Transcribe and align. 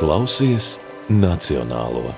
Klausies 0.00 0.78
Nacionālo 1.12 2.14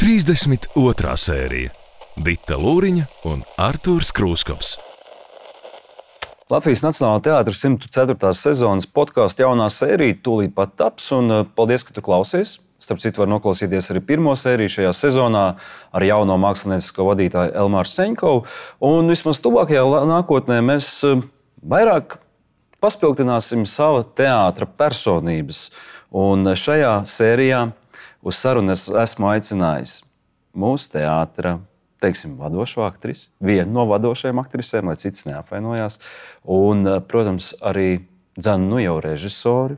32. 0.00 1.10
sērija 1.20 1.72
Dita 2.16 2.56
Lūriņa 2.56 3.02
un 3.28 3.42
Artūrs 3.60 4.08
Krūskops. 4.16 4.70
Latvijas 6.48 6.80
Nacionālā 6.86 7.20
teātris 7.26 7.60
104. 7.60 8.32
sezonas 8.38 8.88
podkāstu 8.88 9.44
jaunā 9.44 9.66
sērija 9.68 10.16
tūlīt 10.24 10.56
pat 10.56 10.72
taps, 10.80 11.10
un 11.12 11.28
uh, 11.28 11.44
paldies, 11.44 11.84
ka 11.84 11.92
tu 11.92 12.00
klausies. 12.08 12.54
Starp 12.80 13.04
citu, 13.04 13.20
var 13.20 13.28
noklausīties 13.34 13.92
arī 13.92 14.00
pirmo 14.14 14.32
sēriju 14.32 14.78
šajā 14.78 14.96
sezonā 14.96 15.44
ar 15.92 16.08
jauno 16.08 16.40
māksliniecisko 16.40 17.10
vadītāju 17.10 17.52
Elmāru 17.66 17.92
Seņkovu. 17.92 18.48
Un 18.88 19.12
vismaz 19.12 19.44
tuvākajā 19.44 19.84
nākotnē 20.14 20.62
mēs 20.72 20.88
uh, 21.04 21.20
vairāk 21.60 22.16
paspildināsim 22.80 23.68
savu 23.68 24.06
teātra 24.16 24.64
personības. 24.64 25.66
Un 26.10 26.46
šajā 26.58 27.00
sērijā 27.06 27.64
uz 28.26 28.38
sarunu 28.38 28.74
es 28.74 28.88
esmu 28.88 29.30
aicinājis 29.30 30.00
mūsu 30.58 30.96
teātra 30.96 31.58
teiksim, 32.00 32.36
vadošo 32.40 32.82
aktrisi, 32.86 33.28
vienu 33.44 33.74
no 33.76 33.86
vadošajām 33.90 34.40
aktrisēm, 34.42 34.90
lai 34.90 34.96
cits 35.00 35.26
neapvainojās. 35.28 36.00
Un, 36.48 36.86
protams, 37.10 37.52
arī 37.60 38.00
dzanu 38.40 38.74
nu 38.74 38.82
jau 38.82 38.96
režisori, 39.04 39.76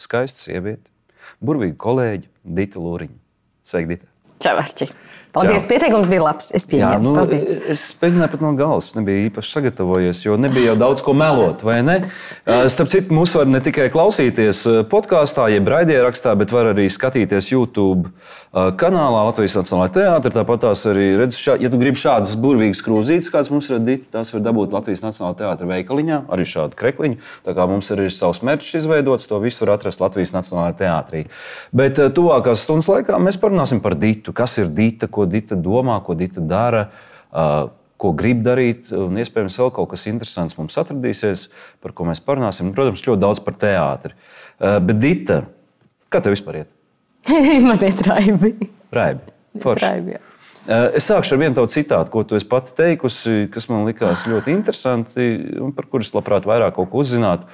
skaistu 0.00 0.50
sievieti, 0.50 0.92
burvīgu 1.40 1.78
kolēģi 1.80 2.28
Dita 2.44 2.82
Lūriņa. 2.84 3.16
Sveika, 3.64 3.94
Dita! 3.94 4.12
Čau, 4.44 4.58
Arči! 4.60 4.92
Paldies, 5.34 5.66
pieteikums 5.68 6.08
bija 6.10 6.24
labs. 6.24 6.50
Es 6.56 6.66
pieņēmu. 6.66 6.90
Jā, 6.90 6.98
nu, 7.04 7.12
Paldies. 7.14 7.52
es 7.70 7.84
mēģināju 8.00 8.32
pat 8.32 8.42
no 8.42 8.50
galvas, 8.58 8.88
nebija 8.96 9.28
īpaši 9.28 9.54
sagatavojies, 9.54 10.24
jo 10.24 10.38
nebija 10.40 10.72
jau 10.72 10.78
daudz 10.80 11.04
ko 11.06 11.14
melot, 11.14 11.62
vai 11.66 11.78
ne? 11.86 11.96
Starp 12.46 12.90
citu, 12.90 13.14
mūs 13.14 13.34
var 13.36 13.46
ne 13.46 13.60
tikai 13.62 13.90
klausīties 13.94 14.64
podkāstā, 14.90 15.46
jeb 15.54 15.70
raidierakstā, 15.70 16.34
bet 16.40 16.54
var 16.54 16.72
arī 16.72 16.88
skatīties 16.90 17.52
YouTube 17.52 18.10
kanālā 18.50 19.20
Latvijas 19.28 19.54
Nacionālajā 19.60 19.94
teātrī. 20.00 20.32
Tāpat 20.34 20.64
tās 20.64 20.82
arī 20.90 21.06
redz, 21.20 21.38
šā, 21.38 21.54
ja 21.62 21.70
tu 21.70 21.78
gribi 21.78 22.00
šādas 22.00 22.34
burvīgas 22.40 22.82
krūzītes, 22.82 23.30
kādas 23.30 23.52
mums 23.54 23.70
ir 23.70 23.76
radītas, 23.76 24.10
tās 24.16 24.34
var 24.34 24.42
dabūt 24.48 24.74
Latvijas 24.74 25.04
Nacionālajā 25.06 25.38
teātrī 25.44 25.70
veikaliņā, 25.70 26.18
arī 26.34 26.48
šādu 26.50 26.78
krekliņu. 26.80 27.20
Tā 27.46 27.54
kā 27.54 27.68
mums 27.70 27.92
ir 27.94 28.02
savs 28.10 28.42
mērķis 28.42 28.80
izveidots, 28.82 29.28
to 29.30 29.38
visu 29.44 29.62
var 29.62 29.76
atrast 29.76 30.02
Latvijas 30.02 30.34
Nacionālajā 30.34 30.74
teātrī. 30.82 31.22
Bet 31.70 32.02
tuvākās 32.18 32.66
stundas 32.66 32.90
laikā 32.90 33.22
mēs 33.22 33.38
parunāsim 33.38 33.78
par 33.84 33.94
Dītu. 33.94 34.34
Kas 34.34 34.58
ir 34.58 34.74
Dīta? 34.74 35.06
ko 35.19 35.19
Dita 35.28 35.58
domā, 35.58 35.98
ko 36.04 36.16
Dita 36.18 36.40
dara, 36.40 36.86
ko 38.00 38.12
grib 38.16 38.42
darīt. 38.46 38.92
Un 38.96 39.20
iespējams, 39.20 39.58
vēl 39.60 39.72
kaut 39.76 39.92
kas 39.92 40.06
interesants 40.10 40.56
mums 40.58 40.78
atradīsies, 40.80 41.48
par 41.84 41.96
ko 41.96 42.08
mēs 42.08 42.22
parunāsim. 42.24 42.72
Protams, 42.76 43.04
ļoti 43.06 43.24
daudz 43.26 43.44
par 43.44 43.58
teātri. 43.60 44.16
Bet 44.60 45.00
Dita, 45.02 45.42
kā 46.12 46.22
tev 46.24 46.36
vispār 46.36 46.62
iet? 46.62 46.74
Man 47.66 47.80
ir 47.84 48.04
raibi. 48.08 48.56
Raibi. 48.94 49.38
Raibi 49.60 50.20
es 50.68 51.08
sākšu 51.08 51.34
ar 51.34 51.40
vienu 51.42 51.56
tādu 51.56 51.72
citātu, 51.72 52.12
ko 52.12 52.22
tu 52.26 52.38
pati 52.48 52.74
teikusi, 52.76 53.48
kas 53.52 53.68
man 53.70 53.86
likās 53.88 54.26
ļoti 54.28 54.52
interesanti 54.54 55.28
un 55.60 55.72
par 55.76 55.88
kuru 55.90 56.06
es 56.06 56.12
labprāt 56.14 56.48
vairāk 56.48 56.78
uzzinātu. 56.78 57.48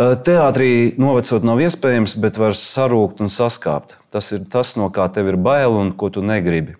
Teātrī 0.00 0.94
novecot 0.96 1.44
nav 1.44 1.60
iespējams, 1.60 2.14
bet 2.22 2.38
var 2.40 2.54
sarūkt 2.56 3.18
un 3.20 3.28
saskāpt. 3.28 3.98
Tas 4.14 4.30
ir 4.32 4.46
tas, 4.48 4.72
no 4.80 4.88
kā 4.94 5.04
tev 5.12 5.28
ir 5.28 5.36
bail 5.36 5.76
un 5.76 5.90
ko 5.92 6.08
tu 6.14 6.22
negribi. 6.24 6.76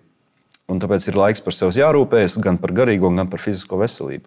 Un 0.71 0.79
tāpēc 0.81 1.05
ir 1.11 1.19
laiks 1.19 1.43
par 1.43 1.53
sevi 1.53 1.81
jārūpējas 1.81 2.39
gan 2.41 2.57
par 2.61 2.73
garīgo, 2.73 3.11
gan 3.13 3.29
par 3.29 3.43
fizisko 3.43 3.77
veselību. 3.81 4.25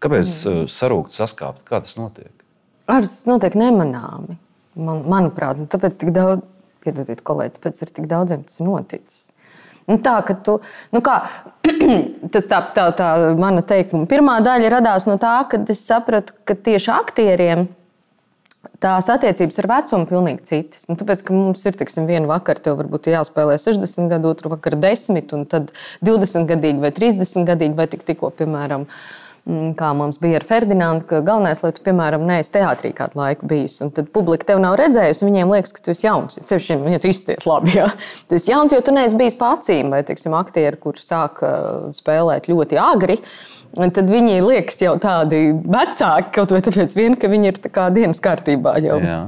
Kāpēc 0.00 0.30
mm. 0.30 0.68
sarūkt, 0.70 1.14
saskāpt? 1.16 1.64
Kā 1.66 1.80
tas 1.82 1.96
notiek? 1.98 2.30
Tas 2.86 3.16
notiek 3.26 3.56
nemanāmi. 3.58 4.38
Man, 4.78 5.02
manuprāt, 5.10 5.58
nu, 5.58 5.66
tāpēc 5.70 5.98
tik 5.98 6.14
daudz, 6.14 6.46
piedodiet, 6.84 7.24
kolēģi, 7.26 7.56
tāpēc 7.58 7.82
ir 7.82 7.92
tik 7.96 8.08
daudziem 8.10 8.46
tas 8.46 8.62
noticis. 8.62 9.26
Nu, 9.90 9.98
tā, 9.98 10.20
tu, 10.46 10.60
nu 10.94 11.02
kā, 11.02 11.16
tā, 12.32 12.44
tā, 12.46 12.62
tā, 12.76 12.86
tā 12.94 13.10
mana 13.40 13.64
teikuma 13.66 14.06
pirmā 14.10 14.38
daļa 14.44 14.70
radās 14.76 15.08
no 15.10 15.18
tā, 15.20 15.34
ka 15.50 15.58
es 15.72 15.82
sapratu, 15.82 16.36
ka 16.46 16.54
tieši 16.54 16.92
aktieriem 16.94 17.66
tās 18.80 19.08
attiecības 19.12 19.60
ar 19.62 19.68
vecumu 19.70 20.04
ir 20.04 20.10
pilnīgi 20.10 20.44
citas. 20.48 20.84
Nu, 20.90 20.96
tāpēc, 21.00 21.24
ka 21.24 21.36
mums 21.36 21.64
ir 21.68 21.78
tiksim, 21.80 22.08
viena 22.08 22.28
vakara, 22.30 22.62
tev 22.64 22.78
varbūt 22.80 23.10
jāspēlē 23.12 23.56
60 23.60 24.12
gadu, 24.12 24.34
otru 24.34 24.52
vakaru 24.52 24.80
10, 24.82 25.32
un 25.36 25.48
tad 25.48 25.72
20 26.06 26.48
gadīgi 26.50 26.84
vai 26.84 26.92
30 26.96 27.48
gadīgi, 27.48 27.76
vai 27.78 27.88
tik, 27.92 28.04
tikko, 28.08 28.32
piemēram, 28.36 28.84
mm, 29.48 29.70
kā 29.78 29.92
mums 29.96 30.20
bija 30.20 30.40
ar 30.40 30.46
Ferdinandu, 30.48 31.06
ka 31.08 31.22
galvenais, 31.24 31.62
lai 31.64 31.72
tu, 31.76 31.84
piemēram, 31.86 32.26
neesi 32.28 32.52
teātrī 32.56 32.92
kādu 32.96 33.20
laiku 33.20 33.48
bijis, 33.48 33.78
un 33.84 33.94
tad 33.96 34.10
publika 34.16 34.52
tev 34.52 34.60
nav 34.64 34.76
redzējusi, 34.80 35.28
viņiem 35.28 35.54
liekas, 35.56 35.76
ka 35.76 35.84
tu 35.84 35.94
esi 35.94 36.08
jauns. 36.08 36.40
Ceļš, 36.50 36.72
ja 36.92 37.00
tu 37.00 37.12
izties 37.12 37.48
labi, 37.48 37.76
ja 37.80 37.88
tu 38.28 38.36
esi 38.40 38.52
jauns, 38.52 38.76
jo 38.76 38.82
tu 38.84 38.96
neesi 38.96 39.16
bijis 39.20 39.40
pacīm, 39.40 39.92
vai, 39.92 40.04
teiksim, 40.08 40.36
aktieri, 40.36 40.80
kur 40.80 41.00
sāk 41.00 41.40
spēlēt 41.96 42.52
ļoti 42.52 42.80
agri. 42.80 43.20
Un 43.78 43.92
tad 43.94 44.08
viņi 44.10 44.40
liekas 44.42 44.80
jau 44.82 44.96
tādi 44.98 45.52
vecāki, 45.54 46.32
kaut 46.34 46.50
vai 46.54 46.58
tāpēc, 46.66 46.94
vien, 46.98 47.14
ka 47.14 47.30
viņi 47.30 47.52
ir 47.52 47.60
dienas 47.94 48.18
kārtībā 48.22 48.74
jau 48.82 48.98
Jā. 49.04 49.20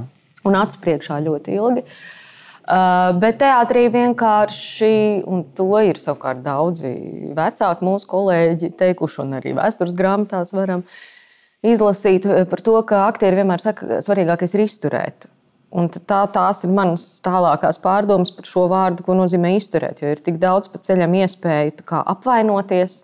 un 0.43 0.57
acu 0.59 0.81
priekšā 0.83 1.21
ļoti 1.23 1.55
ilgi. 1.55 1.85
Uh, 2.63 3.11
bet 3.19 3.41
teātrī 3.41 3.89
vienkārši, 3.91 5.23
un 5.27 5.41
to 5.55 5.67
ir 5.83 5.99
savukārt 5.99 6.39
daudzi 6.45 6.93
vecāki 7.35 7.83
mūsu 7.83 8.07
kolēģi 8.07 8.69
teikuši, 8.79 9.19
un 9.23 9.37
arī 9.39 9.51
vēstures 9.57 9.97
grāmatās 9.99 10.53
varam 10.55 10.85
izlasīt 11.63 12.27
par 12.51 12.63
to, 12.63 12.77
ka 12.87 13.05
aktieri 13.09 13.41
vienmēr 13.41 13.63
saka, 13.63 13.87
ka 13.87 14.01
svarīgākais 14.03 14.55
ir 14.55 14.63
izturēt. 14.63 15.27
Un 15.73 15.89
tā, 15.89 16.21
tās 16.29 16.61
ir 16.63 16.71
manas 16.71 17.03
tālākās 17.25 17.79
pārdomas 17.81 18.31
par 18.31 18.47
šo 18.47 18.67
vārdu, 18.71 19.03
ko 19.03 19.15
nozīmē 19.17 19.55
izturēt. 19.57 20.03
Jo 20.03 20.13
ir 20.13 20.21
tik 20.23 20.37
daudz 20.39 20.69
pa 20.69 20.79
ceļam 20.83 21.15
iespēju 21.23 21.83
apvainoties, 22.03 22.99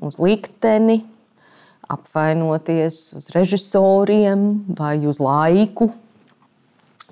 uz 0.00 0.18
likteni, 0.22 1.02
apvainoties 1.92 3.02
uz 3.18 3.28
režisoriem 3.34 4.64
vai 4.78 4.96
uz 5.06 5.20
laiku, 5.20 5.90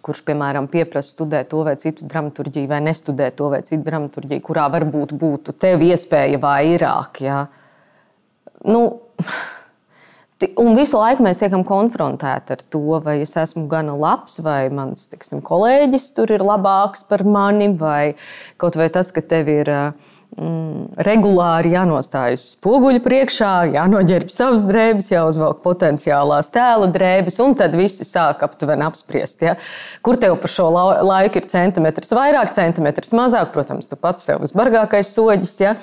kurš, 0.01 0.23
piemēram, 0.25 0.71
pieprasa 0.73 1.13
studēt 1.13 1.51
to 1.53 1.61
vai 1.67 1.77
citu 1.81 2.09
dramaturgiju, 2.09 2.71
vai 2.71 2.81
nestudēt 2.85 3.37
to 3.37 3.51
vai 3.53 3.61
citu 3.67 3.85
dramaturgiju, 3.85 4.45
kurā 4.47 4.71
varbūt 4.73 5.13
būtu 5.21 5.55
tev 5.61 5.85
iespēja 5.85 6.41
vairāk. 6.41 7.21
Ja? 7.27 7.45
Nu, 8.65 8.85
Un 10.57 10.73
visu 10.73 10.97
laiku 10.97 11.21
mēs 11.21 11.37
tiekam 11.37 11.61
konfrontēti 11.69 12.55
ar 12.55 12.63
to, 12.73 12.81
vai 13.05 13.19
es 13.21 13.35
esmu 13.37 13.67
gana 13.69 13.93
labs, 13.93 14.39
vai 14.41 14.71
mans 14.73 15.03
tiksim, 15.13 15.43
kolēģis 15.45 16.07
tur 16.17 16.33
ir 16.33 16.41
labāks 16.41 17.05
par 17.11 17.27
mani, 17.29 17.67
vai 17.77 18.15
kaut 18.57 18.79
vai 18.81 18.87
tas, 18.89 19.11
ka 19.13 19.21
tev 19.21 19.51
ir 19.53 19.69
uh, 19.69 20.15
mm, 20.41 21.01
regulāri 21.07 21.75
jānostājas 21.75 22.47
spoguļu 22.57 23.03
priekšā, 23.05 23.53
jānoģērb 23.77 24.33
savas 24.33 24.65
drēbes, 24.69 25.11
jāuzvelk 25.13 25.61
potenciālās 25.65 26.51
tēla 26.55 26.89
drēbes, 26.95 27.39
un 27.45 27.55
tad 27.59 27.77
visi 27.79 28.07
sāk 28.09 28.45
aptuveni 28.47 28.87
apspriest, 28.87 29.45
ja? 29.47 29.57
kur 30.07 30.19
tev 30.21 30.39
par 30.41 30.53
šo 30.53 30.69
laiku 30.73 31.41
ir 31.41 31.49
centimetrs 31.51 32.15
vairāk, 32.17 32.55
centimetrs 32.57 33.13
mazāk. 33.17 33.53
Protams, 33.55 33.89
tu 33.91 33.99
pats 34.01 34.25
sev 34.27 34.41
visbargākais 34.45 35.13
soģis, 35.15 35.55
ja? 35.63 35.75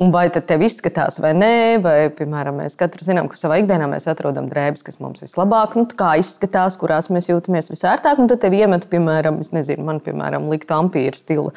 un 0.00 0.14
vai 0.14 0.26
tad 0.34 0.46
tev 0.50 0.64
izskatās 0.66 1.18
vai 1.22 1.34
nē, 1.36 1.54
vai, 1.84 1.96
piemēram, 2.14 2.62
mēs 2.62 2.78
katrs 2.78 3.08
zinām, 3.10 3.28
ka 3.30 3.40
savā 3.40 3.60
ikdienā 3.62 3.88
mēs 3.90 4.08
atrodam 4.10 4.48
drēbes, 4.50 4.84
kas 4.86 5.00
mums 5.02 5.22
vislabāk, 5.24 5.78
nu, 5.78 5.88
izskatās, 6.20 6.78
kurās 6.80 7.10
mēs 7.12 7.30
jūtamies 7.30 7.70
visērtāk, 7.72 8.20
un 8.20 8.28
tad 8.30 8.42
tev 8.44 8.54
iemet, 8.56 8.86
piemēram, 8.90 9.40
nezinu, 9.54 9.84
man, 9.86 10.00
piemēram, 10.04 10.48
likt 10.52 10.72
ampīra 10.74 11.16
stila 11.16 11.52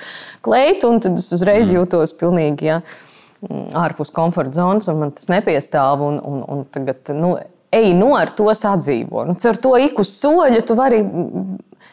kleitu, 0.45 0.91
un 0.91 1.01
tad 1.03 1.17
es 1.19 1.29
uzreiz 1.35 1.69
mm. 1.69 1.79
jūtos 1.79 2.13
pilnīgi 2.19 2.46
pilnīgi 2.47 2.71
ja, 2.71 2.81
mm, 3.47 3.69
ārpus 3.77 4.13
komforta 4.13 4.61
zonas, 4.61 4.87
un 4.87 5.03
man 5.03 5.13
tas 5.15 5.29
nepiestāv. 5.31 6.01
Un, 6.01 6.19
un, 6.23 6.43
un 6.47 6.65
tagad, 6.71 7.13
nu, 7.15 7.35
ej 7.73 7.93
no 7.97 8.15
ar 8.15 8.31
to 8.31 8.47
sadzīvo. 8.53 9.27
Nu, 9.27 9.37
ar 9.37 9.61
to 9.61 9.75
ik 9.77 9.99
uz 9.99 10.13
soļa 10.21 10.63
tu 10.65 10.77
vari. 10.77 11.03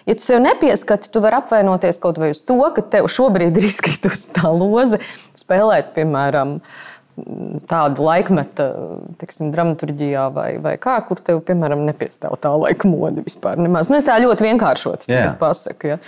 Ja 0.04 0.14
tu 0.16 0.24
sev 0.24 0.40
nepieskati, 0.44 1.08
tu 1.12 1.20
vari 1.24 1.38
apvainoties 1.38 1.98
kaut 2.00 2.18
vai 2.20 2.30
uz 2.32 2.42
to, 2.44 2.58
ka 2.76 2.82
tev 2.92 3.06
šobrīd 3.08 3.56
ir 3.56 3.66
izkritusi 3.68 4.34
tā 4.36 4.50
loze, 4.52 4.98
spēlēt, 5.36 5.94
piemēram, 5.96 6.58
tādu 7.70 8.04
laikmetu, 8.04 8.66
teiksim, 9.20 9.52
dramaturgijā 9.54 10.26
vai, 10.34 10.48
vai 10.60 10.74
kā, 10.82 10.98
kur 11.08 11.20
tev, 11.24 11.40
piemēram, 11.46 11.86
nepiestāv 11.88 12.36
tā 12.42 12.52
laika 12.58 12.90
mode 12.90 13.24
vispār. 13.24 13.60
Nemaz. 13.60 13.88
Nu, 13.92 14.00
es 14.00 14.08
tā 14.08 14.18
ļoti 14.20 14.48
vienkāršot 14.48 15.08
pasaku. 15.40 15.94
Ja. 15.94 16.00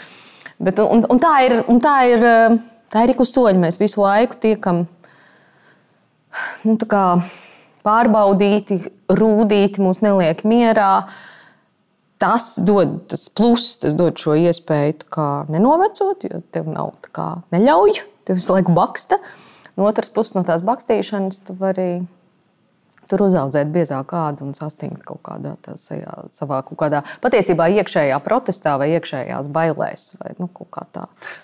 Bet, 0.61 0.81
un, 0.83 1.05
un 1.13 1.21
tā 1.23 1.35
ir. 1.47 1.61
Un 1.71 1.81
tā 1.85 1.99
ir 2.11 2.27
Tā 2.97 3.03
ir 3.05 3.11
ik 3.13 3.19
uz 3.21 3.29
soļa. 3.29 3.59
Mēs 3.61 3.77
visu 3.77 4.01
laiku 4.01 4.39
tiekam 4.41 4.87
nu, 6.65 6.77
pārbaudīti, 7.85 8.79
rūtīti, 9.13 9.83
mūs 9.85 10.01
neliek 10.01 10.41
mierā. 10.49 11.05
Tas 12.17 12.55
dod 12.65 13.03
tas 13.13 13.27
pluss, 13.29 13.75
tas 13.83 13.93
dod 13.99 14.17
šo 14.17 14.39
iespēju 14.41 14.97
nenovecot, 15.53 16.25
jo 16.25 16.41
tev 16.57 16.73
nav 16.73 16.95
neļauj, 17.53 18.01
tev 18.25 18.41
visu 18.41 18.57
laiku 18.57 18.73
baksta. 18.73 19.21
No 19.77 19.85
otras 19.85 20.09
puses, 20.09 20.33
no 20.33 20.47
tās 20.49 20.65
bakstīšanas, 20.65 21.43
tu 21.45 21.61
vari 21.61 21.91
Tur 23.11 23.23
uzaudzēt 23.29 23.71
biezāku 23.75 24.09
kādu 24.11 24.47
un 24.49 24.55
sastingt 24.57 25.05
kaut 25.07 25.23
kādā 25.27 25.55
tajā, 25.63 26.27
savā 26.35 26.63
kaut 26.67 26.81
kādā 26.81 27.03
patiesībā 27.23 27.69
iekšējā 27.79 28.19
protestā 28.25 28.75
vai 28.81 28.91
iekšējās 28.97 29.51
bailēs. 29.55 30.09
Vai, 30.23 30.35
nu. 30.41 30.51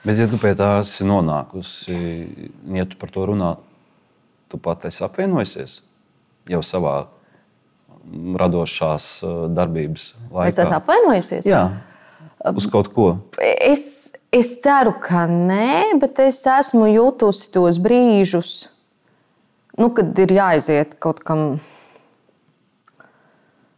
Bet, 0.03 0.17
ja 0.19 0.26
tu 0.31 0.41
pie 0.43 0.55
tās 0.59 0.97
nonākusi, 1.06 1.97
ja 2.75 2.87
tu 2.88 2.99
par 2.99 3.14
to 3.14 3.26
runā, 3.31 3.55
tu 4.50 4.59
pat 4.62 4.88
esi 4.91 5.05
apvienojusies 5.06 5.81
jau 6.50 6.62
savā 6.67 6.97
radošās 8.43 9.06
uh, 9.23 9.38
darbības 9.55 10.08
laikā. 10.32 10.50
Es 10.50 10.58
esmu 10.65 10.79
apvainojusies. 10.81 11.47
Jā, 11.47 11.62
uz 12.50 12.67
kaut 12.73 12.91
ko. 12.94 13.08
Es, 13.38 13.85
es 14.35 14.56
ceru, 14.65 14.97
ka 15.03 15.25
nē, 15.31 16.00
bet 16.03 16.19
es 16.25 16.43
esmu 16.49 16.88
jutusi 16.91 17.53
tos 17.55 17.79
brīžus 17.82 18.72
nu, 19.79 19.91
kad 19.95 20.19
ir 20.25 20.35
jāiziet 20.37 20.97
kaut 21.03 21.23
kam, 21.27 21.47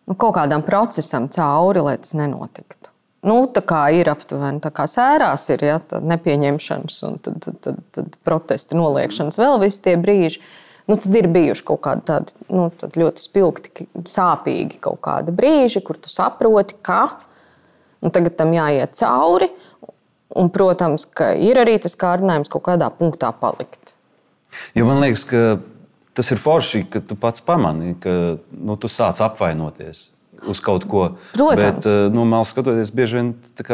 nu, 0.06 0.16
kaut 0.16 0.34
kādam 0.38 0.64
procesam 0.66 1.28
cauri, 1.32 1.84
lai 1.84 1.96
tas 2.00 2.16
nenotiktu. 2.18 2.90
Nu, 3.24 3.38
tā 3.48 3.62
kā 3.64 3.86
ir 3.96 4.10
aptuveni 4.12 4.60
tā 4.60 4.68
kā 4.74 4.84
sērās, 4.90 5.46
ir 5.54 5.64
ja, 5.64 5.78
nepieņemšanas, 5.80 6.98
un 7.08 7.16
tad, 7.24 7.38
tad, 7.46 7.56
tad, 7.64 7.80
tad 7.96 8.18
protesta 8.26 8.76
noliekšanas, 8.76 9.40
vēl 9.40 9.56
visi 9.62 9.80
tie 9.86 9.96
brīži. 10.00 10.42
Nu, 10.84 10.98
tad 11.00 11.14
ir 11.16 11.30
bijuši 11.32 11.64
kaut 11.64 11.80
kādi 11.86 12.04
tādi 12.10 12.34
nu, 12.52 12.66
ļoti 12.68 13.22
spilgti, 13.22 13.86
sāpīgi 14.10 14.76
kaut 14.84 15.00
kādi 15.06 15.32
brīži, 15.32 15.80
kur 15.80 15.96
tu 15.96 16.12
saproti, 16.12 16.76
ka 16.84 17.06
nu, 18.04 18.12
tagad 18.12 18.36
tam 18.36 18.52
jāiet 18.52 18.92
cauri. 19.00 19.48
Un, 20.34 20.48
protams, 20.50 21.04
ka 21.06 21.30
ir 21.38 21.56
arī 21.62 21.78
tas 21.80 21.94
kārdinājums 21.96 22.50
kaut 22.52 22.64
kādā 22.66 22.88
punktā 22.92 23.30
palikt. 23.38 23.94
Jo 24.76 24.88
man 24.88 25.00
liekas, 25.00 25.22
ka 25.30 25.42
tas 26.14 26.30
ir 26.30 26.40
forši, 26.40 26.84
ka 26.90 27.02
tu 27.04 27.16
pats 27.18 27.42
pamani, 27.44 27.94
ka 28.00 28.36
nu, 28.54 28.76
tu 28.80 28.90
sāc 28.90 29.20
apvainoties 29.24 30.08
uz 30.50 30.60
kaut 30.60 30.84
ko. 30.88 31.04
Protams. 31.32 31.56
Bet, 31.56 31.86
eh, 31.86 32.08
nu, 32.12 32.24
malas 32.28 32.50
skatoties, 32.52 32.92
bieži 32.94 33.20
vien 33.20 33.30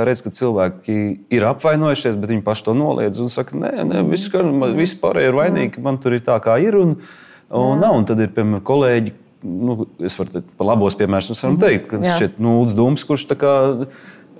redz, 0.07 0.23
ka 0.25 0.33
cilvēki 0.35 0.99
ir 1.33 1.47
apvainojušies, 1.49 2.19
bet 2.21 2.31
viņi 2.31 2.45
paši 2.47 2.67
to 2.69 2.77
noliedz 2.79 3.23
un 3.23 3.33
saka, 3.33 3.57
nē, 3.59 3.73
nē 3.89 4.05
viss, 4.11 4.31
viss 4.77 5.01
pārējie 5.01 5.33
ir 5.33 5.39
vainīgi, 5.39 5.83
man 5.83 5.99
tur 5.99 6.15
ir 6.17 6.23
tā, 6.27 6.39
kā 6.43 6.61
ir. 6.63 6.79
Un, 6.79 6.97
un, 7.51 7.81
nav, 7.81 7.97
un 7.99 8.07
tad 8.09 8.23
ir 8.23 8.33
piemēram 8.37 8.65
kolēģi. 8.67 9.17
Nu, 9.41 9.87
es 10.05 10.19
varu 10.19 10.43
par 10.59 10.69
labos 10.69 10.99
piemērus 11.01 11.41
teikt, 11.63 11.87
ka 11.89 12.01
tas 12.03 12.27
ir 12.27 12.35
Nūts 12.37 12.75
Dūms, 12.77 13.07
kurš 13.09 13.25
tā 13.31 13.39
kā 13.41 13.53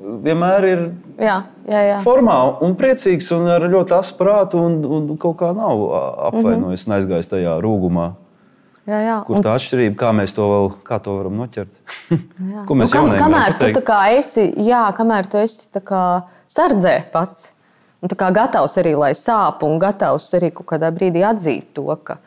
vienmēr 0.01 0.67
ir 0.69 0.83
jā, 1.21 1.37
jā, 1.69 1.83
jā. 1.91 2.01
formā 2.05 2.39
un 2.65 2.75
priecīgs 2.79 3.31
un 3.37 3.51
ar 3.53 3.67
ļoti 3.69 3.95
asu 3.99 4.17
prātu 4.19 4.61
un, 4.63 4.81
un 4.85 5.13
kaut 5.21 5.39
kā 5.43 5.53
nav 5.57 5.85
apvainojis 6.31 6.87
mm 6.87 6.93
-hmm. 6.93 6.93
un 6.93 6.99
aizgājis 6.99 7.33
tajā 7.35 7.61
rūgumā. 7.61 8.11
Jā, 8.89 8.99
jā. 9.05 9.17
Kur 9.27 9.43
tā 9.45 9.55
atšķirība, 9.55 9.95
kā 10.01 10.11
mēs 10.17 10.35
to 10.35 10.47
vēl 10.49 10.71
kā 10.87 10.99
to 11.05 11.15
varam 11.19 11.37
noķert? 11.37 11.81
Ko 12.69 12.75
mēs 12.75 12.95
nu, 12.95 12.97
kam, 12.97 13.11
kamēr 13.19 13.55
tu 13.59 13.67
esi, 14.17 14.47
jā, 14.57 14.83
kamēr 14.97 15.29
tu 15.31 15.39
esi 15.39 15.83
sardzē 16.49 16.97
pats, 17.13 17.53
un 18.01 18.09
gatavs 18.09 18.79
arī, 18.81 18.97
lai 18.97 19.13
sāp, 19.13 19.63
un 19.63 19.79
gatavs 19.79 20.35
arī 20.35 20.51
kaut 20.51 20.67
kādā 20.73 20.91
brīdī 20.91 21.23
atzīt 21.23 21.75
to, 21.77 21.87
ka 22.03 22.19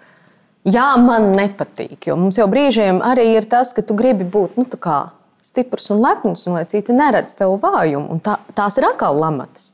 jā, 0.64 0.86
man 1.02 1.34
nepatīk. 1.36 1.98
Jo 2.08 2.16
mums 2.16 2.38
jau 2.38 2.48
brīžiem 2.48 3.02
arī 3.02 3.34
ir 3.38 3.50
tas, 3.50 3.74
ka 3.74 3.82
tu 3.82 3.98
gribi 3.98 4.24
būt 4.24 4.58
nu, 4.58 4.66
kā, 4.78 5.12
stiprs 5.44 5.90
un 5.94 6.02
lepns, 6.04 6.46
un 6.48 6.58
lai 6.58 6.64
citi 6.70 6.96
neredz 6.96 7.36
tev 7.38 7.58
vājumu. 7.62 8.20
Tā, 8.24 8.38
tās 8.56 8.80
ir 8.80 8.88
atkal 8.88 9.20
lamatas. 9.20 9.74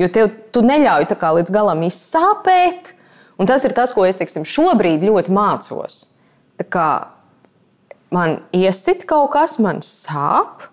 Jo 0.00 0.08
tev, 0.10 0.32
neļauj 0.66 1.06
līdz 1.38 1.54
galam 1.54 1.84
izsāpēt, 1.86 2.92
un 3.38 3.50
tas 3.50 3.62
ir 3.66 3.74
tas, 3.76 3.94
ko 3.94 4.06
es 4.08 4.18
teiksim, 4.18 4.46
šobrīd 4.48 5.06
ļoti 5.06 5.34
mācos. 5.34 6.00
Man 8.14 8.36
iesit 8.54 9.06
kaut 9.10 9.32
kas, 9.34 9.56
man 9.58 9.80
sāp, 9.82 10.68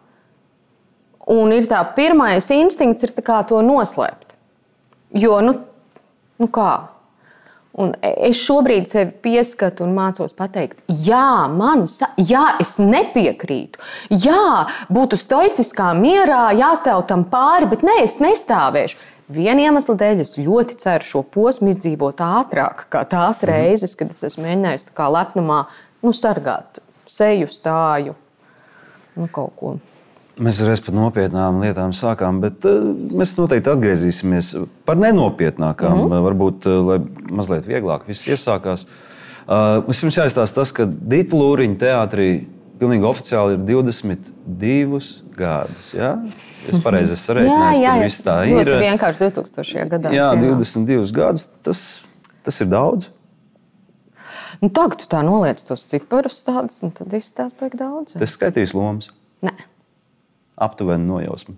un 1.29 1.53
ir 1.55 1.65
tā 1.69 1.79
pirmais 1.95 2.49
instinkts 2.53 3.07
ir 3.07 3.13
to 3.49 3.61
noslēpt. 3.65 4.35
Jo, 5.17 5.39
nu, 5.41 5.55
nu 6.41 6.47
kā, 6.53 6.69
Un 7.79 7.93
es 8.03 8.35
šobrīd 8.43 8.89
sevi 8.89 9.13
pieskatu 9.23 9.85
un 9.85 9.93
mācos 9.95 10.35
pateikt, 10.35 10.81
jā, 10.91 11.47
man, 11.47 11.85
jā, 12.19 12.43
es 12.59 12.75
nepiekrītu. 12.83 13.79
Jā, 14.11 14.67
būtu 14.91 15.19
stoiciskā 15.19 15.93
mierā, 15.95 16.49
jāstāv 16.57 17.05
tam 17.07 17.23
pāri, 17.31 17.69
bet 17.71 17.85
nē, 17.87 18.01
es 18.03 18.17
nestāvēšu. 18.19 18.99
Viena 19.31 19.69
iemesla 19.69 19.95
dēļ 20.01 20.25
es 20.25 20.35
ļoti 20.35 20.75
ceru 20.81 21.07
šo 21.07 21.21
posmu 21.31 21.71
izdzīvot 21.71 22.19
ātrāk, 22.25 22.89
kā 22.91 23.05
tās 23.07 23.39
mhm. 23.39 23.53
reizes, 23.53 23.95
kad 23.95 24.11
es 24.11 24.19
esmu 24.27 24.49
mēģinājis 24.49 24.89
lepnumā 24.91 25.63
nu, 26.03 26.11
sargāt 26.11 26.83
seju, 27.07 27.47
stāju, 27.51 28.17
nu, 29.15 29.27
kaut 29.31 29.55
ko. 29.59 29.73
Mēs 30.41 30.57
reiz 30.65 30.81
par 30.81 30.95
nopietnām 30.97 31.59
lietām 31.61 31.91
sākām, 31.93 32.39
bet 32.41 32.65
uh, 32.65 32.87
mēs 33.13 33.35
noteikti 33.37 33.69
atgriezīsimies 33.75 34.55
par 34.87 34.97
nenopietnākām. 34.97 35.97
Mm 35.99 36.07
-hmm. 36.07 36.25
Varbūt, 36.27 36.65
uh, 36.65 36.79
lai 36.87 36.97
mazliet 37.29 37.67
vieglāk 37.69 38.07
viss 38.09 38.27
iesākās. 38.27 38.87
Vispirms 39.87 40.17
jāizstāsta 40.17 40.61
tas, 40.61 40.71
ka 40.71 40.85
Dīta 40.85 41.35
Lūriņa 41.35 41.77
teātrī 41.81 42.27
pilnīgi 42.79 43.05
oficiāli 43.05 43.57
ir 43.57 43.63
22 43.67 45.01
gadus. 45.37 45.89
Ja? 45.93 46.11
Es 46.69 46.79
pareizi 46.83 47.17
sareiķināju, 47.19 47.81
ka 47.83 47.95
tas 48.03 48.21
tā 48.25 48.37
ir. 48.49 48.61
Tas 48.69 48.85
vienkārši 48.85 49.23
2000. 49.25 49.89
gadā. 49.95 50.13
Jā, 50.15 50.29
22 50.39 51.11
gadus. 51.15 51.47
Tas, 51.65 51.81
tas 52.45 52.61
ir 52.61 52.69
daudz. 52.71 53.09
Nu, 54.61 54.69
tagad 54.69 55.01
tu 55.01 55.09
tā 55.09 55.23
noliec 55.25 55.61
tos 55.65 55.85
ciparus, 55.89 56.41
tādus, 56.45 56.81
un 56.85 56.93
tad 56.93 57.13
izstāsta 57.17 57.57
baigi 57.59 57.81
daudz. 57.81 58.13
Tas 58.13 58.37
skaitīs 58.37 58.75
lomas. 58.77 59.09
Nē 59.41 59.53
aptuveni 60.61 61.07
nojausma 61.07 61.55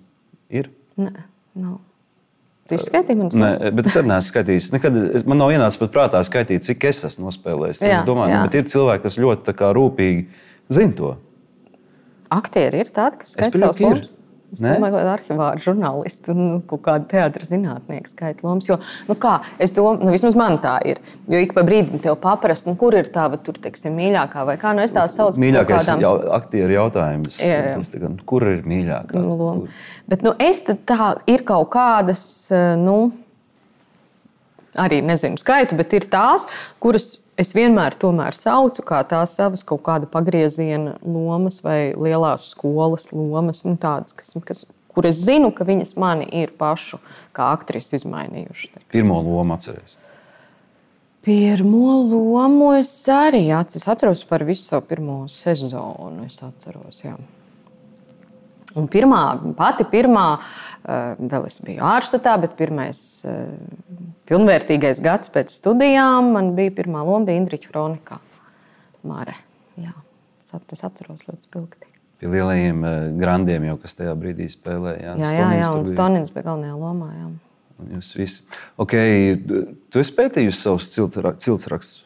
ir? 0.53 0.69
Nē, 1.00 1.11
nav. 1.59 1.81
Tu 2.69 2.77
izskaitīji 2.79 3.19
manas 3.19 3.35
Nē, 3.35 3.71
bet 3.75 3.89
es 3.89 3.97
arī 4.00 4.09
neesmu 4.13 4.29
skatījis. 4.29 4.69
Nekad, 4.71 4.97
man 5.27 5.41
nav 5.41 5.51
ienācis 5.51 5.81
pat 5.81 5.91
prātā 5.91 6.21
skaitīt, 6.23 6.63
cik 6.63 6.88
es 6.88 7.03
esmu 7.09 7.27
nospēlējis. 7.27 7.83
Jā, 7.83 8.00
es 8.00 8.07
domāju, 8.07 8.39
ka 8.39 8.61
ir 8.61 8.69
cilvēki, 8.71 9.03
kas 9.03 9.19
ļoti 9.19 9.55
kā, 9.59 9.71
rūpīgi 9.75 10.23
zina 10.71 10.95
to. 11.00 11.11
Aktieri 12.33 12.79
ir 12.85 12.91
tādi, 12.94 13.19
kas 13.21 13.35
skaita 13.35 13.65
savus 13.65 13.81
lomas. 13.83 14.13
Es 14.53 14.61
ne? 14.61 14.75
domāju, 14.75 14.94
ka 14.94 15.13
arhivāri, 15.15 15.61
žurnālisti 15.63 16.29
un 16.33 16.41
nu, 16.44 16.57
kaut 16.69 16.83
kāda 16.85 17.07
teātris 17.09 17.50
zinātnieki 17.50 18.11
skaita 18.11 18.45
lomas. 18.45 18.67
Jo, 18.69 18.77
nu 19.07 19.15
kā, 19.17 19.39
es 19.63 19.73
domāju, 19.73 20.05
nu, 20.05 20.11
vismaz 20.13 20.38
man 20.38 20.59
tā 20.61 20.75
ir. 20.85 21.01
Jo 21.31 21.41
ik 21.41 21.55
pa 21.57 21.63
brīdim 21.65 22.01
tev 22.03 22.19
paprast, 22.21 22.67
nu, 22.69 22.75
kur 22.79 22.94
ir 23.00 23.09
tā, 23.13 23.25
tur, 23.41 23.57
teiksim, 23.63 23.97
mīļākā 23.97 24.45
vai 24.45 24.55
kā. 24.61 24.75
Nu, 24.77 24.86
es 24.86 24.93
tās 24.93 25.17
saucu 25.17 25.39
par 25.39 25.45
mīļākajiem. 25.48 25.81
Kādām... 25.81 26.05
Jau, 26.05 26.13
aktieru 26.38 26.77
jautājums. 26.77 27.39
Jā, 27.41 27.57
jā. 27.72 27.74
Tas, 27.81 27.91
tā, 27.95 28.13
kur 28.29 28.45
ir 28.51 28.62
mīļākā? 28.69 29.17
Nu, 29.17 29.39
kur? 29.41 29.81
Bet 30.13 30.27
nu, 30.27 30.36
es 30.38 30.62
tā 30.69 31.10
ir 31.33 31.45
kaut 31.50 31.74
kādas, 31.74 32.24
nu, 32.77 33.00
arī 34.77 35.01
nezinu 35.05 35.41
skaitu, 35.41 35.77
bet 35.81 35.98
ir 35.98 36.07
tās, 36.13 36.45
kuras 36.83 37.15
es 37.38 37.54
vienmēr 37.56 37.96
saucu 38.34 38.84
kā 38.86 39.02
tās 39.08 39.36
savas 39.36 39.63
kaut 39.63 39.84
kāda 39.84 40.08
pagrieziena 40.10 40.98
lomas 41.04 41.62
vai 41.63 41.94
lielās 41.96 42.52
skolas 42.54 43.12
lomas, 43.12 43.63
nu, 43.66 43.75
tādas, 43.78 44.13
kas, 44.13 44.34
kas, 44.46 44.66
kur 44.94 45.06
es 45.06 45.24
zinu, 45.25 45.52
ka 45.52 45.66
viņas 45.66 45.96
mani 45.98 46.28
ir 46.32 46.54
pašu 46.58 47.00
kā 47.34 47.52
aktrisi 47.54 47.98
izmainījušas. 47.98 48.84
Pirmo 48.92 49.22
lomu 49.22 49.58
atceries. 49.58 49.98
Pirmo 51.24 52.02
lomu 52.04 52.74
es 52.75 52.92
arī 53.08 53.48
atceros. 53.56 53.82
Es 53.82 53.88
atceros 53.88 54.25
par 54.28 54.44
visu 54.44 54.66
savu 54.68 54.84
pirmo 54.90 55.22
sezonu. 55.32 56.25
Es 56.28 56.42
atceros, 56.44 57.00
jā. 57.06 57.16
Un 58.80 58.88
pirmā, 58.89 59.22
pati 59.58 59.86
pirmā, 59.86 60.25
eh, 60.84 61.15
vēl 61.20 61.48
es 61.50 61.60
biju 61.62 61.84
ārštatā, 61.86 62.36
bet 62.42 62.56
pirmais 62.58 63.00
eh, 63.30 63.53
pilnvērtīgais 64.30 65.01
gads 65.03 65.30
pēc 65.34 65.53
studijām 65.53 66.32
man 66.34 66.53
bija 66.58 66.74
pirmā 66.82 67.03
loma, 67.06 67.27
bija 67.30 67.44
Indriča 67.44 67.70
Kronikā. 67.70 68.18
Māre. 69.06 69.36
Jā, 69.77 69.94
tas 70.42 70.86
atceros 70.88 71.25
ļoti 71.27 71.50
spilgti. 71.50 71.89
Pie 72.22 72.32
lielajiem 72.32 72.86
eh, 72.88 73.00
grandiem 73.20 73.70
jau, 73.70 73.77
kas 73.84 73.98
tajā 74.00 74.15
brīdī 74.18 74.50
spēlēja. 74.50 75.18
Jā, 75.20 75.20
jā, 75.22 75.34
jā, 75.38 75.51
jā 75.60 75.70
un 75.75 75.86
Stonins 75.89 76.34
bija 76.34 76.50
galvenajā 76.50 76.80
lomā. 76.80 77.12
Jā. 77.20 77.30
Jūs 77.94 78.13
visi. 78.15 78.42
Okay, 78.80 79.36
tu 79.92 80.01
esi 80.01 80.13
pētījis 80.18 80.62
savus 80.65 80.89
ciltsrakstus? 80.94 82.03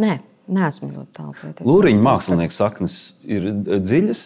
Nē, 0.00 0.16
Nē, 0.50 0.64
esmu 0.66 0.88
ļoti 0.90 1.14
tālu 1.14 1.34
pētījis. 1.38 1.66
Lūriņa 1.68 2.02
mākslinieks 2.02 2.56
saknes 2.58 2.96
ir 3.22 3.44
dziļas. 3.62 4.22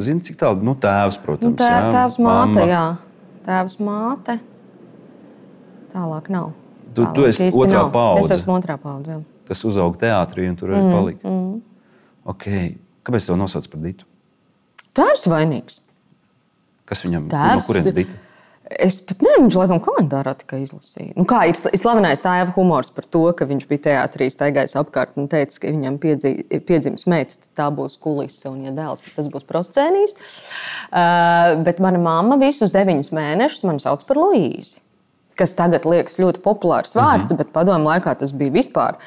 Zini, 0.00 0.22
cik 0.24 0.38
tālu 0.40 0.64
nu, 0.64 0.72
tēvs, 0.80 1.18
protams. 1.20 1.52
Nu, 1.52 1.58
tē, 1.58 1.68
jā, 1.68 1.90
tēvs, 1.92 2.16
māte, 2.24 2.62
jā. 2.70 2.84
Tēvs, 3.44 3.76
māte. 3.84 4.38
Tālāk 5.92 6.30
nav. 6.32 6.54
Tu, 6.94 7.04
Tālāk 7.04 7.18
tu 7.18 7.26
esi 7.28 7.50
otrā 7.52 7.84
nav. 7.84 7.92
paudze. 7.94 8.24
Es 8.24 8.40
esmu 8.40 8.56
otrā 8.56 8.78
paudze. 8.80 9.18
Jā. 9.18 9.44
Kas 9.50 9.64
uzauga 9.68 10.00
teātrī 10.00 10.48
un 10.48 10.56
tur 10.58 10.72
arī 10.72 10.80
mm, 10.80 10.96
palika. 10.96 11.28
Mm. 11.28 11.60
Okay. 12.32 12.72
Kāpēc 13.06 13.28
tev 13.28 13.38
nosauc 13.40 13.68
par 13.72 13.84
Dītu? 13.84 14.08
Tēvs 14.96 15.26
vainīgs. 15.30 15.82
Kas 16.88 17.04
viņam 17.04 17.28
ir? 17.28 17.36
No 17.36 17.64
kurienes 17.66 17.96
Dīta? 17.96 18.18
Es 18.78 19.00
pat 19.02 19.22
nezinu, 19.24 19.48
viņš 19.48 19.56
laikam 19.58 19.80
kalendārā 19.82 20.32
tikai 20.38 20.60
izlasīja. 20.62 21.14
Nu, 21.18 21.24
kā 21.28 21.40
ir 21.50 21.56
sl- 21.58 21.72
slavenais 21.80 22.22
tēva 22.22 22.52
humors 22.54 22.92
par 22.94 23.06
to, 23.10 23.24
ka 23.34 23.48
viņš 23.48 23.66
bija 23.70 23.82
teātrī 23.88 24.28
staigājis 24.30 24.76
apkārt 24.78 25.18
un 25.18 25.26
teica, 25.32 25.56
ka 25.64 25.72
viņam 25.72 25.96
piedzī- 26.02 26.44
piedzims 26.68 27.06
meita, 27.10 27.34
tad 27.34 27.50
tā 27.58 27.66
būs 27.74 27.98
kulise, 27.98 28.46
un, 28.52 28.62
ja 28.68 28.74
dēls, 28.76 29.02
tad 29.02 29.18
tas 29.18 29.30
būs 29.32 29.48
proscēnijas. 29.48 30.14
Uh, 30.86 31.58
bet 31.66 31.82
mana 31.82 31.98
mamma 31.98 32.38
visus 32.38 32.70
deviņus 32.76 33.10
mēnešus 33.16 33.66
man 33.66 33.82
sauc 33.82 34.06
par 34.06 34.22
Luīzi, 34.22 34.78
kas 35.34 35.56
tagad 35.58 35.88
liekas 35.88 36.20
ļoti 36.22 36.42
populārs 36.44 36.94
vārds, 36.94 37.26
mm 37.26 37.34
-hmm. 37.34 37.42
bet 37.42 37.52
padomu 37.56 37.90
laikā 37.90 38.14
tas 38.22 38.32
bija 38.32 38.54
vispār. 38.54 39.00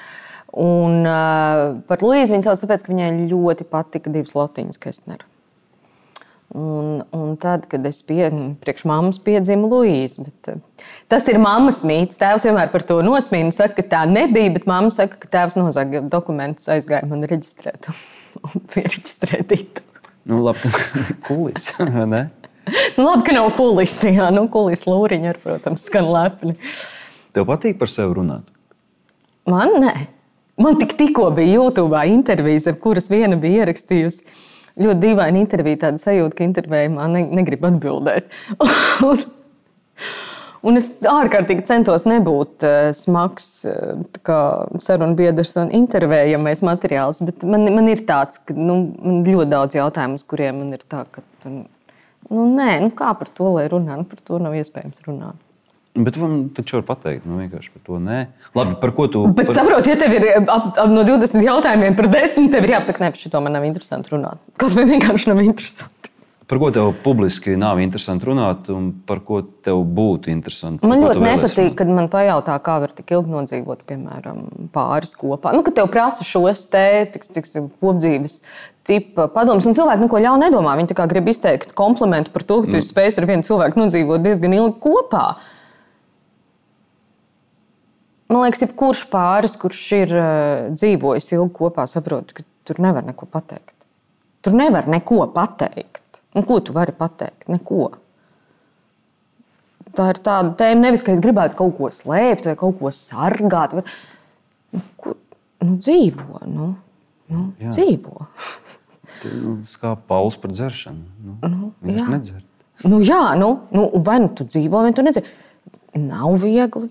Un 0.53 1.07
uh, 1.07 1.79
par 1.87 2.03
Luīzi 2.03 2.35
viņa 2.35 2.49
sauc 2.49 2.59
tāpēc, 2.59 2.83
ka 2.83 2.91
viņai 2.91 3.29
ļoti 3.31 3.63
patika 3.63 4.11
divas 4.11 4.35
lotiņas, 4.35 4.77
kas 4.77 5.05
nevar. 5.07 5.23
Un, 6.53 6.99
un 7.17 7.31
tad, 7.41 7.63
kad 7.65 7.81
es 7.89 8.03
pie, 8.05 8.27
priekš 8.61 8.83
mammas 8.85 9.17
piedzimu 9.25 9.71
Luīsu, 9.71 10.27
bet 10.27 10.51
eh, 10.51 10.85
tas 11.09 11.25
ir 11.31 11.39
mammas 11.41 11.79
mīts. 11.87 12.19
Tēvs 12.19 12.45
vienmēr 12.45 12.69
par 12.69 12.85
to 12.85 12.99
nosmīna, 13.01 13.49
saka, 13.55 13.79
ka 13.79 13.87
tā 13.95 14.01
nebija, 14.05 14.51
bet 14.53 14.67
mamma 14.69 14.93
saka, 14.93 15.17
ka 15.23 15.31
tēvs 15.33 15.57
nozaga 15.57 16.03
dokumentus, 16.13 16.69
aizgāja 16.69 17.09
man 17.09 17.25
reģistrēt 17.25 17.89
un 17.89 18.53
pieregistrēt 18.75 19.57
itu. 19.57 19.87
Nu, 20.29 20.43
labi, 20.45 20.69
kulis, 21.27 21.73
vai 21.79 22.05
ne? 22.11 22.23
Nu, 22.99 23.07
labi, 23.07 23.25
ka 23.25 23.35
nav 23.35 23.49
kulis, 23.57 23.97
jā, 24.05 24.29
nu, 24.35 24.45
kulis 24.53 24.85
lūriņa, 24.85 25.33
ar, 25.33 25.41
protams, 25.41 25.89
skan 25.89 26.13
lepni. 26.13 26.53
Tev 27.33 27.49
patīk 27.49 27.81
par 27.81 27.89
sevi 27.89 28.13
runāt? 28.21 28.45
Man 29.49 29.73
nē. 29.81 29.93
Man 30.61 30.77
tik, 30.77 30.93
tikko 30.99 31.31
bija 31.33 31.57
YouTube 31.57 31.97
intervijas, 32.13 32.69
ar 32.69 32.77
kuras 32.77 33.09
viena 33.09 33.41
bija 33.41 33.65
ierakstījusi. 33.65 34.27
Ļoti 34.81 35.01
dīvaina 35.03 35.37
intervija, 35.37 35.83
tāda 35.85 36.01
sajūta, 36.01 36.37
ka 36.39 36.45
intervējumā 36.47 37.05
ne, 37.13 37.23
negrib 37.41 37.65
atbildēt. 37.67 38.31
un, 39.09 39.21
un 40.65 40.81
es 40.81 40.87
ārkārtīgi 41.09 41.65
centos 41.67 42.07
nebūt 42.09 42.65
uh, 42.65 42.87
smags 42.97 43.47
uh, 43.69 44.01
sarunu 44.81 45.13
biedrs 45.19 45.53
un 45.61 45.69
intervējamais 45.77 46.63
materiāls, 46.65 47.21
bet 47.27 47.45
man, 47.45 47.69
man 47.75 47.91
ir 47.93 48.01
tāds, 48.09 48.41
ka 48.41 48.57
nu, 48.57 48.79
man 48.97 49.21
ļoti 49.27 49.53
daudz 49.53 49.77
jautājumu, 49.77 50.17
uz 50.17 50.25
kuriem 50.25 50.63
man 50.63 50.73
ir 50.73 50.85
tā, 50.89 51.05
ka 51.13 51.21
tu, 51.45 51.53
nu, 52.33 52.49
nē, 52.57 52.71
nu, 52.87 52.89
kā 52.97 53.13
par 53.19 53.29
to 53.29 53.53
lai 53.53 53.69
runā, 53.69 54.01
nu, 54.01 54.09
par 54.09 54.25
to 54.25 54.41
nav 54.41 54.57
iespējams 54.57 55.05
runāt. 55.05 55.37
Bet 55.93 56.15
man 56.17 56.47
taču 56.57 56.79
var 56.79 56.85
pateikt, 56.87 57.25
nu 57.29 57.37
vienkārši 57.37 57.69
par 57.69 57.81
to 57.85 57.99
nē. 58.01 58.23
Labi, 58.57 58.77
par 58.81 58.93
ko 58.97 59.05
tu. 59.13 59.27
Bet 59.37 59.51
par... 59.51 59.57
saprotiet, 59.59 59.93
ja 59.93 59.97
tev 60.01 60.15
ir 60.17 60.25
ap, 60.41 60.71
ap 60.73 60.89
no 60.89 61.03
20 61.05 61.45
jautājumiem 61.45 61.97
par 61.99 62.09
10, 62.15 62.49
tev 62.53 62.65
ir 62.65 62.73
jāapsaka, 62.73 63.03
ne, 63.03 63.11
par 63.13 63.21
šo 63.21 63.41
man 63.45 63.53
nav 63.53 63.67
interesanti 63.67 64.15
runāt. 64.15 64.41
Kas 64.61 64.73
man 64.79 64.89
vienkārši 64.89 65.29
nav 65.29 65.43
interesanti. 65.45 66.09
Par 66.49 66.59
ko 66.59 66.71
tev 66.75 66.89
publiski 67.05 67.53
nav 67.57 67.79
interesanti 67.79 68.27
runāt, 68.27 68.67
un 68.73 68.89
par 69.07 69.21
ko 69.23 69.43
tev 69.65 69.85
būtu 69.95 70.33
interesanti? 70.33 70.83
Man 70.89 71.05
ļoti 71.05 71.21
nepatīk, 71.23 71.61
runāt? 71.61 71.77
kad 71.79 71.93
man 71.99 72.09
pajautā, 72.11 72.57
kā 72.65 72.81
var 72.83 72.97
tik 72.97 73.13
ilgi 73.13 73.31
nodzīvot, 73.31 73.85
piemēram, 73.89 74.43
pāris 74.73 75.13
kopā. 75.17 75.53
Nu, 75.55 75.61
kad 75.65 75.77
tev 75.77 75.93
prasa 75.93 76.25
šos 76.27 76.65
te 76.73 76.83
tiks, 77.13 77.31
tiksim, 77.37 77.69
kopdzīves 77.81 78.41
tipa 78.83 79.29
padomus, 79.31 79.69
un 79.69 79.77
cilvēki 79.77 80.03
neko 80.03 80.25
ļaunu 80.25 80.49
nedomā. 80.49 80.75
Viņi 80.81 80.97
kā 80.97 81.07
grib 81.09 81.29
izteikt 81.31 81.77
komplimentu 81.77 82.33
par 82.35 82.43
to, 82.49 82.63
ka 82.63 82.73
tu 82.73 82.81
esi 82.81 82.91
spējis 82.91 83.21
ar 83.21 83.29
vienu 83.29 83.47
cilvēku 83.47 83.79
nodzīvot 83.79 84.25
diezgan 84.25 84.57
ilgi 84.57 84.81
kopā. 84.83 85.27
Man 88.33 88.47
liekas, 88.47 88.63
jebkurš 88.65 89.03
pāris, 89.11 89.53
kurš 89.61 89.81
ir 89.99 90.13
uh, 90.17 90.71
dzīvojis 90.73 91.29
ilgi 91.35 91.53
kopā, 91.59 91.85
saprot, 91.89 92.33
ka 92.33 92.45
tur 92.65 92.79
nevar 92.81 93.05
neko 93.05 93.27
pateikt. 93.29 93.75
Tur 94.43 94.55
nevar 94.57 94.89
neko 94.89 95.27
pateikt. 95.35 96.23
Un 96.33 96.45
ko 96.47 96.57
tu 96.65 96.73
vari 96.73 96.95
pateikt? 96.97 97.45
Neko. 97.51 97.91
Tā 99.93 100.07
ir 100.09 100.19
tāda 100.25 100.55
tēma, 100.57 100.87
nevis 100.87 101.03
ka 101.05 101.13
es 101.13 101.21
gribētu 101.21 101.59
kaut 101.59 101.75
ko 101.77 101.91
slēpt 101.93 102.49
vai 102.49 102.55
kaut 102.57 102.79
ko 102.79 102.89
sargāt. 102.95 103.75
Vai... 103.77 103.83
Nu, 104.73 104.81
ko, 104.97 105.13
nu, 105.61 105.75
dzīvo, 105.77 106.41
nu, 106.49 106.71
nu, 107.29 107.43
Jā. 107.61 107.69
dzīvo. 107.75 108.25
Nu, 109.29 109.53
tas 109.61 109.77
kā 109.79 109.93
pauls 110.09 110.39
par 110.41 110.55
dzeršanu. 110.55 111.05
Nu, 111.21 111.37
Nu, 111.45 111.69
viņš 111.85 112.09
nedzer. 112.09 112.41
Nu, 112.89 112.97
jā, 113.05 113.21
nu, 113.37 113.51
nu, 113.71 113.85
vai 114.03 114.17
nu 114.23 114.31
tu 114.33 114.47
dzīvo, 114.49 114.81
vai 114.81 114.95
tu 114.97 115.05
nedzīvo. 115.05 115.29
Nav 116.01 116.33
viegli. 116.41 116.89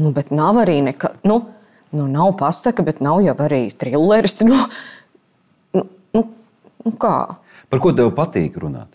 Nu, 0.00 0.10
bet 0.14 0.32
nav 0.34 0.58
arī 0.64 0.80
nekā. 0.88 1.12
Nu, 1.26 1.38
nu, 1.94 2.08
nav 2.10 2.34
pasaka, 2.40 2.82
bet 2.86 3.00
nav 3.04 3.22
jau 3.22 3.36
arī 3.46 3.68
trilleris. 3.70 4.40
Nu, 4.46 4.58
nu, 5.76 5.86
nu, 6.16 6.24
nu, 6.84 6.94
kā? 6.98 7.16
Par 7.70 7.82
ko 7.82 7.94
tev 7.94 8.10
patīk 8.16 8.58
runāt? 8.62 8.90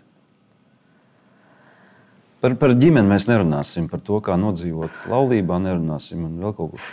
Par, 2.40 2.56
par 2.60 2.76
ģimeni 2.80 3.12
mēs 3.12 3.28
nerunāsim, 3.28 3.90
par 3.92 4.00
to, 4.04 4.20
kā 4.24 4.38
nodzīvot 4.40 5.08
laulībā, 5.12 5.58
nerunāsim. 5.64 6.24
un 6.28 6.38
vēl 6.44 6.56
kaut 6.56 6.76
ko. 6.76 6.84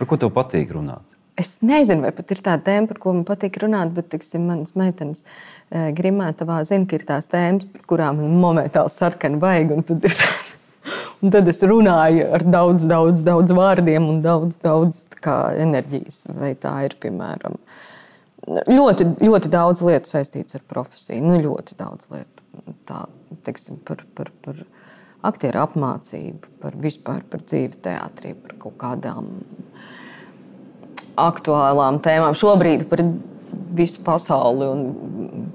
Par 0.00 0.08
ko 0.08 0.16
tev 0.20 0.32
patīk 0.36 0.72
runāt? 0.76 1.04
Es 1.40 1.58
nezinu, 1.64 2.04
vai 2.04 2.10
pat 2.12 2.32
ir 2.34 2.40
tā 2.44 2.56
tēma, 2.60 2.88
par 2.90 2.98
ko 3.00 3.14
man 3.16 3.24
patīk 3.28 3.56
runāt, 3.62 3.94
bet 3.96 4.10
tiksim, 4.12 4.44
manas 4.48 4.74
meitenes 4.76 5.22
eh, 5.24 5.88
grimētavā 5.96 6.58
zina, 6.68 6.84
ka 6.88 6.98
ir 6.98 7.06
tās 7.08 7.30
tēmas, 7.30 7.68
par 7.72 7.84
kurām 7.88 8.20
man 8.20 8.34
momentāli 8.42 8.92
sarkani 8.92 9.40
vajag. 9.40 9.72
Un 9.76 9.86
tad, 9.88 10.04
ir, 10.04 10.16
un 11.20 11.32
tad 11.34 11.48
es 11.52 11.62
runāju 11.66 12.26
ar 12.36 12.44
daudz, 12.46 12.86
daudz, 12.88 13.24
daudz 13.26 13.54
vārdiem 13.56 14.08
un 14.10 14.20
daudz, 14.24 14.58
daudz 14.62 15.04
enerģijas. 15.26 16.24
Vai 16.38 16.54
tā 16.60 16.74
ir, 16.88 16.96
piemēram, 17.02 17.58
ļoti, 18.70 19.08
ļoti 19.22 19.52
daudz 19.52 19.84
lietu 19.86 20.12
saistītas 20.14 20.58
ar 20.60 20.66
profesiju. 20.70 21.22
Nu, 21.24 21.40
ļoti 21.44 21.78
daudz 21.80 22.10
lietu. 22.12 22.46
Tā, 22.88 23.04
teiksim, 23.46 23.80
par, 23.86 24.02
par, 24.16 24.32
par 24.44 24.62
aktieru 25.26 25.60
apmācību, 25.62 26.54
par 26.62 26.76
vispār 26.80 27.24
par 27.30 27.44
dzīvi 27.44 27.82
teātrī, 27.84 28.34
par 28.40 28.56
kaut 28.62 28.78
kādām 28.80 29.28
aktuālām 31.20 32.00
tēmām. 32.04 32.36
Šobrīd 32.38 32.86
par 32.90 33.04
visu 33.76 34.02
pasauli 34.04 34.66
un 34.66 34.80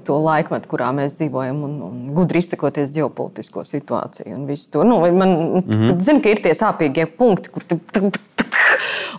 to 0.06 0.18
laikmetu, 0.22 0.68
kurā 0.70 0.92
mēs 0.96 1.16
dzīvojam, 1.18 1.62
un, 1.66 1.74
un 1.86 1.98
gudri 2.16 2.40
izsakoties 2.42 2.92
ģeopolitisko 2.94 3.64
situāciju. 3.66 4.38
Nu, 4.84 5.00
man 5.00 5.34
mm 5.34 5.62
-hmm. 5.62 6.00
zinu, 6.00 6.22
ka 6.22 6.32
ir 6.32 6.42
tie 6.42 6.54
sāpīgie 6.54 7.06
punkti, 7.18 7.50
kur 7.50 7.62
tu, 7.62 7.80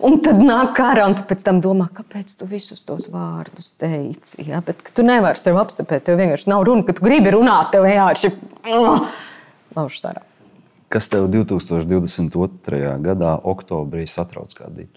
un 0.07 0.19
tad 0.21 0.41
nāk 0.41 0.79
ārā, 0.83 1.07
un 1.09 1.15
tu 1.17 1.25
pēc 1.27 1.43
tam 1.43 1.61
domā, 1.61 1.89
kāpēc 1.93 2.37
tu 2.39 2.45
visus 2.45 2.83
tos 2.83 3.09
vārdus 3.11 3.73
teici. 3.77 4.49
Ja? 4.49 4.61
Bet 4.65 4.91
tu 4.93 5.03
nevari 5.03 5.39
sev 5.39 5.57
apstiprināt, 5.57 6.03
tev 6.03 6.17
vienkārši 6.17 6.49
nav 6.49 6.63
runa, 6.63 6.83
ka 6.83 6.93
tu 6.93 7.05
gribi 7.05 7.31
runāt, 7.31 7.71
tev 7.71 7.83
vienkārši 7.83 8.31
lauž 9.75 9.99
sarā. 10.01 10.21
Kas 10.89 11.09
tev 11.11 11.27
2022. 11.27 13.01
gadā, 13.03 13.39
oktobrī, 13.43 14.07
satrauc 14.07 14.53
kādīt? 14.55 14.89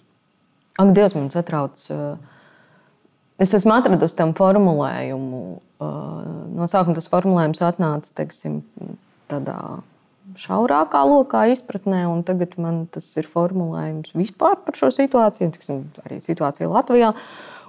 Ak, 0.79 0.93
Dievs, 0.95 1.15
man 1.15 1.29
satrauc. 1.29 1.87
uh, 1.91 2.15
Es 3.41 3.53
esmu 3.57 3.73
atradusi 3.73 4.17
tam 4.19 4.35
formulējumu. 4.37 5.39
uh, 5.81 6.25
No 6.57 6.67
sākuma 6.69 6.93
tas 6.97 7.07
formulējums 7.09 7.61
atnāca 7.65 8.11
teiksim, 8.19 8.59
tādā 9.31 9.55
šaurākā 10.37 11.01
lokā 11.09 11.47
izpratnē, 11.51 12.03
un 12.11 12.21
tagad 12.27 12.53
man 12.61 12.83
tas 12.93 13.07
ir 13.17 13.25
formulējums 13.27 14.13
vispār 14.15 14.59
par 14.61 14.77
šo 14.77 14.91
situāciju, 14.93 15.49
teiksim, 15.55 15.81
arī 16.05 16.19
situāciju 16.23 16.69
Latvijā. 16.71 17.09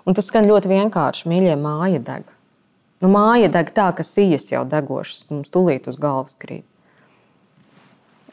Un 0.05 0.19
tas 0.19 0.29
skan 0.29 0.49
ļoti 0.51 0.71
vienkārši. 0.71 1.29
Mīļie, 1.31 1.55
māja 1.63 2.03
deg. 2.05 2.29
Nu, 3.03 3.09
māja 3.11 3.49
deg 3.51 3.73
tā, 3.75 3.89
ka 3.97 4.05
sijas 4.07 4.45
jau 4.53 4.63
degošas, 4.69 5.25
mums 5.33 5.51
tūlīt 5.55 5.89
uz 5.91 5.97
galvas 5.99 6.37
krīt. 6.39 6.67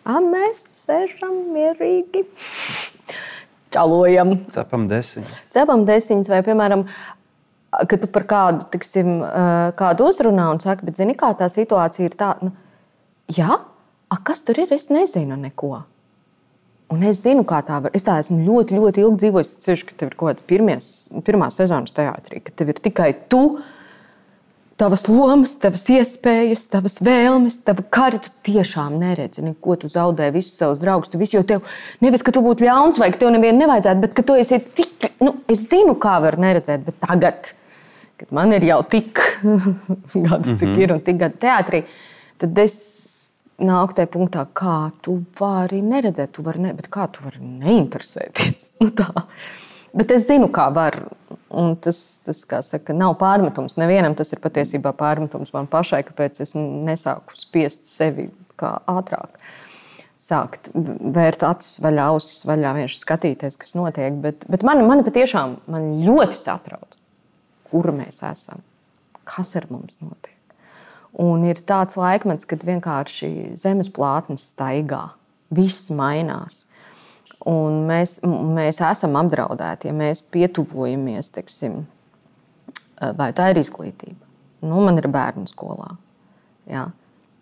A, 0.03 0.17
mēs 0.21 0.61
sēžam 0.83 1.35
mierīgi, 1.53 2.25
čalojam, 3.73 4.35
Cepam 4.53 4.87
desmit. 4.89 5.29
cepam 5.53 5.85
desiņas, 5.89 6.29
vai, 6.33 6.41
piemēram, 6.45 6.85
kad 7.69 8.01
tu 8.01 8.09
par 8.11 8.25
kādu, 8.29 8.65
tiksim, 8.73 9.19
kādu 9.79 10.09
uzrunā 10.09 10.49
un 10.53 10.61
saki, 10.63 10.87
bet 10.87 10.99
zini, 10.99 11.15
kā 11.17 11.31
tā 11.37 11.49
situācija 11.51 12.09
ir 12.09 12.17
tāda, 12.17 12.49
nu, 12.49 12.53
jā, 13.35 13.61
a, 14.09 14.19
kas 14.25 14.43
tur 14.47 14.59
ir, 14.63 14.73
es 14.75 14.89
nezinu 14.93 15.37
neko. 15.39 15.77
Un 16.89 17.03
es 17.05 17.19
zinu, 17.21 17.43
kā 17.45 17.59
tā 17.65 17.77
var. 17.83 17.93
Es 17.93 18.05
tā 18.05 18.15
esmu 18.17 18.39
ļoti, 18.41 18.73
ļoti 18.79 19.03
ilgi 19.03 19.21
dzīvojis. 19.23 19.49
Es 19.53 19.67
ceru, 19.67 19.83
ka 19.85 19.97
tev 19.97 20.09
ir 20.09 20.15
kaut 20.17 20.39
kāda 20.41 21.19
pirmā 21.27 21.51
sezonas 21.53 21.93
teātrī, 21.93 22.41
ka 22.41 22.55
tev 22.57 22.71
ir 22.73 22.81
tikai 22.81 23.11
tu, 23.29 23.43
tavas 24.79 25.03
lomas, 25.11 25.51
tavas 25.61 25.83
iespējas, 25.91 26.63
tavas 26.71 26.97
vēlmes, 27.05 27.59
tava 27.67 27.83
kara. 27.93 28.17
Tu 28.23 28.33
tiešām 28.49 28.97
neredzi, 29.01 29.43
neko 29.45 29.75
tu 29.83 29.91
zaudē, 29.91 30.31
visus 30.33 30.57
savus 30.57 30.81
draugus. 30.81 31.11
Tu 31.13 31.21
visu, 31.21 31.37
jo 31.37 31.45
tev 31.45 31.77
nevis, 32.01 32.25
ka 32.25 32.33
tu 32.33 32.41
būtu 32.45 32.65
ļauns 32.65 32.97
vai 33.01 33.11
ka 33.13 33.21
tev 33.21 33.35
nevienu 33.35 33.61
nevajadzētu, 33.61 34.03
bet 34.07 34.17
ka 34.17 34.25
tu 34.25 34.39
esi 34.39 34.57
tik, 34.79 35.11
nu, 35.21 35.35
es 35.51 35.67
zinu, 35.67 35.93
kā 36.01 36.17
var 36.23 36.39
neredzēt, 36.41 36.87
bet 36.87 36.97
tagad, 37.05 37.51
kad 38.19 38.33
man 38.35 38.53
ir 38.55 38.65
jau 38.67 38.81
tik 38.87 39.21
gadi, 40.27 40.57
cik 40.59 40.75
ir 40.77 40.95
un 40.95 41.03
tik 41.05 41.21
gadi 41.21 41.41
teātrī, 41.45 41.83
tad 42.39 42.59
es 42.63 42.75
nāku 43.59 43.97
tajā 43.97 44.09
punktā, 44.13 44.45
kā 44.55 44.91
tu 45.03 45.17
vari 45.39 45.81
neredzēt, 45.85 46.33
tu 46.35 46.45
vari 46.45 46.63
ne, 46.63 46.73
bet 46.77 46.89
kā 46.91 47.07
tu 47.11 47.25
vari 47.25 47.41
neinteresēties. 47.43 48.73
Nu, 48.83 48.91
tā. 48.95 49.09
Bet 49.89 50.11
es 50.13 50.27
zinu, 50.29 50.51
kā 50.53 50.69
var. 50.73 50.95
Un 51.49 51.73
tas, 51.81 51.97
tas 52.21 52.43
saka, 52.67 52.93
nav 52.93 53.15
pārmetums 53.19 53.75
nevienam. 53.79 54.13
Tas 54.17 54.29
ir 54.35 54.41
patiesībā 54.43 54.93
pārmetums 54.97 55.49
man 55.55 55.69
pašai, 55.69 56.03
kāpēc 56.05 56.43
es 56.45 56.53
nesāku 56.55 57.33
spiest 57.37 57.89
sevi 57.89 58.27
kā 58.59 58.77
ātrāk. 58.89 59.39
sākt 60.19 60.69
vērt 60.75 61.45
acis 61.47 61.79
vaļā, 61.81 62.09
ausis 62.13 62.43
vaļā, 62.45 62.73
vienkārši 62.75 62.99
skatīties, 63.01 63.57
kas 63.57 63.75
notiek. 63.79 64.17
Bet, 64.21 64.43
bet 64.51 64.65
man, 64.67 64.83
man 64.87 65.03
patiešām 65.07 65.57
man 65.71 65.93
ļoti 66.03 66.37
satrauc, 66.37 66.88
kur 67.71 67.91
mēs 67.95 68.21
esam, 68.25 68.63
kas 69.29 69.55
ar 69.59 69.69
mums 69.71 69.99
notiek. 70.01 70.35
Un 71.19 71.43
ir 71.47 71.61
tāds 71.65 71.97
laikmets, 71.97 72.45
kad 72.49 72.63
vienkārši 72.65 73.55
zemes 73.57 73.89
plātnes 73.93 74.45
staigā, 74.51 75.07
viss 75.49 75.89
mainās. 75.95 76.65
Un 77.49 77.85
mēs, 77.87 78.19
mēs 78.27 78.81
esam 78.83 79.15
apdraudēti, 79.17 79.89
ja 79.89 79.95
mēs 79.95 80.21
pietuvojamies, 80.33 81.31
teiksim, 81.33 81.81
vai 83.17 83.31
tā 83.33 83.49
ir 83.53 83.61
izglītība. 83.61 84.19
Nu, 84.61 84.81
man 84.83 84.99
ir 84.99 85.07
bērnu 85.11 85.47
skolā. 85.49 85.93
Jā. 86.69 86.89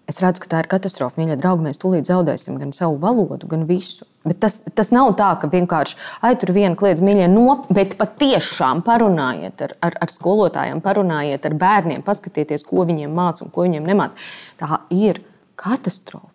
Es 0.07 0.21
redzu, 0.23 0.43
ka 0.43 0.51
tā 0.51 0.59
ir 0.63 0.69
katastrofa. 0.71 1.17
Mīļie 1.19 1.35
draugi, 1.41 1.65
mēs 1.65 1.81
tūlīt 1.81 2.07
zaudēsim 2.07 2.59
gan 2.61 2.71
savu 2.75 2.99
valodu, 3.01 3.49
gan 3.51 3.65
visu. 3.67 4.05
Bet 4.27 4.39
tas, 4.43 4.57
tas 4.75 4.91
nav 4.95 5.13
tā, 5.19 5.29
ka 5.41 5.49
vienkārši 5.51 5.97
tur 6.41 6.53
viena 6.55 6.75
kliedz 6.79 7.01
mīļie, 7.03 7.27
no, 7.31 7.61
bet 7.73 7.95
patiešām 7.99 8.83
parunājiet 8.87 9.63
ar, 9.65 9.75
ar, 9.87 9.97
ar 10.05 10.13
skolotājiem, 10.13 10.81
parunājiet 10.85 11.47
ar 11.47 11.55
bērniem, 11.59 12.03
paskatieties, 12.05 12.65
ko 12.67 12.85
viņiem 12.87 13.13
māca 13.13 13.45
un 13.45 13.53
ko 13.53 13.67
viņiem 13.67 13.87
nemāca. 13.87 14.19
Tā 14.59 14.83
ir 14.93 15.21
katastrofa. 15.59 16.33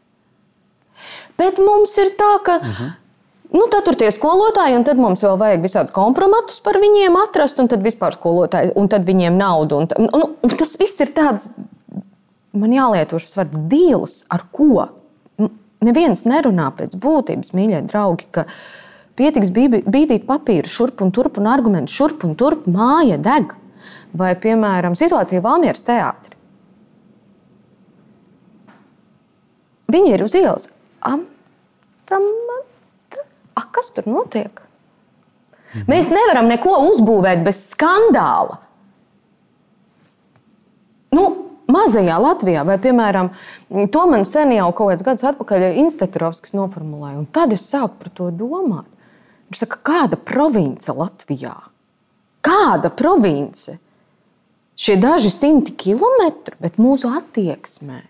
Bet 1.38 1.58
mums 1.62 1.94
ir 1.99 2.12
tā, 2.18 2.34
ka. 2.44 2.58
Uh 2.58 2.80
-huh. 2.80 2.90
Nu, 3.52 3.66
tad 3.68 3.84
tur 3.84 3.94
tie 3.94 4.08
skolotāji, 4.08 4.76
un 4.76 4.84
tad 4.84 4.96
mums 4.96 5.22
vēl 5.22 5.37
vajag 5.37 5.61
visādus 5.61 5.92
kompromatus 5.92 6.61
par 6.61 6.75
viņiem 6.80 7.16
atrast, 7.28 7.58
un 7.61 7.68
tad 7.68 7.82
vispār 7.84 8.14
skolotāji, 8.16 8.72
un 8.75 8.88
tad 8.88 9.04
viņiem 9.04 9.37
naudu. 9.37 9.76
Un, 9.76 9.88
un, 10.12 10.22
un 10.42 10.50
tas 10.56 10.76
viss 10.80 11.00
ir 11.00 11.12
tāds 11.12 11.50
man 12.52 12.72
jālieto 12.72 13.20
šis 13.20 13.37
vārds 13.37 13.61
dīls, 13.70 14.16
ar 14.32 14.44
ko. 14.52 14.88
Neviens 15.83 16.23
nerunā 16.29 16.69
pēc 16.79 16.95
būtības, 17.03 17.53
mīļie 17.57 17.83
draugi, 17.91 18.29
ka 18.35 18.47
pietiks 19.19 19.51
bīdīt 19.55 20.29
papīru 20.29 20.71
šurp 20.71 21.03
un 21.03 21.11
turp 21.15 21.41
un 21.43 21.49
argumentu 21.51 21.95
šurp 21.95 22.23
un 22.29 22.37
turp, 22.39 22.69
māja 22.71 23.19
deg. 23.23 23.57
Vai, 24.15 24.35
piemēram, 24.39 24.95
situācija 24.95 25.41
Valmieras 25.43 25.83
teātrī. 25.87 26.37
Viņi 29.93 30.15
ir 30.15 30.25
uz 30.25 30.35
ielas. 30.39 30.69
Am, 31.05 31.25
tam, 32.09 32.29
a, 33.59 33.65
kas 33.75 33.91
tur 33.97 34.07
notiek? 34.09 34.62
Mhm. 35.73 35.89
Mēs 35.89 36.12
nevaram 36.12 36.51
neko 36.53 36.77
uzbūvēt 36.91 37.43
bez 37.47 37.59
skandāla. 37.73 38.61
Nu, 41.12 41.25
mazajā 41.73 42.19
Latvijā, 42.21 42.64
vai, 42.69 42.76
piemēram, 42.83 43.33
to 43.93 44.05
man 44.11 44.26
sen 44.29 44.52
jau 44.55 44.69
kaut 44.76 44.93
kādus 44.93 45.07
gadus 45.07 45.29
atpakaļ 45.33 45.67
Institūts 45.83 46.55
noformulēja. 46.57 47.25
Tad 47.35 47.55
es 47.57 47.64
sāku 47.73 48.02
par 48.02 48.12
to 48.19 48.29
domāt. 48.37 48.88
Viņš 49.50 49.64
saka, 49.64 49.81
kāda 49.85 50.17
province 50.17 50.95
Latvijā? 50.97 51.57
Kāda 52.45 52.91
province? 52.95 53.79
Šie 54.79 54.97
daži 54.97 55.29
simti 55.31 55.75
kilometri, 55.76 56.57
bet 56.62 56.81
mūsu 56.81 57.11
attieksmē. 57.12 58.00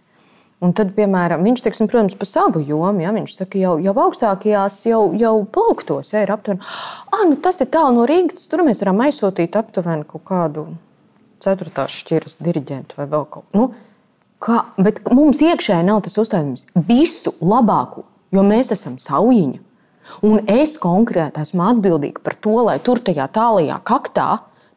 Un 0.63 0.71
tad, 0.79 0.93
piemēram, 0.95 1.43
viņš, 1.43 1.65
teiksim, 1.65 1.89
protams, 1.91 2.15
par 2.15 2.29
savu 2.31 2.61
jomu, 2.63 3.03
ja 3.03 3.11
viņš 3.11 3.35
saka, 3.35 3.59
jau, 3.59 3.73
jau 3.83 3.95
augstākajās, 4.05 4.77
jau, 4.87 5.01
jau 5.19 5.33
plauktos, 5.51 6.13
ja 6.15 6.23
ir 6.23 6.31
aptuveni, 6.31 6.63
ah, 6.63 7.25
nu 7.27 7.35
tas 7.43 7.59
ir 7.65 7.71
tālu 7.75 7.97
no 7.97 8.07
Rīgas, 8.07 8.47
tur 8.47 8.63
mēs 8.63 8.85
varam 8.85 9.03
aizsūtīt 9.03 9.59
aptuveni 9.59 10.07
kaut 10.07 10.23
kādu 10.31 10.69
ceturtās 11.43 11.95
šķiras 12.03 12.39
diriģentu 12.43 12.99
vai 12.99 13.09
vēl 13.11 13.27
kaut 13.27 13.49
ko. 13.49 13.59
Nu, 13.59 13.69
kā, 14.43 14.63
bet 14.83 15.03
mums 15.15 15.43
iekšēji 15.45 15.89
nav 15.89 16.03
tas 16.07 16.19
uzstājums 16.21 16.69
visu 16.89 17.35
labāko, 17.43 18.07
jo 18.35 18.45
mēs 18.47 18.73
esam 18.75 18.99
saujiņa. 19.03 19.61
Un 20.27 20.41
es 20.51 20.75
konkrēti 20.83 21.45
esmu 21.45 21.63
atbildīga 21.69 22.25
par 22.27 22.35
to, 22.43 22.57
lai 22.67 22.79
tur 22.83 22.99
tajā 22.99 23.29
tālajā 23.31 23.79
kaktā 23.87 24.31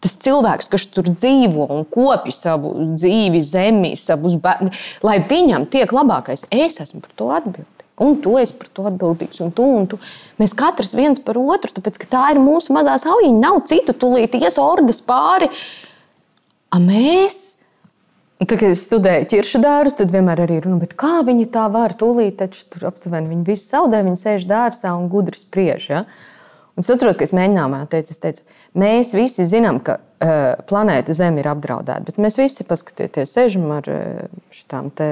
tas 0.05 0.13
cilvēks, 0.21 0.67
kas 0.69 0.83
tur 0.93 1.07
dzīvo 1.07 1.65
un 1.73 1.85
kopj 1.89 2.33
savu 2.35 2.75
dzīvi, 2.93 3.39
zemi, 3.41 3.95
savus 3.97 4.35
bērnu, 4.37 4.69
lai 5.01 5.15
viņam 5.25 5.65
tiek 5.73 5.89
labākais, 5.95 6.45
es 6.53 6.77
esmu 6.83 7.01
par 7.01 7.15
to 7.17 7.31
atbildīga. 7.39 7.71
Un 8.05 8.17
tu 8.19 8.33
esi 8.37 8.53
par 8.59 8.67
to 8.75 8.85
atbildīgs, 8.89 9.39
un 9.41 9.53
tu, 9.55 9.65
un 9.79 9.85
tu. 9.87 9.97
Mēs 10.37 10.51
katrs 10.59 10.91
viens 10.99 11.17
par 11.23 11.39
otru, 11.39 11.71
tāpēc 11.77 11.97
ka 12.01 12.09
tā 12.11 12.23
ir 12.33 12.41
mūsu 12.43 12.75
mazā 12.75 12.97
saujiņa. 12.99 13.39
Nav 13.39 13.61
citu, 13.71 13.95
tūlīt 13.95 14.35
ies 14.35 14.59
ordas 14.59 14.99
pāri. 15.07 15.47
Uh, 15.47 15.94
A 16.73 16.79
mēs, 16.81 17.35
tad, 18.41 18.57
kad 18.57 18.69
es 18.71 18.85
studēju 18.87 19.29
ķiršu 19.31 19.61
dārzus, 19.63 19.99
tad 20.01 20.13
vienmēr 20.13 20.45
arī 20.45 20.59
runāju, 20.63 20.95
kā 20.99 21.19
viņi 21.27 21.49
tā 21.53 21.67
var. 21.71 21.95
Tūlīt 21.99 22.39
taču 22.41 22.65
tur 22.73 22.89
aptuveni 22.91 23.31
viņi 23.31 23.45
visi 23.47 23.69
zaudē, 23.69 24.01
viņi 24.07 24.21
sēž 24.21 24.47
dārzā 24.49 24.95
un 24.97 25.09
gudri 25.11 25.37
spriež. 25.39 25.89
Ja? 25.93 26.03
Un 26.75 26.83
es 26.83 26.91
atceros, 26.91 27.15
ka 27.15 27.23
es 27.23 27.31
mēģinājumā 27.35 27.85
teicu, 27.91 28.11
es 28.11 28.19
teicu, 28.19 28.43
mēs 28.75 29.13
visi 29.15 29.45
zinām, 29.47 29.79
ka 29.85 29.99
uh, 30.01 30.57
planēta 30.67 31.15
Zeme 31.15 31.39
ir 31.39 31.47
apdraudēta, 31.53 32.03
bet 32.09 32.19
mēs 32.19 32.35
visi 32.39 32.67
paskatieties, 32.67 33.31
sēžam 33.31 33.69
ar 33.77 33.87
uh, 33.87 34.91
te 34.97 35.09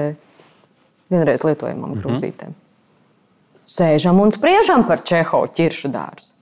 vienreiz 1.12 1.44
lietojamām 1.44 1.90
mm 1.90 1.96
-hmm. 1.96 2.04
krūzītēm. 2.04 2.54
Sēžam 3.64 4.20
un 4.20 4.32
spriežam 4.32 4.84
par 4.86 5.00
Čehovu 5.00 5.48
ķiršu 5.56 5.88
dārzu. 5.92 6.32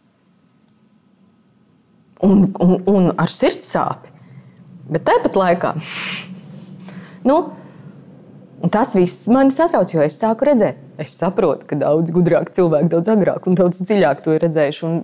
Un, 2.22 2.54
un, 2.60 2.82
un 2.86 3.12
ar 3.18 3.30
sirds 3.30 3.70
sāpēm. 3.74 4.11
Bet 4.90 5.04
tāpat 5.06 5.38
laikā 5.38 5.74
nu, 7.28 7.36
tas 8.72 8.94
viss 8.98 9.28
mani 9.30 9.54
satrauc, 9.54 9.94
jo 9.94 10.02
es 10.04 10.18
sāku 10.18 10.48
redzēt, 10.48 10.80
es 11.02 11.14
saprotu, 11.18 11.66
ka 11.70 11.78
daudz 11.78 12.14
gudrāk 12.14 12.52
cilvēki 12.54 12.90
daudz 12.92 13.12
agrāk 13.14 13.48
un 13.48 13.58
daudz 13.58 13.82
dziļāk 13.82 14.22
to 14.24 14.36
ir 14.36 14.42
redzējuši. 14.46 14.86
Un 14.88 15.02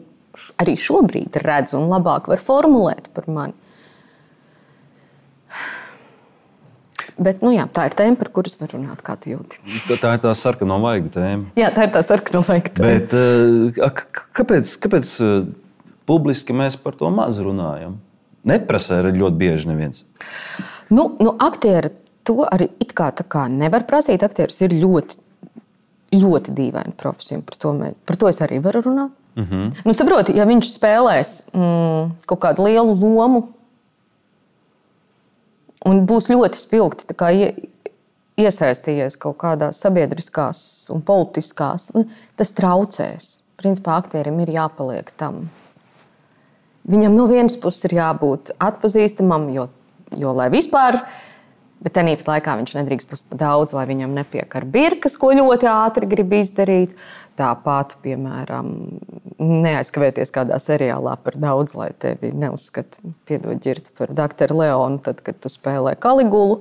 arī 0.60 0.76
šobrīd 0.78 1.40
redzu 1.42 1.78
un 1.80 1.88
labāk 1.90 2.28
var 2.30 2.42
formulēt 2.42 3.10
par 3.16 3.26
mani. 3.32 3.56
Bet, 7.18 7.40
nu, 7.42 7.50
jā, 7.50 7.64
tā 7.74 7.88
ir 7.88 7.96
tēma, 7.98 8.14
par 8.20 8.28
kuras 8.30 8.54
var 8.60 8.70
runāt, 8.70 9.00
kā 9.02 9.16
tu 9.18 9.32
jūti. 9.32 9.58
Tā 9.98 10.12
ir 10.14 10.20
tā 10.22 10.30
sarkano 10.38 10.76
vaigu 10.84 11.10
tēma. 11.10 11.48
Jā, 11.58 11.72
tā 11.74 11.88
ir 11.88 11.94
tā 11.96 12.02
sarkano 12.06 12.44
vaigu 12.46 12.70
tēma. 12.78 12.92
Bet, 12.92 13.16
uh, 13.18 14.12
kāpēc, 14.38 14.70
kāpēc 14.84 15.10
uh, 15.24 15.48
publiski 16.06 16.54
mēs 16.54 16.78
par 16.78 16.94
to 17.00 17.10
maz 17.10 17.40
runājam? 17.42 17.96
Neprasa 18.46 19.00
ļoti 19.02 19.36
bieži 19.36 19.68
neviens. 19.68 20.04
Nu, 20.90 21.10
nu, 21.18 21.34
aktieri 21.42 21.90
to 22.26 22.44
arī 22.46 22.68
kā, 22.94 23.10
kā 23.12 23.46
nevar 23.50 23.86
prasīt. 23.88 24.22
Aktieris 24.24 24.60
ir 24.64 24.76
ļoti, 24.78 25.18
ļoti 26.16 26.54
dīvaina 26.56 26.94
profesija. 26.98 27.42
Par 27.44 27.58
to, 27.60 27.74
mēs, 27.76 28.00
par 28.06 28.20
to 28.20 28.30
es 28.30 28.40
arī 28.44 28.60
varu 28.64 28.84
runāt. 28.86 29.14
Mm 29.38 29.44
-hmm. 29.44 29.82
nu, 29.84 29.92
saproti, 29.92 30.34
ja 30.36 30.44
viņš 30.44 30.66
spēlēs 30.66 31.28
mm, 31.54 32.10
kaut 32.26 32.40
kādu 32.42 32.64
lielu 32.64 32.94
lomu 32.94 33.48
un 35.86 36.06
būs 36.06 36.26
ļoti 36.32 36.58
spilgti 36.58 37.14
ie, 37.32 37.54
iesaistījies 38.38 39.16
kaut 39.16 39.36
kādās 39.36 39.80
sabiedriskās 39.82 40.90
un 40.90 41.02
politiskās, 41.02 41.90
tas 42.36 42.52
traucēs. 42.52 43.42
Principā 43.58 43.96
aktierim 43.98 44.40
ir 44.40 44.48
jāpaliek 44.48 45.10
tam 45.16 45.48
Viņam 46.88 47.16
no 47.16 47.26
vienas 47.28 47.56
puses 47.60 47.88
ir 47.88 47.98
jābūt 47.98 48.54
atpazīstamam, 48.64 49.48
jo, 49.52 49.68
jo 50.16 50.34
lai 50.36 50.48
vispār. 50.52 51.02
Bet 51.78 51.94
tajā 51.94 52.16
pat 52.18 52.30
laikā 52.32 52.54
viņš 52.58 52.74
nedrīkst 52.74 53.12
būt 53.12 53.36
daudz, 53.38 53.74
lai 53.76 53.84
viņam 53.86 54.16
nepiekar 54.16 54.64
birkas, 54.66 55.14
ko 55.20 55.30
ļoti 55.36 55.68
ātri 55.70 56.08
grib 56.10 56.32
izdarīt. 56.40 56.96
Tāpat, 57.38 57.92
piemēram, 58.02 58.72
neaizkavēties 59.38 60.32
kādā 60.34 60.56
seriālā 60.58 61.12
par 61.22 61.36
daudz, 61.38 61.76
lai 61.78 61.92
tevi 62.02 62.32
neuzskata, 62.34 62.98
piedod 63.30 63.60
ģirt 63.62 63.92
par 63.98 64.10
doktoru 64.10 64.58
Leonu, 64.58 64.98
tad, 65.04 65.22
kad 65.22 65.38
tu 65.38 65.52
spēlē 65.52 65.94
Kaligulu. 66.02 66.58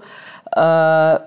Uh, 0.53 1.17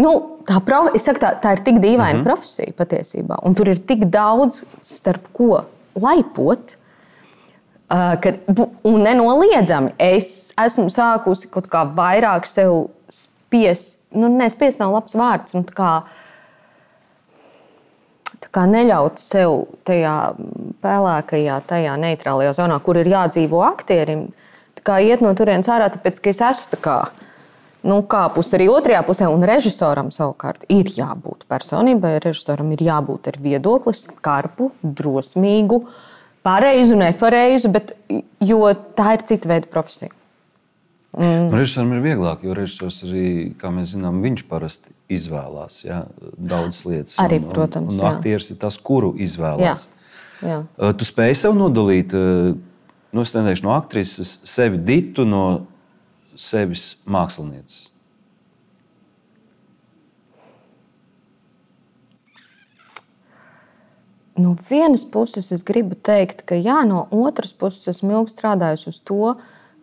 Nu, 0.00 0.12
tā, 0.48 0.60
prof, 0.64 0.94
saku, 1.00 1.20
tā, 1.20 1.34
tā 1.42 1.54
ir 1.56 1.62
tik 1.66 1.80
dīvaina 1.82 2.14
mm 2.14 2.20
-hmm. 2.20 2.28
profesija 2.28 2.72
patiesībā, 2.76 3.36
un 3.44 3.54
tur 3.54 3.68
ir 3.68 3.78
tik 3.78 4.06
daudz 4.08 4.62
starp 4.80 5.28
ko 5.36 5.64
laipot. 5.94 6.76
Kad, 7.90 8.36
un 8.86 9.02
nenoliedzami 9.02 9.96
es 9.98 10.52
esmu 10.62 10.86
sākusi 10.94 11.48
kaut 11.50 11.66
kā 11.72 11.82
vairāk 11.90 12.44
sev 12.46 12.84
spiest, 13.10 14.12
nu, 14.14 14.28
nespiest 14.30 14.78
nav 14.78 14.92
labs 14.94 15.16
vārds. 15.18 15.56
Un, 15.58 15.64
kā, 15.66 16.04
kā 18.54 18.66
neļaut 18.70 19.18
sev 19.18 19.64
tajā 19.88 20.12
pelēkajā, 20.84 21.56
tajā 21.66 21.96
neitrālajā 22.04 22.52
zonā, 22.60 22.76
kur 22.86 23.00
ir 23.00 23.10
jādzīvo 23.10 23.64
aktierim, 23.66 24.28
kā 24.86 25.00
iet 25.02 25.24
no 25.24 25.32
turienes 25.34 25.66
ārā, 25.68 25.90
tāpēc 25.90 26.22
ka 26.22 26.30
es 26.30 26.40
esmu 26.46 26.70
tā 26.76 26.80
kā. 26.84 27.00
Nu, 27.90 28.02
kāpus 28.06 28.52
arī 28.54 28.68
otrajā 28.70 29.00
pusē, 29.08 29.26
un 29.32 29.42
režisoram 29.48 30.12
savukārt 30.14 30.68
ir 30.70 30.92
jābūt 30.94 31.42
personībai. 31.50 32.18
Režisoram 32.22 32.70
ir 32.76 32.86
jābūt 32.86 33.32
ar 33.32 33.40
viedokli, 33.40 33.96
skarbu, 33.96 34.70
drosmīgu, 34.84 35.80
uh, 35.80 36.09
pareizu, 36.46 36.96
nepareizu, 37.00 37.70
bet 37.74 37.94
tā 38.98 39.12
ir 39.16 39.26
cita 39.28 39.50
veida 39.50 39.70
profesija. 39.70 40.12
Mm. 41.10 41.50
Režisoram 41.50 41.96
ir 41.96 42.04
vieglāk, 42.04 42.44
jo 42.46 42.54
režisors 42.54 43.00
arī, 43.02 43.24
kā 43.58 43.72
mēs 43.74 43.96
zinām, 43.96 44.20
viņš 44.22 44.44
parasti 44.46 44.92
izvēlās 45.10 45.80
ja, 45.82 46.04
daudzas 46.38 46.84
lietas. 46.86 47.16
Arī, 47.18 47.40
un, 47.42 47.48
protams, 47.50 47.98
un, 47.98 48.04
un 48.04 48.10
aktieris 48.12 48.52
ir 48.54 48.60
tas, 48.62 48.78
kuru 48.78 49.16
izvēlās. 49.18 49.88
Jā. 49.90 49.96
Jā. 50.40 50.92
Tu 50.96 51.04
spēj 51.04 51.34
sev 51.42 51.56
nodalīt 51.58 52.14
nu, 52.14 53.24
es 53.24 53.34
neteikšu, 53.34 53.66
no 53.66 53.74
aktrises, 53.74 54.36
sevi 54.48 54.78
ditu 54.86 55.26
no 55.28 55.44
sevis 56.38 56.94
mākslinieces. 57.10 57.90
No 64.40 64.54
vienas 64.68 65.04
puses 65.04 65.50
es 65.52 65.64
gribu 65.66 65.98
teikt, 65.98 66.44
ka 66.48 66.56
jā, 66.56 66.80
no 66.88 67.04
otras 67.12 67.52
puses 67.56 67.90
esmu 67.92 68.14
ilgi 68.20 68.32
strādājusi 68.32 68.88
uz 68.92 69.00
to, 69.04 69.34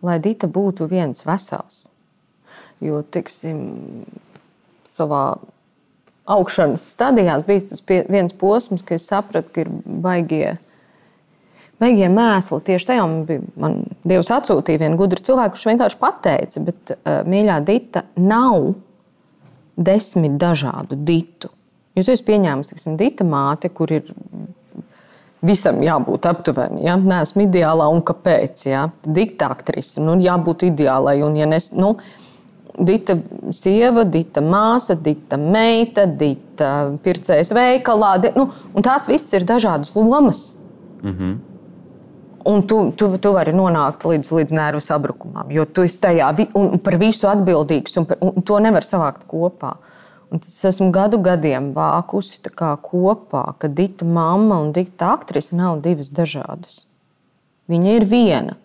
lai 0.02 0.18
Dita 0.22 0.48
būtu 0.50 0.88
viens 0.90 1.22
vesels. 1.26 1.86
Jo, 2.82 3.02
tiksim, 3.02 3.60
savā 4.88 5.22
augšanas 6.28 6.84
stadijās 6.92 7.44
bija 7.46 7.66
tas 7.70 7.82
viens 7.88 8.34
posms, 8.36 8.84
kad 8.86 8.98
es 8.98 9.06
sapratu, 9.08 9.52
ka 9.54 9.64
ir 9.64 9.70
baigie, 10.04 10.56
baigie 11.80 12.10
mēsli. 12.12 12.60
Tieši 12.68 12.90
tajā 12.92 13.06
bija, 13.28 13.44
man 13.60 13.80
Dievs 14.08 14.30
atsūtīja 14.34 14.84
vienu 14.84 14.98
gudru 15.00 15.22
cilvēku, 15.24 15.56
kurš 15.56 15.68
vienkārši 15.70 16.00
pateica, 16.02 16.64
bet 16.66 16.94
uh, 16.94 17.20
mīļā 17.28 17.60
Dita 17.66 18.04
nav 18.20 18.72
desmit 19.78 20.38
dažādu 20.40 20.98
ditu. 20.98 21.50
Jo 21.98 22.06
tu 22.06 22.14
esi 22.14 22.24
pieņēmis, 22.28 22.70
ka 22.76 22.94
Dita 22.98 23.26
māte, 23.26 23.72
kur 23.74 23.90
ir 23.90 24.06
visam 25.42 25.80
jābūt 25.82 26.28
aptuveni. 26.30 26.84
Ja? 26.86 26.94
Nē, 27.00 27.22
esmu 27.26 27.46
ideālā 27.48 27.88
un 27.90 28.04
kāpēc? 28.06 28.64
Ja? 28.68 28.86
Dikta 29.02 29.50
aktrise, 29.54 30.02
nu, 30.04 30.14
jābūt 30.22 30.68
ideālai. 30.70 31.18
Un, 31.26 31.36
ja 31.38 31.48
nes, 31.50 31.72
nu, 31.78 31.96
Dita 32.78 33.16
sieva, 33.54 34.04
Dita 34.06 34.42
māsa, 34.44 34.94
Dita 35.02 35.38
meita, 35.40 36.06
Dita 36.06 36.72
pircējas 37.02 37.50
veikalā. 37.56 38.14
Di, 38.22 38.32
nu, 38.38 38.48
tās 38.84 39.08
visas 39.10 39.34
ir 39.40 39.46
dažādas 39.48 39.94
lomas. 39.98 40.56
Mm 41.02 41.14
-hmm. 41.14 41.36
Un 42.48 42.62
tu, 42.66 42.92
tu, 42.96 43.18
tu 43.18 43.32
vari 43.32 43.52
nonākt 43.52 44.04
līdz, 44.06 44.30
līdz 44.32 44.52
nervu 44.54 44.80
sabrukumam, 44.80 45.50
jo 45.50 45.64
tu 45.64 45.82
esi 45.82 46.00
tajā 46.00 46.46
un 46.54 46.78
par 46.78 46.96
visu 46.96 47.26
atbildīgs, 47.28 47.98
un, 47.98 48.04
par, 48.06 48.16
un 48.20 48.42
to 48.42 48.58
nevar 48.58 48.82
savākt 48.82 49.26
kopā. 49.28 49.74
Un 50.28 50.42
es 50.44 50.58
esmu 50.68 50.90
gadu 50.92 51.20
gadiem 51.24 51.70
vākusi 51.76 52.42
kopā, 52.52 53.44
ka 53.58 53.68
Dita 53.68 54.04
mamma 54.04 54.60
un 54.60 54.74
Dita 54.76 55.14
aktrise 55.14 55.56
nav 55.56 55.80
divas 55.80 56.10
dažādas. 56.12 56.82
Viņa 57.68 57.94
ir 57.96 58.04
viena. 58.08 58.56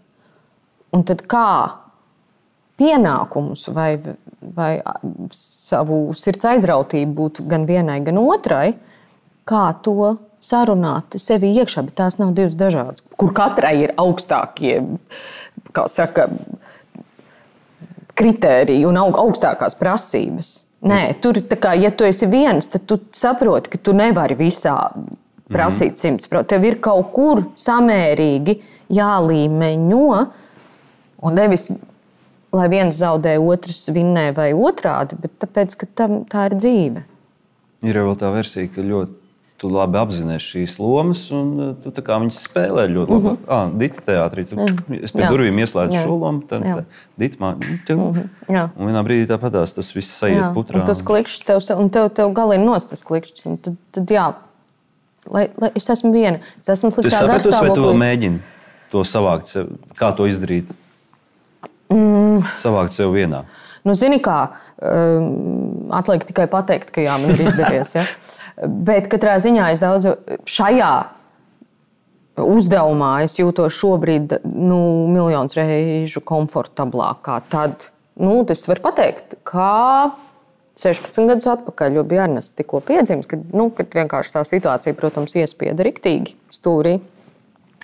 Un 0.93 1.04
tad 1.08 1.23
kā 1.28 1.80
pienākumus 2.80 3.67
vai, 3.71 3.95
vai 4.41 4.82
savu 5.32 6.12
sirds 6.17 6.45
aizrautību 6.52 7.15
būtu 7.15 7.47
gan 7.47 7.67
vienai, 7.69 8.02
gan 8.04 8.19
otrai, 8.19 8.73
kā 9.47 9.65
to 9.86 10.17
sarunāt 10.43 11.15
sevi 11.21 11.54
iekšā, 11.56 11.86
bet 11.88 11.95
tās 12.02 12.19
nav 12.19 12.34
divas 12.36 12.58
dažādas, 12.60 13.06
kur 13.15 13.32
katrai 13.36 13.76
ir 13.86 13.95
augstākie, 13.99 14.82
kā 15.71 15.88
saka, 15.88 16.28
kritēriji 18.19 18.86
un 18.86 18.99
augstākās 18.99 19.78
prasības. 19.80 20.52
Nē, 20.84 21.02
tur, 21.24 21.39
kā, 21.48 21.74
ja 21.80 21.93
tu 21.96 22.04
esi 22.04 22.28
viens, 22.28 22.67
tad 22.67 22.84
tu 22.89 22.98
saproti, 23.15 23.72
ka 23.72 23.80
tu 23.80 23.93
nevari 23.96 24.36
visā 24.36 24.76
prasīt 25.54 26.00
simts 26.00 26.28
procentu. 26.28 26.56
Tev 26.56 26.67
ir 26.67 26.80
kaut 26.84 27.13
kur 27.15 27.43
samērīgi 27.60 28.58
jālīmeņo, 28.93 30.08
un 31.24 31.39
nevis 31.39 31.69
lai 32.54 32.67
viens 32.69 32.96
zaudē, 33.00 33.38
otrs 33.41 33.88
vinnē 33.93 34.30
vai 34.38 34.52
otrādi, 34.54 35.17
bet 35.19 35.36
tāpēc, 35.41 35.76
ka 35.80 35.89
tam, 36.02 36.22
tā 36.30 36.48
ir 36.50 36.58
dzīve. 36.60 37.04
Ir 37.84 38.00
jau 38.00 38.13
tā 38.19 38.30
versija, 38.36 38.69
ka 38.72 38.86
ļoti 38.86 39.22
tu 39.63 39.71
labi 39.71 39.99
apzinājies 40.02 40.45
šīs 40.52 40.76
lomas, 40.82 41.23
un 41.36 41.52
uh, 41.69 41.71
tu 41.86 42.04
viņas 42.04 42.41
spēlē 42.49 42.86
ļoti 42.91 43.15
labi. 43.15 43.23
Mm 43.23 43.38
-hmm. 43.38 43.52
ah, 43.56 43.69
Dita 43.80 44.04
teātrī, 44.10 44.45
tu, 44.49 44.58
mm. 44.60 45.04
pie 45.13 45.23
durvīm 45.23 45.62
ieslēdzu 45.63 46.04
šo 46.04 46.17
lomu, 46.19 46.43
tad 46.49 46.65
Dita 47.19 47.39
man 47.39 47.63
ir. 47.63 47.95
Mm 47.95 48.12
-hmm. 48.13 48.69
Un 48.76 48.91
vienā 48.91 49.04
brīdī 49.08 49.28
tāpatās 49.32 49.76
tas 49.76 49.95
viss 49.95 50.23
jā. 50.23 50.52
putrā. 50.56 50.82
Un 50.82 50.86
tas 50.86 51.02
klikšķis 51.02 51.45
tev, 51.47 51.80
un 51.80 51.89
tev, 51.89 52.10
tev 52.10 52.34
galīgi 52.36 52.65
nost 52.65 52.89
tas 52.89 53.04
klikšķis. 53.08 53.47
Tad, 53.62 53.76
tad 53.91 54.12
jā, 54.12 54.34
lai, 55.32 55.49
lai 55.58 55.71
es 55.76 55.89
esmu 55.89 56.12
viena, 56.12 56.39
es 56.60 56.69
esmu 56.69 56.91
sliktā 56.91 57.23
garstāvoklī. 57.28 57.67
Vai 57.67 57.76
tu 57.76 57.86
vēl 57.88 57.99
mēģini 58.04 58.39
to 58.91 59.04
savākt, 59.04 59.47
sev, 59.47 59.71
kā 59.95 60.12
to 60.15 60.28
izdarīt? 60.28 60.65
Mm. 61.93 62.43
Savākt 62.58 62.91
sev 62.91 63.13
vienā. 63.13 63.43
Nu, 63.84 63.93
zini, 63.93 64.19
kā 64.23 64.47
um, 64.80 65.91
atliek 65.91 66.23
tikai 66.28 66.47
pateikt, 66.52 66.91
ka 66.95 67.04
jā, 67.04 67.17
man 67.19 67.36
ir 67.36 67.41
izdevies. 67.47 67.95
Ja? 67.95 68.06
Bet 68.61 69.09
katrā 69.09 69.39
ziņā 69.41 69.71
es 69.73 69.81
daudz 69.81 70.11
šajā 70.49 70.93
uzdevumā 72.41 73.13
es 73.25 73.37
jūtos 73.37 73.75
šobrīd 73.77 74.39
nu, 74.43 74.79
miljonus 75.13 75.57
reižu 75.57 76.23
komfortablākā. 76.25 77.39
Tad 77.49 77.89
nu, 78.21 78.41
tas 78.49 78.65
var 78.69 78.81
pateikt, 78.83 79.37
kā 79.45 80.13
16 80.79 81.29
gadus 81.29 81.49
atpakaļ, 81.53 81.99
jo 81.99 82.05
bija 82.07 82.25
Arnēs 82.27 82.53
tikko 82.57 82.81
piedzimis, 82.85 83.29
kad, 83.29 83.43
nu, 83.53 83.69
kad 83.75 83.93
vienkārši 83.93 84.37
tā 84.37 84.45
situācija, 84.47 84.97
protams, 84.97 85.35
iespieda 85.37 85.85
riktīgi 85.85 86.37
stūrī. 86.53 86.97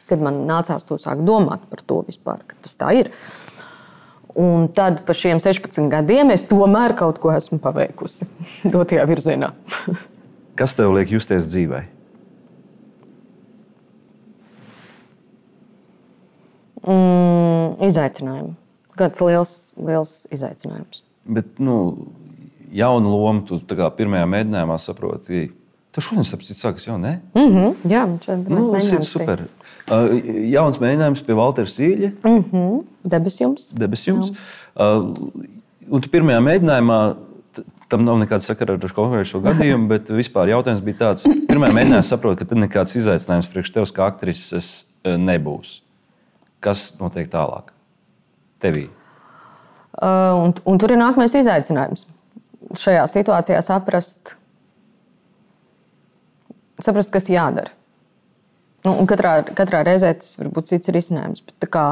Kad 0.10 0.23
man 0.25 0.41
nācās 0.49 0.88
to 0.89 0.97
sākt 0.97 1.21
domāt 1.21 1.67
par 1.69 1.84
to 1.86 2.01
vispār, 2.08 2.41
ka 2.49 2.58
tas 2.58 2.73
tā 2.79 2.95
ir. 2.97 3.12
Un 4.39 4.69
tad 4.73 5.03
pa 5.05 5.13
šiem 5.13 5.41
16 5.41 5.89
gadiem 5.91 6.34
es 6.34 6.47
tomēr 6.49 6.95
kaut 6.97 7.19
ko 7.21 7.34
esmu 7.34 7.60
paveikusi 7.62 8.25
dotajā 8.73 9.05
virzienā. 9.10 9.53
Kas 10.60 10.76
tev 10.76 10.91
liek 10.91 11.12
justies 11.13 11.48
dzīvē? 11.54 11.86
Mm, 16.84 17.78
izaicinājumi. 17.88 18.58
Kāds 19.00 19.22
liels, 19.24 19.54
liels 19.80 20.13
izaicinājums. 20.36 21.00
Bet, 21.30 21.54
nu, 21.63 21.78
jaunu 22.76 23.13
lomu 23.13 23.45
tu 23.48 23.60
pirmajā 23.95 24.26
mēģinājumā 24.34 24.76
saproti. 24.84 25.45
Tu 25.95 26.04
šodien 26.04 26.28
saprati, 26.28 26.58
sākas 26.58 26.89
jau 26.89 26.98
ne? 27.00 27.22
Mm 27.38 27.56
-hmm, 27.56 27.88
jā, 27.93 28.04
mēs 28.10 28.50
nu, 28.50 28.60
mēģinājām. 28.76 29.08
Super. 29.08 29.45
Uh, 29.88 30.12
jauns 30.52 30.82
mēģinājums 30.84 31.24
pie 31.26 31.39
Valtera 31.39 31.67
Sīļa. 31.67 32.12
Mm 32.24 32.43
-hmm. 32.52 32.84
Debesjums. 33.04 33.72
Debesjums. 33.72 34.32
Uh, 34.76 35.15
un 35.89 36.02
tu 36.02 36.10
pirmajā 36.10 36.43
mēģinājumā 36.43 37.00
Tam 37.89 38.04
nav 38.06 38.19
nekāda 38.21 38.45
sakara 38.45 38.75
ar 38.78 38.93
konkrēto 38.93 39.41
gadījumu, 39.41 39.88
bet 39.89 40.12
vispār 40.13 40.52
jautājums 40.52 40.84
bija 40.86 40.99
tāds, 40.99 41.25
pirmā 41.49 41.71
mēģinājumā 41.73 42.06
saprot, 42.06 42.38
ka 42.38 42.45
tas 42.45 42.62
nekāds 42.62 42.93
izaicinājums 42.99 43.49
priekš 43.49 43.73
tevis 43.73 43.93
kā 43.95 44.06
aktrises 44.06 44.69
eh, 45.02 45.17
nebūs. 45.17 45.80
Kas 46.62 46.91
notiek 46.99 47.32
tālāk? 47.32 47.73
Tevī. 48.62 48.86
Uh, 49.99 50.45
un, 50.45 50.54
un 50.69 50.80
tur 50.80 50.93
ir 50.93 51.02
nākamais 51.02 51.34
izaicinājums. 51.39 52.06
Šajā 52.78 53.08
situācijā 53.10 53.60
saprast, 53.65 54.36
saprast 56.84 57.12
kas 57.15 57.30
jādara. 57.32 57.73
Nu, 58.86 58.93
katrā, 59.10 59.39
katrā 59.58 59.82
reizē 59.88 60.13
tas 60.15 60.38
var 60.39 60.52
būt 60.56 60.69
cits 60.71 60.91
risinājums. 60.95 61.41
Bet 61.47 61.67
kā 61.73 61.86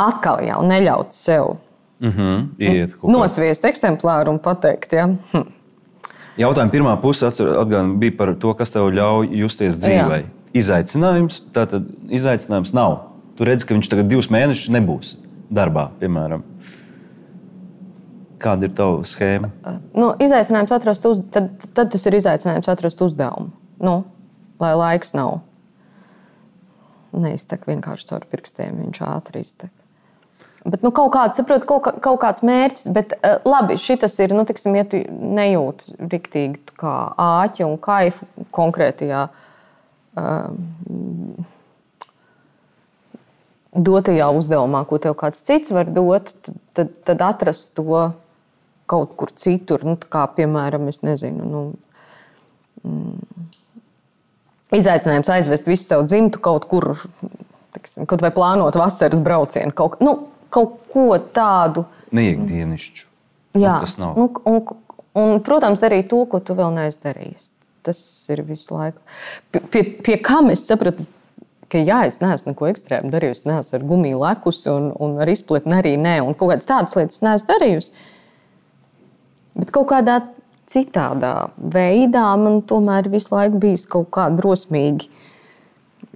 atkal 0.00 0.44
jau 0.46 0.60
neļaut 0.64 1.16
sev 1.16 1.56
Mm 2.00 2.10
-hmm, 2.10 2.48
iet, 2.58 2.96
Nosviest 3.02 3.64
eksemplāru 3.64 4.30
un 4.30 4.38
pateikt, 4.38 4.92
ja. 4.92 5.08
Hm. 5.32 5.46
Jautājuma 6.38 6.70
pirmā 6.70 7.00
puse 7.02 7.26
atgādina, 7.26 7.96
bija 7.98 8.16
par 8.16 8.34
to, 8.38 8.54
kas 8.54 8.70
tev 8.70 8.92
ļauj 8.94 9.32
justies 9.40 9.78
dzīvē. 9.82 10.18
Jā. 10.22 10.26
Izaicinājums. 10.54 11.42
Tātad 11.52 11.88
izaicinājums 12.08 12.72
nav. 12.74 12.98
Tu 13.36 13.44
redz, 13.44 13.64
ka 13.66 13.74
viņš 13.74 13.90
tagad 13.90 14.08
divus 14.10 14.30
mēnešus 14.30 14.70
nebūs 14.74 15.16
darbā, 15.50 15.88
piemēram. 16.00 16.42
Kāda 18.38 18.68
ir 18.68 18.74
tava 18.78 19.02
schēma? 19.08 19.50
Nu, 19.94 20.12
izaicinājums 20.22 20.72
atrast, 20.72 21.06
uz, 21.10 21.20
tad, 21.34 21.50
tad 21.74 21.90
tas 21.90 22.06
ir 22.06 22.14
izaicinājums 22.20 22.70
atrast 22.70 23.02
uzdevumu. 23.02 23.50
Nu, 23.82 24.04
lai 24.62 24.72
laiks 24.78 25.14
nav. 25.14 25.40
Neiztek 27.18 27.66
vienkārši 27.66 28.10
caur 28.12 28.26
pirkstiem, 28.30 28.78
viņš 28.84 29.02
ātri 29.08 29.42
iztek. 29.42 29.72
Bet, 30.66 30.82
nu, 30.82 30.90
kaut 30.90 31.12
kāds, 31.14 31.38
saprot, 31.38 31.62
kaut, 31.68 31.84
kā, 31.86 31.92
kaut 32.02 32.18
kāds 32.22 32.42
mērķis, 32.46 32.88
bet 32.96 33.12
uh, 33.18 33.38
labi, 33.46 33.76
šis 33.78 34.16
ir, 34.18 34.34
nu, 34.34 34.42
tiksim, 34.48 34.74
ja 34.74 34.82
tu 34.88 34.98
nejūti 35.06 35.94
riktīgi 36.10 36.74
kā 36.80 36.94
āķi 37.14 37.66
un 37.68 37.76
kaifu 37.82 38.26
konkrētajā 38.56 39.22
uh, 39.30 40.50
dotajā 43.78 44.30
uzdevumā, 44.34 44.82
ko 44.88 44.98
tev 45.02 45.14
kāds 45.18 45.44
cits 45.46 45.70
var 45.74 45.90
dot, 45.92 46.32
tad, 46.42 46.58
tad, 46.74 46.94
tad 47.06 47.24
atrast 47.28 47.76
to 47.78 48.08
kaut 48.88 49.14
kur 49.20 49.32
citur. 49.36 49.84
Nu, 49.86 49.98
kā, 50.10 50.24
piemēram, 50.34 50.88
es 50.90 51.02
nezinu, 51.04 51.46
nu, 51.46 51.62
mm, 52.88 53.44
izaicinājums 54.78 55.30
aizvest 55.36 55.68
visu 55.70 55.86
savu 55.86 56.08
dzimtu 56.08 56.42
kaut 56.44 56.66
kur, 56.70 56.94
tiksim, 57.76 58.08
kaut 58.08 58.24
vai 58.24 58.32
plānot 58.34 58.78
vasaras 58.80 59.22
braucienu. 59.24 59.76
Kaut, 59.76 60.00
nu, 60.04 60.16
kaut 60.54 60.80
ko 60.92 61.10
tādu 61.34 61.84
neikdienišķu. 62.14 63.04
Jā, 63.58 63.78
Nu, 63.78 63.84
tas 63.84 63.96
nav. 63.98 64.18
nu, 64.18 64.28
un, 64.46 64.58
un, 65.18 65.38
protams, 65.44 65.80
darīt 65.82 66.10
to, 66.12 66.22
ko 66.30 66.40
tu 66.44 66.56
vēl 66.58 66.74
neesi 66.76 67.00
darījis. 67.04 67.50
Tas 67.86 68.00
ir 68.34 68.42
visu 68.46 68.76
laiku. 68.76 69.00
Pie, 69.52 69.62
pie, 69.72 69.82
pie 70.04 70.18
kā 70.22 70.40
es 70.52 70.66
sapratu, 70.68 71.06
ka 71.72 71.80
jā, 71.80 72.02
es 72.08 72.20
neesmu 72.20 72.52
neko 72.52 72.68
ekstrēmu 72.70 73.12
darījusi. 73.12 73.44
Es 73.44 73.48
neesmu 73.48 73.78
ar 73.78 73.86
gumiju 73.88 74.22
lekus, 74.22 74.62
un, 74.70 74.90
un 74.98 75.18
ar 75.22 75.30
izpletni 75.32 75.78
arī 75.78 75.96
nē, 76.00 76.18
un 76.24 76.36
kaut 76.36 76.52
kādas 76.52 76.68
tādas 76.68 76.96
lietas 76.98 77.22
neesmu 77.24 77.50
darījusi. 77.52 77.94
Bet 79.58 79.72
kaut 79.74 79.88
kādā 79.90 80.20
citādā 80.68 81.48
veidā 81.56 82.26
man 82.38 82.60
tomēr 82.68 83.08
visu 83.10 83.32
laiku 83.34 83.60
bijis 83.62 83.88
kaut 83.90 84.10
kā 84.14 84.28
drosmīgi 84.34 85.08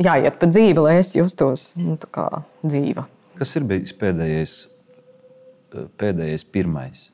jāiet 0.02 0.38
pa 0.40 0.48
dzīvi, 0.48 0.78
lai 0.84 0.98
es 1.00 1.14
justos 1.16 1.72
nu, 1.80 1.96
dzīva. 2.62 3.06
Kas 3.42 3.56
ir 3.58 3.64
bijis 3.66 3.90
pēdējais, 3.98 4.52
eh, 5.74 5.86
pēdējais 5.98 6.44
pirmais? 6.54 7.08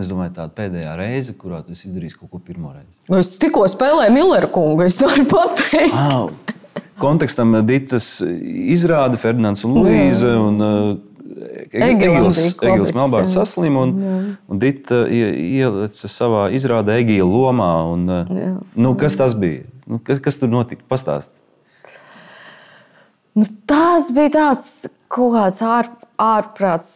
Es 0.00 0.08
domāju, 0.08 0.32
tā 0.38 0.46
pēdējā 0.48 0.94
reize, 0.96 1.34
kurā 1.36 1.58
tu 1.66 1.74
esi 1.76 1.90
izdarījis 1.90 2.14
kaut 2.16 2.30
ko 2.32 2.38
pirmo 2.40 2.70
reizi. 2.72 2.96
Nu, 3.12 3.18
Es 3.20 3.34
tikko 3.38 3.66
spēlēju 3.68 4.14
Milleru 4.14 4.48
kungu, 4.54 4.86
es 4.86 4.96
varu 5.04 5.26
pateikt. 5.28 5.92
Ah, 5.92 6.80
kontekstam 6.98 7.52
Ditas 7.68 8.08
izrāda 8.24 9.20
Ferdinands 9.20 9.66
un 9.68 9.76
Luīza. 9.76 10.32
Un, 10.40 10.64
Egilam 11.74 12.24
Egils, 12.24 12.40
Egils 12.62 12.92
jā. 12.94 13.26
saslima 13.34 13.84
un, 13.84 13.94
un 14.48 14.58
Dita 14.64 15.04
ie- 15.10 15.60
ielica 15.60 16.08
savā 16.08 16.46
izrādē 16.56 16.96
Egila 17.04 17.28
lomā. 17.28 17.70
Un, 17.92 18.08
uh, 18.08 18.32
Jā. 18.32 18.50
nu, 18.76 18.94
kas 18.96 19.16
tas 19.20 19.36
bija? 19.36 19.64
Nu, 19.84 20.00
kas, 20.00 20.24
kas 20.24 20.40
tur 20.40 20.48
notika? 20.48 20.84
Pastāst. 20.88 21.34
Nu, 23.34 23.46
tas 23.66 24.10
bija 24.14 24.30
tāds 24.36 24.70
kaut 25.10 25.34
kāds 25.34 25.58
ār, 25.66 25.90
ārprāts, 26.22 26.92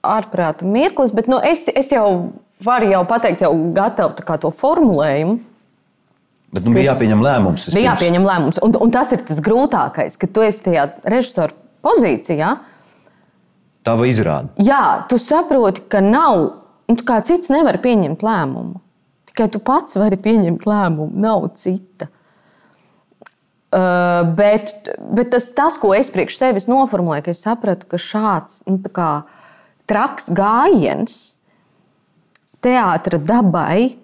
ārprāta 0.00 0.64
mirklis, 0.64 1.12
bet 1.16 1.28
nu, 1.28 1.36
es, 1.44 1.66
es 1.68 1.92
jau 1.92 2.32
varu 2.64 2.88
jau 2.92 3.04
pateikt, 3.08 3.44
jau 3.44 3.52
gatavu 3.76 4.40
to 4.40 4.52
formulējumu. 4.56 5.38
Bet 6.50 6.64
nu, 6.66 6.72
bija 6.74 6.90
jāpieņem 6.90 7.20
lēmums. 7.22 7.66
Bija 7.68 7.70
vispirms. 7.70 7.86
jāpieņem 7.86 8.24
lēmums, 8.26 8.58
un, 8.66 8.74
un 8.82 8.92
tas 8.94 9.12
ir 9.14 9.20
tas 9.26 9.38
grūtākais, 9.44 10.16
ka 10.18 10.26
tu 10.26 10.42
esi 10.42 10.64
tajā 10.64 10.86
režisora 11.06 11.54
pozīcijā. 11.84 12.54
Tava 13.86 14.08
izrāde. 14.10 14.50
Jā, 14.60 15.06
tu 15.08 15.16
saproti, 15.20 15.84
ka 15.92 16.02
nav, 16.04 16.40
nu, 16.90 16.96
kā 17.06 17.20
cits 17.24 17.52
nevar 17.52 17.78
pieņemt 17.84 18.24
lēmumu. 18.26 18.80
Tikai 19.30 19.46
tu 19.54 19.60
pats 19.62 19.94
vari 20.00 20.18
pieņemt 20.20 20.66
lēmumu, 20.66 21.12
nav 21.22 21.46
cita. 21.60 22.10
Uh, 23.70 24.24
bet 24.34 24.72
bet 25.14 25.30
tas, 25.30 25.44
tas, 25.54 25.76
ko 25.78 25.92
es 25.94 26.10
priekš 26.10 26.40
sevis 26.40 26.66
noformulēju, 26.66 27.28
ka 27.28 27.34
es 27.34 27.42
sapratu, 27.44 27.86
ka 27.86 28.00
šāds 28.02 28.64
nu, 28.66 28.80
kā, 28.90 29.10
traks 29.90 30.26
gājiens 30.34 31.18
teātra 32.64 33.20
dabai 33.22 33.94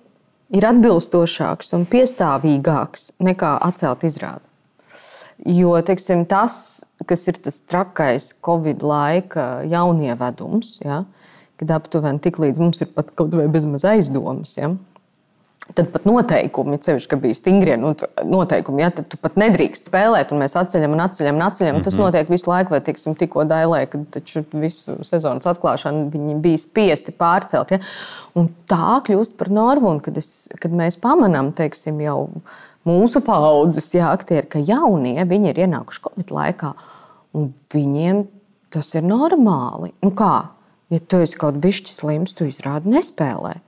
ir 0.54 0.66
atbilstošāks 0.70 1.74
un 1.74 1.86
piestāvīgāks 1.90 3.16
nekā 3.26 3.56
atcelt 3.66 4.06
izrādi. 4.06 4.44
Jo 5.44 5.74
teiksim, 5.84 6.24
tas, 6.30 6.54
kas 7.04 7.26
ir 7.28 7.42
tas 7.42 7.58
trakais 7.68 8.30
Covid 8.46 8.86
laika 8.86 9.66
jaunievedums, 9.68 10.78
ja, 10.80 11.02
kad 11.60 11.74
aptuveni 11.76 12.22
tik 12.24 12.38
līdz 12.40 12.62
mums 12.62 12.80
ir 12.80 12.94
pat 12.94 13.10
kaut 13.18 13.34
vai 13.36 13.48
bezmaz 13.52 13.84
aizdomas. 13.90 14.54
Ja, 14.56 14.72
Tad 15.74 15.88
pat 15.90 16.04
noteikumi, 16.06 16.78
ceļš, 16.78 17.08
ka 17.10 17.16
bija 17.18 17.34
stingri 17.34 17.74
nu, 17.80 17.90
noteikumi, 18.22 18.84
ja 18.84 18.92
tad 18.94 19.08
tu 19.10 19.18
pat 19.18 19.34
nedrīkst 19.40 19.88
spēlēt, 19.90 20.30
un 20.30 20.44
mēs 20.44 20.54
atceļam 20.60 20.94
un 20.94 21.02
atceļam 21.02 21.40
un 21.40 21.44
atceļam. 21.48 21.72
Mm 21.74 21.80
-hmm. 21.80 21.86
Tas 21.88 21.98
notiek 21.98 22.30
visu 22.30 22.50
laiku, 22.50 22.70
vai 22.70 22.80
tiksim, 22.86 23.16
tikko 23.18 23.42
dailē, 23.50 23.80
kad 23.90 24.20
visu 24.52 24.94
sezonas 25.02 25.48
atklāšanu 25.50 26.06
viņi 26.12 26.38
bija 26.44 26.62
spiesti 26.62 27.16
pārcelt. 27.18 27.74
Ja? 27.74 27.80
Un 28.38 28.48
tā 28.70 29.00
kļūst 29.08 29.34
par 29.36 29.50
normu, 29.50 29.96
un 29.96 30.00
kad, 30.00 30.16
es, 30.16 30.48
kad 30.62 30.70
mēs 30.70 31.00
pamanām, 31.02 31.50
teiksim, 31.52 31.98
jau 32.00 32.28
mūsu 32.86 33.20
paudzes 33.26 33.90
ja, 33.94 34.12
aktieri, 34.14 34.46
ka 34.46 34.62
jaunie 34.62 35.18
viņi 35.24 35.50
ir 35.50 35.62
ienākuši 35.66 36.02
Covid 36.06 36.30
laikā, 36.30 36.74
un 37.34 37.50
viņiem 37.74 38.24
tas 38.70 38.94
ir 38.94 39.02
normāli. 39.02 39.92
Nu 40.04 40.14
kā, 40.14 40.48
ja 40.94 41.02
tu 41.02 41.18
esi 41.26 41.38
kaut 41.40 41.58
bišķi 41.58 41.90
slims, 41.90 42.38
tu 42.38 42.46
izrādi 42.46 42.94
nespēlē. 42.94 43.58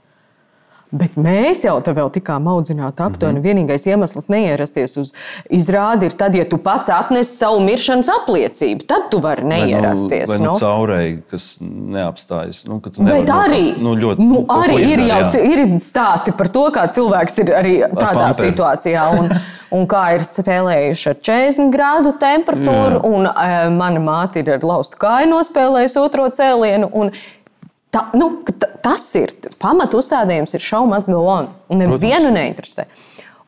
Bet 0.91 1.19
mēs 1.21 1.61
jau 1.67 1.75
te 1.85 1.93
vēl 1.93 2.09
tikām 2.15 2.47
audzināti 2.49 3.03
aptuveni. 3.05 3.39
Mm 3.39 3.45
-hmm. 3.45 3.49
Vienīgais 3.49 3.85
iemesls 3.91 4.29
neierasties 4.33 4.97
uz 4.97 5.13
izrādi 5.51 6.09
ir 6.09 6.17
tad, 6.17 6.35
ja 6.35 6.45
tu 6.49 6.57
pats 6.57 6.89
atnesi 6.89 7.37
savu 7.37 7.61
miršanas 7.61 8.09
apliecību. 8.09 8.87
Tad 8.87 9.11
tu 9.11 9.21
vari 9.21 9.45
neierasties. 9.45 10.29
Vai 10.29 10.39
nu, 10.39 10.45
vai 10.45 10.47
nu 10.47 10.53
nu. 10.53 10.59
caurēji, 10.59 11.19
kas 11.31 11.59
neapstājas. 11.61 12.65
Nu, 12.69 12.81
ka 12.81 12.91
Bet 12.99 13.29
arī, 13.29 13.75
nu, 13.83 13.95
ļoti, 13.97 14.25
nu, 14.25 14.45
arī 14.49 14.81
ir 14.81 15.05
jau 15.05 15.21
jā. 15.27 15.43
ir 15.45 15.81
stāsti 15.81 16.33
par 16.33 16.49
to, 16.49 16.65
kā 16.73 16.87
cilvēks 16.89 17.39
ir 17.39 17.53
arī 17.55 17.75
tādā 17.85 18.33
pamperi. 18.33 18.49
situācijā. 18.49 19.05
Un, 19.19 19.31
un 19.77 19.87
kā 19.87 20.05
ir 20.17 20.25
spēlējuši 20.25 21.09
ar 21.13 21.21
40 21.29 21.73
grādu 21.75 22.15
temperatūru, 22.21 23.03
un 23.05 23.29
e, 23.29 23.69
mana 23.77 24.01
māte 24.01 24.41
ir 24.41 24.55
ar 24.57 24.65
laustu 24.65 24.97
kāju 25.01 25.29
nospēlējusi 25.35 26.01
otro 26.01 26.29
cēlienu. 26.29 26.89
un 26.93 27.13
Tā, 27.95 28.03
nu, 28.21 28.31
ta- 28.53 28.69
tas 28.85 29.03
ir 29.17 29.33
pamatu 29.61 30.03
uzstādījums, 30.03 30.53
ir 30.55 30.65
show 30.65 30.85
must 30.89 31.09
go 31.09 31.23
on. 31.25 31.49
Un 31.73 31.81
nevienu 31.81 32.33
neinteresē. 32.35 32.85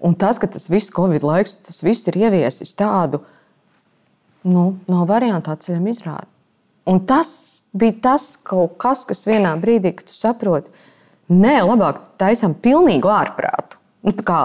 Un 0.00 0.14
tas, 0.16 0.38
ka 0.40 0.48
tas 0.48 0.68
viss 0.72 0.92
Covid 0.96 1.24
laiks, 1.26 1.58
tas 1.66 1.82
viss 1.84 2.08
ir 2.08 2.16
ieviesis 2.16 2.72
tādu, 2.78 3.20
nu, 4.48 4.78
nav 4.88 5.04
variantu 5.10 5.52
atceļam 5.52 5.90
izrādi. 5.92 6.30
Un 6.88 7.02
tas 7.04 7.28
bija 7.76 7.98
tas 8.08 8.32
kaut 8.48 8.78
kas, 8.80 9.04
kas 9.04 9.26
vienā 9.28 9.52
brīdī, 9.60 9.92
kad 9.98 10.08
tu 10.08 10.14
saproti, 10.16 10.72
nē, 11.28 11.58
labāk 11.68 12.00
taisām 12.18 12.56
pilnīgu 12.56 13.12
ārprātu. 13.12 13.76
Nu, 14.08 14.14
kā, 14.24 14.40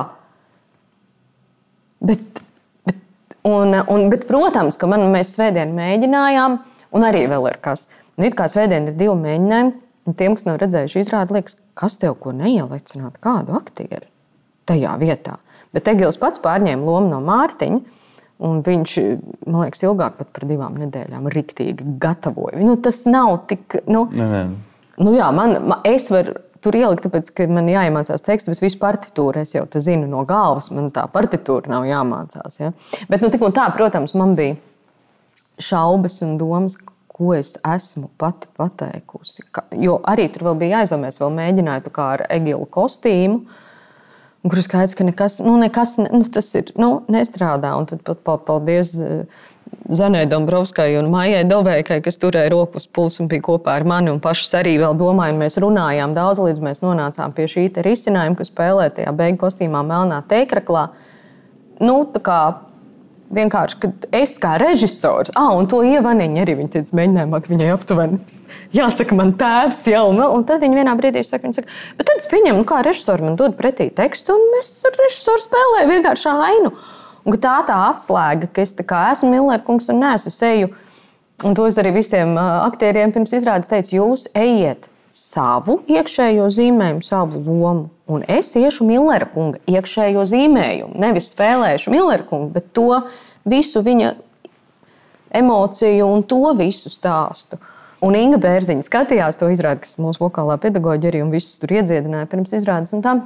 bet, 2.04 2.44
bet, 2.84 3.00
un, 3.48 3.72
un, 3.80 4.10
bet, 4.12 4.28
protams, 4.28 4.76
ka 4.76 4.92
man, 4.92 5.08
mēs 5.16 5.32
svētdien 5.38 5.72
mēģinājām, 5.78 6.60
un 6.92 7.08
arī 7.08 7.24
vēl 7.32 7.48
ir 7.54 7.62
kas. 7.64 7.88
Nu, 8.20 8.28
it 8.28 8.36
kā 8.36 8.50
svētdien 8.52 8.92
ir 8.92 9.00
divi 9.00 9.16
mēģinājumi, 9.24 9.85
un 10.06 10.18
tiem, 10.18 10.36
kas 10.38 10.48
nav 10.48 10.60
redzējuši 10.62 11.02
izrādi, 11.02 11.36
liekas, 11.38 11.58
kas 11.78 11.98
tev 12.02 12.18
ko 12.22 12.34
neielicināt, 12.36 13.20
kādu 13.24 13.58
aktieri 13.58 14.08
tajā 14.70 14.96
vietā. 15.02 15.40
Bet 15.76 15.90
Egils 15.92 16.20
pats 16.22 16.42
pārņēma 16.44 16.86
lomu 16.86 17.12
no 17.12 17.22
Mārtiņa. 17.26 18.02
Un 18.46 18.58
viņš, 18.66 18.94
man 19.48 19.62
liekas, 19.64 19.80
ilgāk 19.88 20.18
par 20.20 20.44
divām 20.44 20.74
nedēļām 20.76 21.30
riktīgi 21.32 21.86
gatavoja. 22.04 22.60
Nu, 22.60 22.74
tas 22.76 23.06
nav 23.08 23.46
tik. 23.48 23.78
Nu, 23.88 24.10
Nē, 24.12 24.26
nē. 24.28 24.42
Nu, 25.00 25.14
jā, 25.16 25.30
man, 25.36 25.56
man, 25.64 25.86
es 25.88 26.10
varu 26.12 26.36
tur 26.64 26.76
ielikt, 26.76 27.06
tāpēc, 27.06 27.30
ka 27.36 27.48
man 27.52 27.70
jāiemācās 27.70 28.24
teksts, 28.26 28.50
bet 28.52 28.64
visu 28.64 28.80
partitūru 28.82 29.40
es 29.44 29.54
jau 29.56 29.64
zinu 29.72 30.10
no 30.10 30.26
galvas. 30.28 30.68
Man 30.76 30.90
tā 30.96 31.06
partitūra 31.12 31.72
nav 31.72 31.88
jāmācās. 31.88 32.60
Ja? 32.60 32.72
Bet, 33.08 33.24
nu, 33.24 33.32
tik 33.32 33.44
un 33.46 33.56
tā, 33.56 33.70
protams, 33.76 34.16
man 34.18 34.36
bija 34.36 34.58
šaubas 35.62 36.20
un 36.26 36.36
domas, 36.40 36.76
ko 37.16 37.32
es 37.38 37.54
esmu 37.64 38.10
pati 38.20 38.50
pateikusi. 38.60 39.46
Ka, 39.56 39.64
jo 39.80 40.02
arī 40.04 40.28
tur 40.34 40.52
bija 40.60 40.82
jāizdomā, 40.82 41.08
es 41.14 41.22
vēl 41.22 41.32
mēģināju 41.38 41.94
kā 41.96 42.10
ar 42.18 42.26
egilu 42.36 42.68
kostīmu. 42.68 43.46
Kur 44.46 44.60
ir 44.62 44.66
skaidrs, 44.68 44.94
ka 44.94 45.08
nekas, 45.08 45.40
nu, 45.42 45.56
nekas 45.58 45.96
ne- 45.98 46.10
nu, 46.14 46.22
tas 46.30 46.52
ir, 46.60 46.74
nu, 46.78 47.00
nestrādā. 47.10 47.72
Un 47.80 47.88
tad 47.90 48.04
pat 48.06 48.20
pa- 48.28 48.38
paldies 48.38 48.92
eh, 49.00 49.24
Zanai 49.90 50.26
Dombrovskai 50.30 50.98
un 51.00 51.10
Maijai 51.14 51.46
Dovēkai, 51.50 52.02
kas 52.06 52.20
turēja 52.22 52.52
roku 52.54 52.78
uz 52.78 52.86
pulsa 52.88 53.24
un 53.24 53.30
bija 53.32 53.42
kopā 53.48 53.74
ar 53.80 53.88
mani. 53.88 54.12
Un 54.14 54.20
pašas 54.22 54.54
arī 54.62 54.76
vēl 54.84 54.94
domājām, 55.00 55.40
mēs 55.42 55.58
runājām 55.62 56.14
daudz, 56.14 56.44
līdz 56.46 56.62
mēs 56.68 56.84
nonācām 56.84 57.34
pie 57.34 57.48
šī 57.50 57.70
risinājuma, 57.86 58.38
kas 58.38 58.52
spēlē 58.52 58.92
tajā 58.94 59.16
beigu 59.18 59.42
kostīmā 59.48 59.82
melnā 59.88 60.22
teikraklā. 60.30 60.90
Nu, 61.80 62.04
tā 62.14 62.22
kā 62.22 62.40
vienkārši, 63.34 63.78
kad 63.82 64.08
es 64.16 64.36
kā 64.42 64.56
režisors, 64.62 65.32
ah, 65.36 65.54
un 65.58 65.68
to 65.68 65.82
ievaniņu 65.86 66.42
arī 66.44 66.58
viņa 66.60 66.74
teica, 66.76 66.98
mēģinājumā, 67.00 67.42
ka 67.42 67.54
viņai 67.54 67.72
aptuveni 67.74 68.20
jāsaka, 68.76 69.18
man 69.18 69.34
tēvs 69.40 69.82
jau, 69.92 70.06
vēl- 70.14 70.36
un 70.36 70.46
tad 70.46 70.62
viņa 70.62 70.80
vienā 70.82 70.96
brīdī 71.00 71.24
saka, 71.26 71.54
saka, 71.54 71.68
bet 71.98 72.08
tad 72.08 72.18
es 72.18 72.30
pieņemu, 72.32 72.66
kā 72.66 72.84
režisors 72.86 73.22
man 73.22 73.36
dod 73.36 73.58
pretī 73.58 73.90
tekstu, 73.94 74.36
un 74.36 74.42
mēs 74.56 74.86
ar 74.86 74.98
režisoru 75.04 75.42
spēlējam 75.42 75.94
vienkārši 75.96 76.34
ainu. 76.50 76.72
Un 77.26 77.34
tā 77.42 77.66
tā 77.66 77.78
atslēga, 77.90 78.52
ka 78.54 78.62
es 78.62 78.74
esmu 78.74 79.32
Millerkungs 79.32 79.90
un 79.90 80.00
nesu 80.00 80.30
seju, 80.30 80.70
un 81.44 81.56
to 81.56 81.66
es 81.66 81.76
arī 81.78 81.94
visiem 81.94 82.36
aktieriem 82.38 83.12
pirms 83.12 83.34
izrādes 83.34 83.68
teicu, 83.68 83.98
jūs 83.98 84.28
ejiet 84.36 84.90
savu 85.16 85.78
iekšējo 85.88 86.50
zīmējumu, 86.52 87.04
savu 87.06 87.40
lomu. 87.46 87.88
Un 88.12 88.26
es 88.30 88.52
iešu 88.60 88.86
Millera 88.86 89.28
kunga 89.32 89.62
iekšējo 89.70 90.26
zīmējumu. 90.30 90.98
Nevis 91.02 91.32
spēlēšu 91.32 91.94
Millera 91.94 92.26
kungu, 92.28 92.52
bet 92.58 92.68
to 92.76 93.00
visu 93.48 93.82
viņa 93.86 94.12
emociju 95.40 96.10
un 96.12 96.26
to 96.28 96.52
visu 96.60 96.92
stāstu. 96.92 97.60
Un 98.06 98.18
Inga 98.20 98.38
Bērziņa 98.44 98.86
skatījās 98.86 99.40
to 99.40 99.48
izrādi, 99.50 99.86
kas 99.86 99.96
mūsu 100.04 100.28
vokālā 100.28 100.60
pedagoģija 100.62 101.14
arī 101.14 101.24
un 101.24 101.32
visus 101.34 101.58
tur 101.64 101.74
iedziedināja 101.80 102.30
pirms 102.30 102.54
izrādes. 102.60 102.94
tā. 103.02 103.18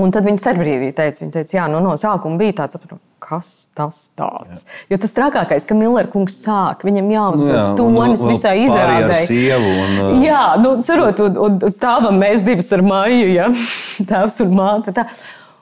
Un 0.00 0.12
tad 0.14 0.24
viņa 0.24 0.40
starpbrīdī 0.40 0.92
teica, 0.96 1.20
viņa 1.20 1.34
teica, 1.34 1.56
jā, 1.56 1.64
nu, 1.68 1.80
no 1.84 1.96
sākuma 2.00 2.38
bija 2.40 2.62
tāds, 2.62 2.78
kas 3.22 3.50
tas 3.76 3.98
tāds. 4.16 4.62
Jā. 4.64 4.94
Jo 4.94 4.98
tas 5.02 5.14
trakākais, 5.16 5.66
ka 5.68 5.76
Millera 5.76 6.10
kungs 6.12 6.38
sāk, 6.44 6.86
viņam 6.88 7.10
jāuzdod 7.12 7.52
jā, 7.52 7.66
tonis 7.78 8.24
visai 8.26 8.54
izrādē. 8.64 9.20
Un, 9.58 9.98
uh... 10.06 10.16
Jā, 10.24 10.42
nu, 10.62 10.74
sarot, 10.82 11.20
un, 11.26 11.38
un 11.46 11.60
stāvam 11.72 12.18
mēs 12.22 12.44
divas 12.46 12.72
ar 12.74 12.84
māju, 12.86 13.28
ja? 13.34 13.50
tēvs 14.10 14.40
un 14.46 14.56
māte. 14.58 14.96
Tā. 14.96 15.06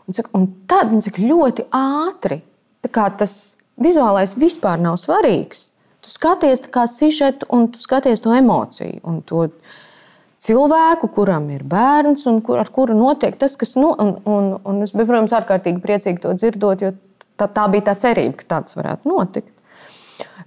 Un, 0.07 0.17
cik, 0.17 0.31
un 0.37 0.47
tad 0.71 0.95
cik 1.05 1.21
ļoti 1.23 1.69
ātri 1.77 2.41
tas 2.91 3.35
vizuālais 3.81 4.35
vispār 4.39 4.81
nav 4.81 4.97
svarīgs. 5.01 5.71
Tu 6.01 6.09
skaties 6.15 6.65
kā 6.73 6.87
sižetu 6.89 7.47
un 7.53 7.69
tu 7.73 7.81
skaties 7.83 8.23
to 8.25 8.33
emociju. 8.35 9.03
Un 9.05 9.21
to, 9.23 9.49
cilvēku, 10.41 11.11
kuram 11.15 11.49
ir 11.55 11.65
bērns 11.69 12.27
un 12.31 12.41
kur, 12.45 12.61
ar 12.63 12.71
kuru 12.73 12.97
notiek 12.97 13.37
tas, 13.41 13.57
kas. 13.61 13.75
Nu, 13.79 13.93
un, 14.01 14.15
un, 14.29 14.53
un 14.65 14.83
es 14.87 14.95
biju, 14.97 15.11
protams, 15.11 15.35
ārkārtīgi 15.37 15.83
priecīgi 15.85 16.23
to 16.25 16.35
dzirdot, 16.37 16.85
jo 16.85 16.95
tā, 17.41 17.49
tā 17.49 17.67
bija 17.73 17.91
tā 17.91 17.97
cerība, 18.01 18.39
ka 18.41 18.49
tāds 18.57 18.79
varētu 18.79 19.11
notikt. 19.11 19.53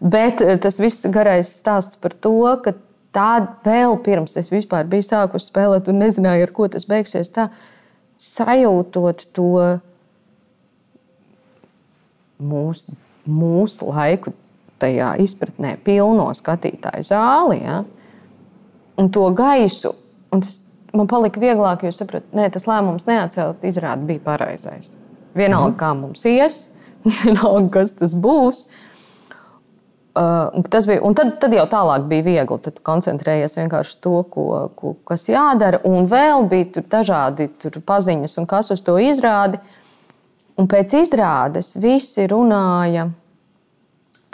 Bet 0.03 0.41
eh, 0.43 0.57
tas 0.61 0.79
viss 0.81 1.05
garais 1.13 1.51
stāsts 1.61 1.99
par 2.01 2.15
to, 2.17 2.35
ka 2.65 2.75
tā 3.13 3.29
vēl 3.65 3.95
pirms 4.03 4.35
es 4.41 4.49
vispār 4.51 4.89
biju 4.89 5.05
sākusi 5.05 5.51
spēlēt 5.51 5.89
un 5.91 6.01
nezināju, 6.01 6.47
ar 6.47 6.53
ko 6.55 6.67
tas 6.73 6.87
beigsies. 6.89 7.31
Tā 7.33 7.49
sajūtot 8.19 9.27
to 9.35 9.49
mūsu, 12.43 12.95
mūsu 13.29 13.91
laiku, 13.93 14.33
tajā 14.81 15.13
izpratnē, 15.23 15.77
pilno 15.85 16.27
skatītāju 16.35 17.05
zāli. 17.07 17.61
Ja? 17.63 17.83
Un 18.97 19.09
to 19.13 19.27
gaisu. 19.35 19.93
Un 20.33 20.41
tas 20.41 20.61
man 20.93 21.09
palika 21.09 21.41
vieglāk, 21.41 21.85
jo 21.85 21.91
sapratu, 21.93 22.29
ka 22.35 22.49
tas 22.53 22.67
lēmums 22.69 23.07
neatcelt 23.09 23.65
izrādi 23.65 24.07
bija 24.13 24.23
pareizais. 24.25 24.93
Vienalga, 25.33 25.73
mm. 25.73 25.77
kā 25.79 25.91
mums 25.97 26.25
ies, 26.29 26.57
vienalga, 27.19 27.79
kas 27.79 27.95
tas 27.99 28.17
būs. 28.17 28.65
Uh, 30.13 30.61
tas 30.69 30.85
bija, 30.85 31.01
un 31.01 31.15
tad, 31.17 31.39
tad 31.41 31.55
jau 31.57 31.63
tālāk 31.69 32.05
bija 32.09 32.25
viegli. 32.27 32.59
Tad 32.61 32.77
koncentrējies 32.85 33.57
vienkārši 33.57 33.97
to, 34.03 34.19
ko, 34.29 34.45
ko, 34.77 34.93
kas 35.09 35.25
jādara. 35.31 35.81
Un 35.89 36.05
vēl 36.09 36.45
bija 36.51 36.69
tur 36.75 36.85
dažādi 36.99 37.49
tur 37.61 37.79
paziņas, 37.81 38.37
un 38.37 38.49
kas 38.49 38.69
uz 38.75 38.85
to 38.85 38.99
izrādi. 39.01 39.57
Un 40.61 40.69
pēc 40.69 40.93
izrādes 40.99 41.73
visi 41.81 42.27
runāja 42.29 43.07
par 43.09 43.22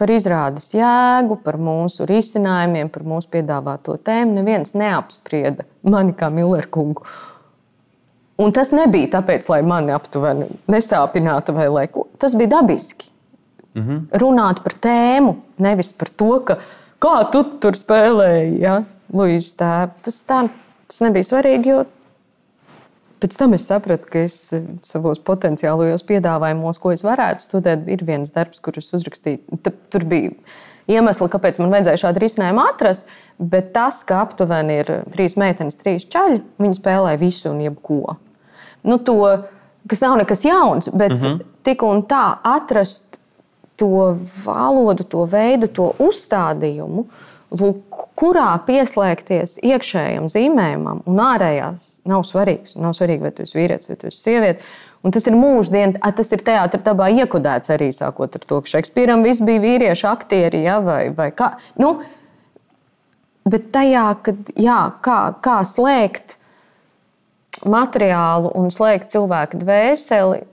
izrādes 0.08 0.70
jēgu, 0.72 1.36
par 1.44 1.58
mūsu 1.60 2.08
risinājumiem, 2.08 2.88
par 2.94 3.04
mūsu 3.04 3.28
piedāvāto 3.34 3.98
tēmu. 4.00 4.38
Neviens 4.40 4.72
neapsprieda 4.80 5.68
mani 5.84 6.16
kā 6.16 6.32
Milleru 6.32 6.72
kungu. 6.72 7.04
Un 8.40 8.56
tas 8.56 8.72
nebija 8.72 9.18
tāpēc, 9.18 9.50
lai 9.52 9.60
mani 9.68 9.92
aptuveni 9.92 10.48
nesāpinātu 10.72 11.58
vai 11.58 11.68
lai 11.68 11.86
ko. 11.92 12.08
Tas 12.18 12.38
bija 12.40 12.56
dabiski. 12.56 13.12
Mm 13.76 13.84
-hmm. 13.84 14.20
Runāt 14.24 14.64
par 14.64 14.74
tēmu, 14.74 15.36
nevis 15.58 15.92
par 15.94 16.10
to, 16.10 16.40
ka, 16.40 16.58
kā 17.00 17.32
tu 17.32 17.44
tur 17.60 17.76
spēlēji, 17.76 18.60
ja, 18.62 18.84
Luīsas 19.14 19.56
tēvu. 19.60 19.92
Tas, 20.02 20.24
tā, 20.24 20.48
tas 20.88 21.02
nebija 21.02 21.24
svarīgi, 21.24 21.68
jo 21.68 21.86
Pēc 23.20 23.36
tam 23.36 23.54
es 23.58 23.66
sapratu, 23.68 24.08
ka 24.12 24.24
es 24.24 24.38
eh, 24.56 24.64
savos 24.88 25.20
potenciālajos 25.28 26.06
piedāvājumos, 26.08 26.80
ko 26.80 26.94
es 26.96 27.04
varētu 27.04 27.44
studēt, 27.44 27.86
ir 27.92 28.04
viens 28.08 28.32
darbs, 28.36 28.62
kurus 28.64 28.94
uzrakstīju. 28.96 29.60
Tur 29.92 30.06
bija 30.08 30.32
iemesli, 30.90 31.28
kāpēc 31.32 31.60
man 31.60 31.74
vajadzēja 31.74 32.04
šādu 32.06 32.24
risinājumu 32.24 32.64
atrast. 32.64 33.12
Bet 33.40 33.74
tas, 33.76 34.02
ka 34.08 34.24
aptuveni 34.24 34.80
ir 34.82 34.94
trīs 35.14 35.36
meitenes, 35.40 35.78
trīs 35.80 36.08
čaļi, 36.12 36.42
viņi 36.64 36.80
spēlē 36.80 37.16
visu 37.20 37.52
un 37.52 37.62
jebko. 37.64 38.16
Nu, 38.88 38.98
to, 39.04 39.20
kas 39.90 40.04
nav 40.04 40.18
nekas 40.22 40.46
jauns, 40.48 40.90
bet 40.94 41.14
mm 41.14 41.22
-hmm. 41.22 41.42
tik 41.64 41.84
un 41.84 42.04
tā 42.08 42.38
atrast 42.44 43.20
to 43.76 44.16
valodu, 44.46 45.04
to 45.04 45.26
veidu, 45.26 45.68
to 45.68 45.92
uzstādījumu 46.00 47.06
kurā 47.50 48.50
pieslēgties 48.68 49.58
iekšējam 49.66 50.28
zīmējumam, 50.30 51.02
un 51.10 51.22
ārējās 51.24 51.88
nav 52.10 52.22
svarīgs. 52.28 52.76
Nav 52.78 52.94
svarīgi, 52.98 53.26
vai 53.26 53.32
tu 53.34 53.46
esi 53.46 53.58
vīrietis 53.58 53.90
vai 53.90 53.98
tu 53.98 54.10
esi 54.12 54.22
sieviete. 54.22 54.70
Un 55.06 55.16
tas 55.16 55.26
ir 55.30 55.38
mūždien, 55.40 55.96
tas 56.16 56.30
ir 56.36 56.44
teātris 56.46 56.84
dabā 56.86 57.08
iekodēts 57.24 57.72
arī 57.74 57.90
sākot 57.96 58.36
ar 58.38 58.46
to, 58.46 58.60
ka 58.62 58.74
Šekspīram 58.76 59.24
viss 59.26 59.42
bija 59.46 59.64
vīriešu 59.64 60.10
aktieri 60.12 60.62
ja, 60.66 60.78
vai, 60.84 61.08
vai 61.16 61.32
kā. 61.34 61.54
Nu, 61.80 61.96
bet 63.50 63.72
tajā, 63.74 64.06
kad, 64.28 64.54
jā, 64.60 64.82
kā, 65.06 65.20
kā 65.42 65.62
slēgt 65.66 66.38
materiālu 67.66 68.52
un 68.60 68.70
slēgt 68.74 69.10
cilvēku 69.16 69.64
dvēseli, 69.64 70.44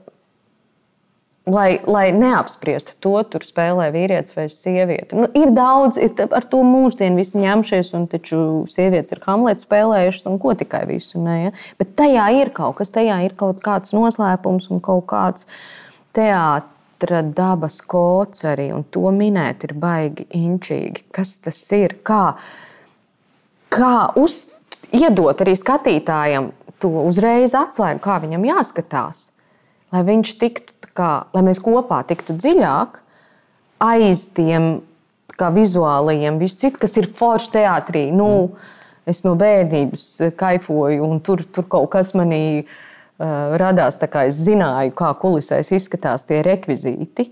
lai, 1.47 1.79
lai 1.87 2.11
neapspriestu 2.11 2.97
to, 3.03 3.15
tur 3.31 3.45
spēlē 3.45 3.87
vīrietis 3.95 4.35
vai 4.35 4.47
sieviete. 4.51 5.17
Nu, 5.17 5.29
ir 5.37 5.51
daudz, 5.55 5.99
ir 6.01 6.13
ar 6.27 6.45
to 6.51 6.61
mūždienu 6.67 7.19
visi 7.19 7.39
ņemšies, 7.41 7.93
un 7.97 8.07
taču 8.11 8.39
sievietes 8.71 9.15
ir 9.15 9.23
Hamletu 9.25 9.65
spēlējušas, 9.65 10.27
un 10.31 10.39
ko 10.43 10.53
tikai 10.59 10.83
visu. 10.89 11.21
Ne, 11.23 11.37
ja? 11.47 11.53
Bet 11.79 11.95
tajā 11.99 12.27
ir 12.41 12.51
kaut 12.55 12.79
kas, 12.81 12.91
tajā 12.95 13.21
ir 13.25 13.37
kaut 13.39 13.61
kāds 13.65 13.95
noslēpums 13.95 14.69
un 14.73 14.83
kaut 14.83 15.07
kāds 15.09 15.47
teātris 16.17 16.75
dabas 17.37 17.79
kods 17.85 18.43
arī, 18.49 18.71
un 18.73 18.85
to 18.91 19.07
minēt 19.13 19.67
ir 19.67 19.75
baigi 19.77 20.27
inčīgi. 20.35 21.07
Kas 21.13 21.35
tas 21.45 21.59
ir? 21.77 21.99
Kā, 22.03 22.35
kā 23.73 23.95
uz, 24.19 24.41
iedot 24.91 25.45
arī 25.45 25.53
skatītājam 25.57 26.51
to 26.81 26.91
uzreiz 27.05 27.55
atslēgu, 27.57 28.01
kā 28.03 28.17
viņam 28.23 28.45
jāskatās, 28.49 29.21
lai 29.93 30.03
viņš 30.09 30.33
tiktu 30.41 30.76
kā, 30.97 31.11
lai 31.35 31.43
mēs 31.45 31.61
kopā 31.63 32.01
tiktu 32.09 32.35
dziļāk 32.37 33.01
aiz 33.85 34.25
tiem 34.33 34.79
vizuālajiem, 35.37 36.39
visu 36.41 36.63
citu, 36.63 36.81
kas 36.81 36.97
ir 36.97 37.11
forši 37.13 37.53
teātrī. 37.59 38.07
Nu, 38.15 38.49
mm. 38.49 38.73
Es 39.07 39.21
no 39.23 39.37
bērnības 39.39 40.33
kaifoju, 40.35 41.05
un 41.07 41.21
tur, 41.23 41.39
tur 41.55 41.63
kaut 41.71 41.85
kas 41.93 42.09
manī 42.17 42.59
uh, 42.59 43.53
radās. 43.55 43.95
Es 44.03 44.39
zināju, 44.43 44.91
kā 44.99 45.13
kulisēs 45.21 45.71
izskatās 45.77 46.25
tie 46.27 46.41
rekvizīti, 46.43 47.29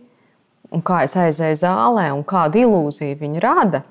un 0.72 0.86
kā 0.86 1.02
es 1.04 1.18
aizēju 1.20 1.60
zālē, 1.60 2.06
un 2.16 2.24
kādu 2.24 2.64
ilūziju 2.64 3.20
viņi 3.20 3.44
rada. 3.44 3.84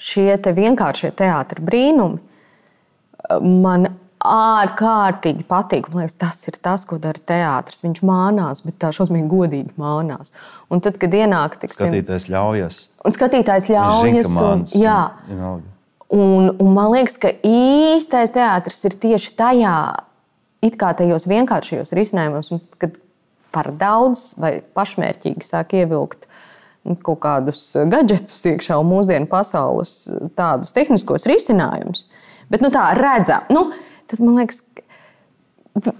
Šie 0.00 0.34
te 0.42 0.50
vienkāršie 0.56 1.12
teātris 1.14 1.62
brīnumi 1.62 2.18
man 3.38 3.86
ārkārtīgi 4.26 5.46
patīk. 5.48 5.88
Man 5.90 6.04
liekas, 6.04 6.18
tas 6.20 6.40
ir 6.50 6.58
tas, 6.60 6.84
ko 6.88 6.98
dara 7.00 7.20
teātris. 7.30 7.82
Viņš 7.86 8.02
mānās, 8.06 8.62
bet 8.66 8.76
tā 8.82 8.92
šausmīgi 8.94 9.28
godīgi 9.30 9.74
mānās. 9.80 10.34
Un 10.72 10.82
tad, 10.84 10.98
kad 11.00 11.14
ienāk, 11.16 11.56
tiksim, 11.62 11.88
skatītājs 11.88 12.28
ļaujas. 12.32 12.80
Un 13.04 13.16
skatītājs 13.16 13.70
ļaujas. 13.72 14.32
Un, 14.44 14.64
jā, 14.76 15.00
un, 16.12 16.50
un 16.52 16.72
man 16.76 16.92
liekas, 16.94 17.16
ka 17.22 17.32
īstais 17.46 18.34
teātris 18.36 18.84
ir 18.90 18.98
tieši 19.06 19.34
tajā, 19.40 19.76
it 20.68 20.76
kā 20.80 20.92
tajos 20.98 21.28
vienkāršajos 21.30 21.96
risinājumos, 21.96 22.52
kad 22.80 23.00
par 23.54 23.72
daudz 23.74 24.34
vai 24.38 24.58
pašmērķīgi 24.76 25.46
sāk 25.46 25.74
ievilkt 25.80 26.28
kaut 27.04 27.20
kādus 27.24 27.60
gadgetus 27.92 28.38
iekšā 28.48 28.78
un 28.80 28.88
mūsdienu 28.88 29.28
pasaules 29.30 29.92
tādus 30.38 30.72
tehniskos 30.76 31.26
risinājumus. 31.28 32.06
Bet 32.50 32.64
nu, 32.64 32.70
tā 32.72 32.88
redzam. 32.96 33.44
Nu, 33.52 33.68
tad 34.10 34.22
man 34.24 34.40
liekas, 34.40 34.62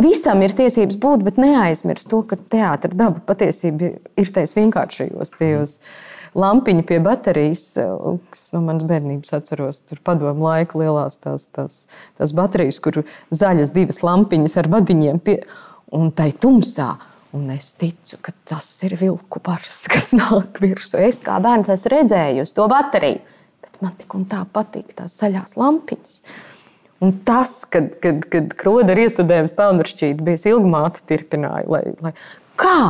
visam 0.03 0.43
ir 0.45 0.55
tiesības 0.57 0.99
būt, 1.01 1.25
bet 1.27 1.41
neaizmirst 1.41 2.09
to, 2.11 2.23
ka 2.27 2.39
teātris 2.39 2.97
daba 2.99 3.23
patiesībā 3.27 3.93
ir 4.19 4.33
tajos 4.35 4.57
vienkāršajos 4.59 5.37
tajos. 5.39 5.77
Lampiņa 6.31 6.85
pie 6.87 7.01
baterijas, 7.03 7.65
kas 8.31 8.53
no 8.55 8.61
manas 8.63 8.87
bērnības 8.87 9.33
atceros, 9.35 9.81
tur 9.83 9.99
padomu 10.07 10.47
laika 10.47 10.79
lielās 10.79 11.17
tās, 11.19 11.49
tās, 11.51 11.81
tās 12.21 12.35
baterijas, 12.39 12.79
kur 12.85 13.01
zaļas 13.35 13.73
divas 13.75 13.99
lampiņas 14.07 14.55
ar 14.63 14.69
vadiņiem, 14.71 15.19
pie, 15.27 15.41
un 15.99 16.13
tai 16.15 16.31
tumsā. 16.31 16.93
Un 17.35 17.51
es 17.55 17.73
ticu, 17.79 18.17
ka 18.27 18.33
tas 18.47 18.67
ir 18.87 18.97
vilku 18.99 19.43
bars, 19.43 19.85
kas 19.93 20.11
nāk 20.15 20.63
virsū. 20.63 20.99
Es 21.03 21.19
kā 21.23 21.39
bērns 21.43 21.71
esmu 21.75 21.93
redzējusi 21.97 22.57
to 22.57 22.67
bateriju, 22.71 23.21
bet 23.67 23.83
man 23.83 23.99
tik 23.99 24.15
un 24.19 24.25
tā 24.31 24.45
patīk 24.55 24.95
tās 24.99 25.19
zaļās 25.19 25.59
lampiņas. 25.59 26.17
Un 27.01 27.15
tas, 27.25 27.63
kad, 27.73 27.95
kad, 28.05 28.25
kad 28.29 28.51
kroda 28.61 28.93
ir 28.93 29.07
iestudējusi 29.07 29.55
pelnrašķīti, 29.57 30.25
bija 30.25 30.51
ilgmāte 30.53 31.01
tirpināja. 31.09 31.65
Lai, 31.73 31.85
lai, 32.05 32.13
kā? 32.61 32.81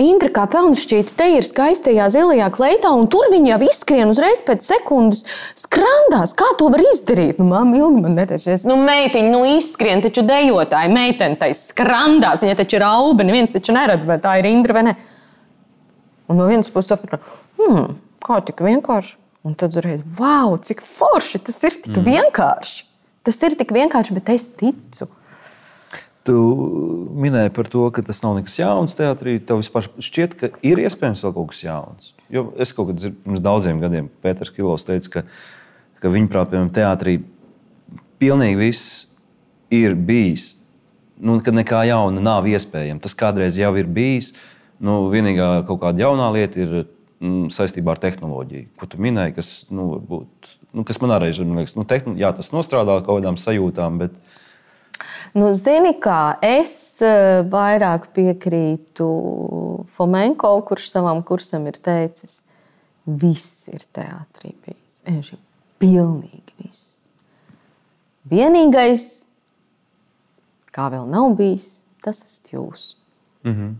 Indra 0.00 0.30
kā 0.32 0.46
pelnrašķīte 0.48 1.12
te 1.18 1.26
ir 1.34 1.44
skaistajā 1.44 2.06
zilajā 2.14 2.46
kleitā, 2.54 2.94
un 2.96 3.04
tur 3.12 3.28
viņa 3.28 3.50
jau 3.50 3.58
izskrien 3.66 4.08
uzreiz 4.08 4.40
pēc 4.46 4.64
sekundes 4.64 5.26
skrandās. 5.58 6.32
Kā 6.38 6.48
to 6.56 6.70
var 6.72 6.80
izdarīt? 6.80 7.36
Nu, 7.36 7.50
Māma 7.50 7.76
ilgi 7.76 8.00
man 8.06 8.16
neteicies. 8.16 8.64
Nu, 8.68 8.78
meitiņa, 8.80 9.28
nu 9.34 9.42
izskrien, 9.58 10.00
taču 10.00 10.24
dejotāji, 10.24 10.94
meitene 10.94 11.36
tai 11.40 11.52
skrandās. 11.58 12.40
Viņa 12.46 12.56
taču 12.62 12.80
ir 12.80 12.86
auga, 12.88 13.26
neviens 13.28 13.52
taču 13.52 13.76
neredz, 13.76 14.08
vai 14.08 14.16
tā 14.24 14.38
ir 14.40 14.48
Indra 14.48 14.78
vai 14.78 14.86
ne. 14.88 14.96
Un 16.30 16.40
no 16.40 16.48
vienas 16.48 16.72
puses 16.72 16.94
sapratu, 16.94 17.20
hmm, 17.60 17.90
kā 18.24 18.40
tik 18.48 18.64
vienkārši. 18.64 19.18
Un 19.44 19.56
tad 19.56 19.72
uzreiz, 19.72 20.00
wow, 20.16 20.56
cik 20.60 20.80
forši 20.84 21.40
tas 21.44 21.60
ir 21.64 21.76
tik 21.76 21.96
mm. 21.96 22.08
vienkārši. 22.08 22.89
Tas 23.26 23.40
ir 23.44 23.56
tik 23.60 23.72
vienkārši, 23.76 24.14
bet 24.16 24.30
es 24.32 24.46
ticu. 24.56 25.08
Tu 26.24 26.36
minēji 27.16 27.52
par 27.56 27.68
to, 27.72 27.86
ka 27.94 28.04
tas 28.04 28.20
nav 28.24 28.36
nekas 28.36 28.58
jauns 28.60 28.96
teātrī. 28.96 29.38
Tev 29.44 29.62
vispār 29.62 29.88
šķiet, 30.04 30.36
ka 30.36 30.50
ir 30.66 30.80
iespējams 30.82 31.24
vēl 31.24 31.34
kaut 31.36 31.50
kas 31.52 31.62
jauns. 31.64 32.12
Jo 32.32 32.50
es 32.60 32.72
kaut 32.76 32.92
kad 32.92 33.06
pirms 33.24 33.44
daudziem 33.44 33.80
gadiem 33.82 34.10
Pēters 34.24 34.52
Kilovs 34.54 34.84
teica, 34.88 35.12
ka, 35.14 35.24
ka 36.04 36.12
viņa 36.12 36.32
prāt, 36.32 36.52
piemēram, 36.52 36.72
teātrī 36.76 37.18
pilnīgi 38.20 38.60
viss 38.60 38.92
ir 39.72 39.96
bijis. 39.96 40.54
Nu, 41.20 41.36
ka 41.44 41.52
nekā 41.52 41.82
jauna 41.88 42.22
nav 42.24 42.48
iespējams. 42.48 43.02
Tas 43.04 43.16
kādreiz 43.16 43.58
jau 43.60 43.72
ir 43.80 43.88
bijis. 43.88 44.32
Nu, 44.80 45.02
vienīgā 45.12 45.66
kaut 45.68 45.82
kāda 45.82 46.06
jaunā 46.06 46.30
lieta 46.36 46.60
ir 46.62 46.76
mm, 47.20 47.50
saistībā 47.52 47.94
ar 47.94 48.00
tehnoloģiju, 48.00 48.70
ko 48.80 48.88
tu 48.88 49.00
minēji, 49.02 49.36
kas, 49.36 49.50
nu, 49.68 49.90
varbūt, 49.94 50.54
nu, 50.72 50.84
kas 50.84 51.00
man 51.02 51.16
arī 51.16 51.32
liekas, 51.32 51.76
nu, 51.76 51.84
tehn... 51.84 52.16
jā, 52.20 52.32
tas 52.36 52.52
nostrādā 52.54 53.00
kaut 53.00 53.20
kādām 53.20 53.38
sajūtām. 53.40 53.98
Bet, 54.02 54.16
Nu, 55.38 55.52
zini, 55.54 55.92
kā 56.02 56.34
es 56.42 56.72
eh, 57.06 57.40
vairāk 57.46 58.08
piekrītu 58.16 59.06
Fomenko, 59.94 60.50
kurš 60.66 60.88
savam 60.90 61.22
kursam 61.26 61.68
ir 61.70 61.78
teicis, 61.78 62.40
viss 63.06 63.68
ir 63.70 63.84
teātrī 63.94 64.52
bijis. 64.64 65.02
Eži, 65.10 65.38
pilnīgi 65.80 66.56
viss. 66.58 66.96
Vienīgais, 68.30 69.04
kā 70.74 70.88
vēl 70.92 71.06
nav 71.10 71.30
bijis, 71.38 71.84
tas 72.02 72.24
esat 72.26 72.50
jūs. 72.52 72.96
Mm 73.44 73.54
-hmm. 73.54 73.74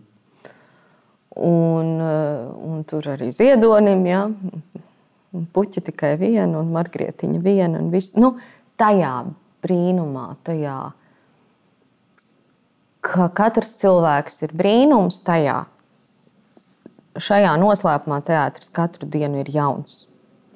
un, 1.37 2.01
eh, 2.01 2.71
un 2.71 2.85
tur 2.85 3.03
arī 3.03 3.33
ziedonim, 3.33 4.07
ja? 4.07 4.31
Puķa 5.31 5.85
tikai 5.91 6.15
viena, 6.21 6.61
un 6.61 6.73
margrietiņa 6.75 7.43
viena. 7.45 7.79
Un 7.79 7.93
viss, 7.95 8.17
nu, 8.19 8.35
tajā 8.81 9.15
brīnumā, 9.65 10.33
tajā 10.47 10.79
ka 13.05 13.31
katrs 13.35 13.75
cilvēks 13.81 14.45
ir 14.47 14.55
brīnums 14.57 15.21
tajā. 15.27 15.65
Šajā 17.21 17.57
noslēpumā 17.61 18.21
teātris 18.25 18.71
katru 18.73 19.09
dienu 19.11 19.43
ir 19.43 19.51
jauns. 19.53 20.05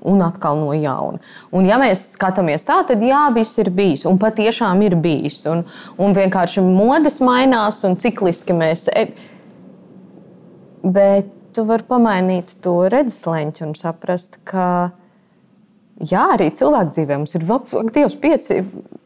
Un 0.05 0.21
atkal 0.21 0.59
no 0.61 0.73
jauna. 0.77 1.21
Un, 1.55 1.65
ja 1.65 1.79
mēs 1.81 2.03
skatāmies 2.13 2.67
tā, 2.69 2.83
tad 2.87 3.01
jā, 3.03 3.23
viss 3.35 3.57
ir 3.63 3.71
bijis. 3.73 4.05
Un 4.09 4.19
patiešām 4.21 4.83
ir 4.85 4.99
bijis. 5.01 5.41
Un, 5.49 5.65
un 5.97 6.17
vienkārši 6.17 6.65
modes 6.65 7.23
mainās 7.25 7.81
un 7.89 7.97
cikliski 8.01 8.57
mēs. 8.57 8.85
E, 8.93 9.07
bet 10.85 11.33
tu 11.55 11.65
vari 11.69 11.87
pamainīt 11.89 12.59
to 12.65 12.75
redzesleņķu 12.93 13.65
un 13.69 13.75
saprast, 13.79 14.41
ka 14.49 14.67
jā, 16.03 16.27
arī 16.35 16.51
cilvēku 16.55 16.95
dzīvē 16.97 17.19
mums 17.21 17.35
ir 17.39 17.47
Dievs 17.95 18.19
pieci 18.21 18.61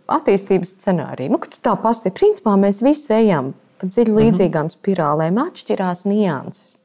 attīstības 0.09 0.75
scenāriju. 0.81 1.35
Nu, 1.35 1.41
tā 1.63 1.75
pastāv. 1.81 2.17
Principā 2.17 2.57
mēs 2.61 2.81
visi 2.85 3.13
ejam 3.19 3.53
pa 3.79 3.87
dziļi 3.87 4.11
mhm. 4.13 4.19
līdzīgām 4.23 4.73
spirālēm, 4.75 5.39
atšķirās 5.45 6.05
nianses. 6.09 6.83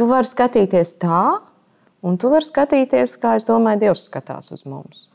Tu 0.00 0.08
vari 0.08 0.26
skatīties 0.26 0.94
tā, 1.02 1.22
un 2.06 2.16
tu 2.16 2.30
vari 2.32 2.46
skatīties, 2.46 3.18
kā 3.20 3.36
es 3.38 3.46
domāju, 3.48 3.84
Dievs 3.84 4.06
skatās 4.08 4.50
uz 4.54 4.64
mums. 4.64 5.06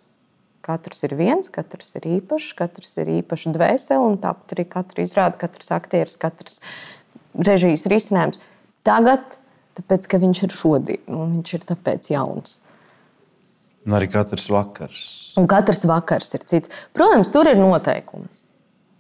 Katrs 0.66 1.04
ir 1.06 1.14
viens, 1.18 1.50
katrs 1.54 1.92
ir 1.98 2.06
īpašs, 2.16 2.54
katrs 2.58 2.96
ir 3.02 3.10
īpašs 3.20 3.52
dvēsele, 3.54 4.02
un 4.02 4.16
tāpat 4.22 4.56
arī 4.56 4.66
katra 4.70 5.06
izrāda, 5.06 5.38
katrs 5.42 5.70
aktieris, 5.74 6.18
katrs 6.22 6.60
režijas 7.38 7.86
risinājums. 7.90 8.42
Tagad, 8.86 9.40
tāpēc, 9.80 10.08
ka 10.12 10.22
viņš 10.22 10.46
ir 10.46 10.56
šodien, 10.56 11.04
un 11.10 11.38
viņš 11.40 11.58
ir 11.58 11.68
tāpēc 11.74 12.10
jauns. 12.14 12.60
Un 13.86 13.94
arī 13.98 14.10
katrs 14.10 14.48
vakars. 14.50 15.06
Un 15.38 15.46
katrs 15.50 15.84
vakars 15.86 16.34
ir 16.38 16.46
cits. 16.50 16.72
Protams, 16.96 17.30
tur 17.34 17.50
ir 17.50 17.60
noteikumi. 17.60 18.30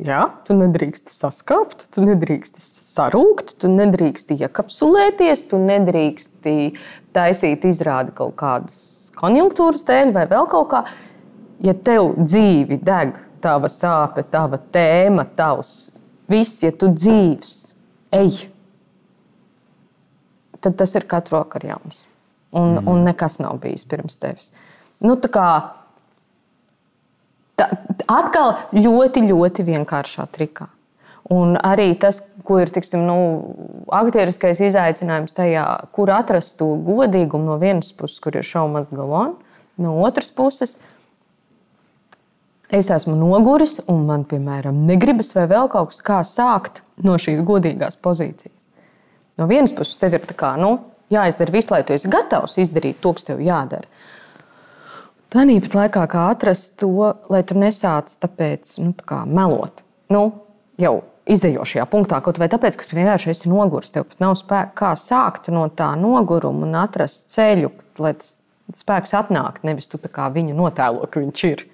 Jā, 0.05 0.25
tu 0.43 0.57
nedrīkst 0.57 1.07
saskāpt, 1.13 1.85
tu 1.95 2.03
nedrīkst 2.03 2.57
sarūkt, 2.59 3.53
tu 3.63 3.69
nedrīkst 3.71 4.33
iekapsulēties, 4.35 5.45
tu 5.53 5.59
nedrīkst 5.61 6.49
taisīt 7.15 7.63
izrādi 7.69 8.11
kaut 8.17 8.35
kādas 8.41 9.13
konjunktūras 9.15 9.85
dēļ 9.87 10.11
vai 10.17 10.25
vēl 10.27 10.49
kaut 10.51 10.67
kā. 10.73 10.81
Ja 11.63 11.71
tev 11.79 12.17
dzīvi 12.19 12.81
deg 12.83 13.15
tava 13.39 13.71
sāpe, 13.71 14.25
tava 14.27 14.59
tēma, 14.59 15.23
tavs 15.37 15.93
viss, 16.27 16.59
ja 16.65 16.73
tu 16.75 16.91
dzīves, 16.91 17.53
ej, 18.19 18.49
tad 20.65 20.77
tas 20.81 20.95
ir 20.97 21.05
katru 21.09 21.39
vakaru 21.39 21.75
jauns. 21.75 22.05
Un, 22.55 22.79
mm. 22.79 22.87
un 22.89 23.03
nekas 23.05 23.39
nav 23.43 23.59
bijis 23.61 23.83
pirms 23.89 24.17
tevis 24.21 24.51
nu, 25.03 25.17
kā, 25.17 25.49
tā, 27.59 27.67
atkal 28.11 28.55
ļoti, 28.75 29.25
ļoti 29.29 29.67
vienkāršā 29.67 30.27
trikā. 30.35 30.69
Un 31.33 31.55
arī 31.57 31.89
tas, 31.97 32.19
ko 32.45 32.59
ir 32.61 32.69
tiksim, 32.69 33.01
nu, 33.07 33.17
aktieriskais 33.97 34.61
izaicinājums 34.67 35.33
tajā, 35.33 35.63
kur 35.95 36.11
atrast 36.13 36.59
to 36.59 36.75
godīgumu 36.85 37.49
no 37.49 37.55
vienas 37.61 37.89
puses, 37.97 38.19
kur 38.21 38.37
ir 38.37 38.45
šaubas 38.45 38.91
galvā, 38.93 39.31
no 39.81 39.95
otras 40.05 40.29
puses. 40.29 40.77
Es 42.73 42.91
esmu 42.93 43.15
noguris, 43.17 43.79
un 43.89 44.05
man, 44.05 44.25
piemēram, 44.29 44.85
negribas 44.85 45.31
vai 45.33 45.47
vēl 45.49 45.69
kaut 45.73 45.93
kas, 45.93 46.01
kā 46.05 46.21
sākt 46.25 46.83
no 47.05 47.17
šīs 47.21 47.41
godīgās 47.45 47.97
pozīcijas. 48.01 48.54
No 49.37 49.47
vienas 49.47 49.73
puses, 49.75 49.97
tev 49.99 50.15
ir 50.15 50.27
kā, 50.37 50.53
nu, 50.59 50.77
jāizdara 51.11 51.51
viss, 51.51 51.71
lai 51.71 51.83
tu 51.83 51.95
esi 51.95 52.11
gatavs 52.11 52.57
izdarīt 52.61 53.01
to, 53.03 53.13
kas 53.17 53.27
tev 53.27 53.41
jādara. 53.43 53.89
Tāpat 55.35 55.75
laikā 55.75 56.05
kā 56.07 56.29
atrast 56.31 56.77
to, 56.79 57.11
lai 57.29 57.41
tu 57.43 57.57
nesāc 57.59 58.13
tāpēc, 58.21 58.77
nu, 58.79 58.93
tā 59.03 59.25
melot. 59.27 59.83
Nu, 60.13 60.23
jau 60.79 61.01
izdejošajā 61.25 61.85
punktā, 61.91 62.21
kaut 62.23 62.39
vai 62.39 62.47
tāpēc, 62.51 62.77
ka 62.79 62.87
tu 62.87 62.95
vienkārši 62.95 63.33
esi 63.33 63.51
noguris. 63.51 63.91
Tev 63.91 64.07
pat 64.07 64.21
nav 64.23 64.37
spēka, 64.39 64.71
kā 64.77 64.93
sākt 64.99 65.49
no 65.51 65.65
tā 65.73 65.91
noguruma 65.99 66.67
un 66.67 66.77
atrast 66.79 67.33
ceļu, 67.33 67.73
lai 67.99 68.13
tas 68.19 68.35
spēks 68.79 69.15
atnāk. 69.17 69.63
Nevis 69.67 69.89
tu 69.91 69.99
viņu 69.99 70.55
notēlo, 70.55 71.09
ka 71.09 71.19
viņš 71.19 71.45
ir. 71.49 71.65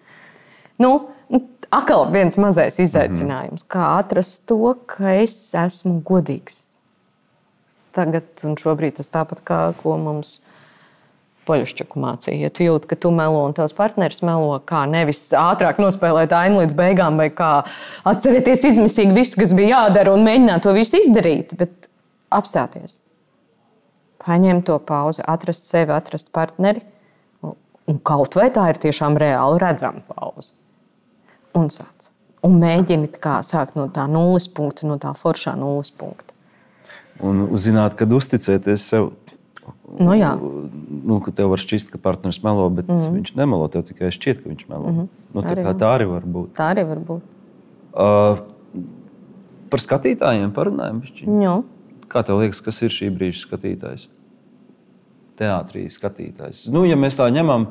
Nu, 0.82 1.12
atkal 1.70 2.08
viens 2.12 2.38
mazais 2.38 2.80
izaicinājums, 2.80 3.64
mm 3.64 3.68
-hmm. 3.68 3.72
kā 3.76 4.00
atrast 4.00 4.46
to, 4.48 4.76
ka 4.86 5.14
es 5.22 5.54
esmu 5.56 6.02
godīgs. 6.02 6.71
Tagad 7.96 8.46
un 8.48 8.56
šobrīd 8.60 9.00
tas 9.00 9.12
tāpat 9.12 9.44
kā 9.48 9.60
ko 9.82 9.98
mums 10.00 10.40
poļušķaku 11.50 12.02
mācīja. 12.02 12.46
Ja 12.46 12.52
tu 12.54 12.66
jūti, 12.66 12.88
ka 12.92 12.98
tu 13.02 13.12
melo 13.16 13.42
un 13.48 13.56
tavs 13.58 13.74
partneris 13.76 14.22
melo, 14.26 14.54
kā 14.68 14.84
nevis 14.90 15.24
ātrāk 15.36 15.82
nospēlēt 15.82 16.34
ainu 16.38 16.62
līdz 16.62 16.76
beigām, 16.78 17.18
vai 17.20 17.30
kā 17.34 17.52
atcerieties 18.08 18.64
izmisīgi 18.74 19.16
visu, 19.18 19.40
kas 19.42 19.56
bija 19.58 19.82
jādara 19.82 20.14
un 20.16 20.26
mēģināt 20.28 20.64
to 20.66 20.76
visu 20.78 21.02
izdarīt, 21.02 21.56
bet 21.60 21.90
apstāties. 22.32 23.00
Paņemt 24.22 24.68
to 24.70 24.78
pauzi, 24.86 25.24
atrast 25.26 25.66
sevi, 25.66 25.96
atrast 25.96 26.30
partneri. 26.36 26.84
Un 27.90 27.98
kaut 28.06 28.38
vai 28.38 28.52
tā 28.54 28.68
ir 28.72 28.80
tiešām 28.80 29.18
reāli 29.20 29.58
redzama 29.60 30.04
pauze. 30.14 30.54
Un 31.58 31.72
sāc. 31.74 32.12
Un 32.46 32.60
mēģini 32.62 33.10
kā, 33.22 33.40
sākt 33.46 33.76
no 33.78 33.88
tā 33.94 34.06
nulles 34.10 34.48
punkta, 34.50 34.86
no 34.90 34.98
tā 35.02 35.12
foršā 35.18 35.56
nulles 35.60 35.92
punkta. 35.94 36.31
Un 37.22 37.46
uzzināt, 37.54 37.96
kad 38.00 38.12
uzticēties 38.14 38.88
sev 38.94 39.12
Nu, 40.00 40.14
jā. 40.16 40.32
nu, 40.40 41.18
ka 41.24 41.34
tev 41.36 41.52
var 41.52 41.60
šķist, 41.60 41.90
ka 41.92 42.00
partneris 42.02 42.40
melo, 42.46 42.70
bet 42.72 42.88
mm 42.88 42.96
-hmm. 42.96 43.16
viņš 43.20 43.34
nemelo. 43.36 43.68
Tev 43.68 43.84
tikai 43.90 44.12
šķiet, 44.12 44.44
ka 44.44 44.50
viņš 44.50 44.64
melo. 44.70 44.88
Mm 44.88 44.98
-hmm. 44.98 45.08
nu, 45.34 45.42
tā, 45.42 45.56
kā, 45.56 45.74
tā 45.76 45.90
arī 45.98 46.08
var 46.08 46.24
būt. 46.24 46.48
Tā 46.56 46.72
arī 46.72 46.88
var 46.88 47.00
būt. 47.10 47.22
Uh, 47.92 48.40
par 49.70 49.80
skatītājiem 49.80 50.52
parunājam. 50.52 51.02
Kā 52.08 52.24
tev 52.26 52.40
liekas, 52.40 52.62
kas 52.62 52.82
ir 52.82 52.90
šī 52.90 53.12
brīža 53.18 53.46
skatītājs? 53.48 54.08
Teātrī 55.38 55.90
skatītājs. 55.90 56.72
Nu, 56.72 56.86
ja 56.86 56.96
mēs 56.96 57.20
tā 57.20 57.30
ņemam, 57.32 57.68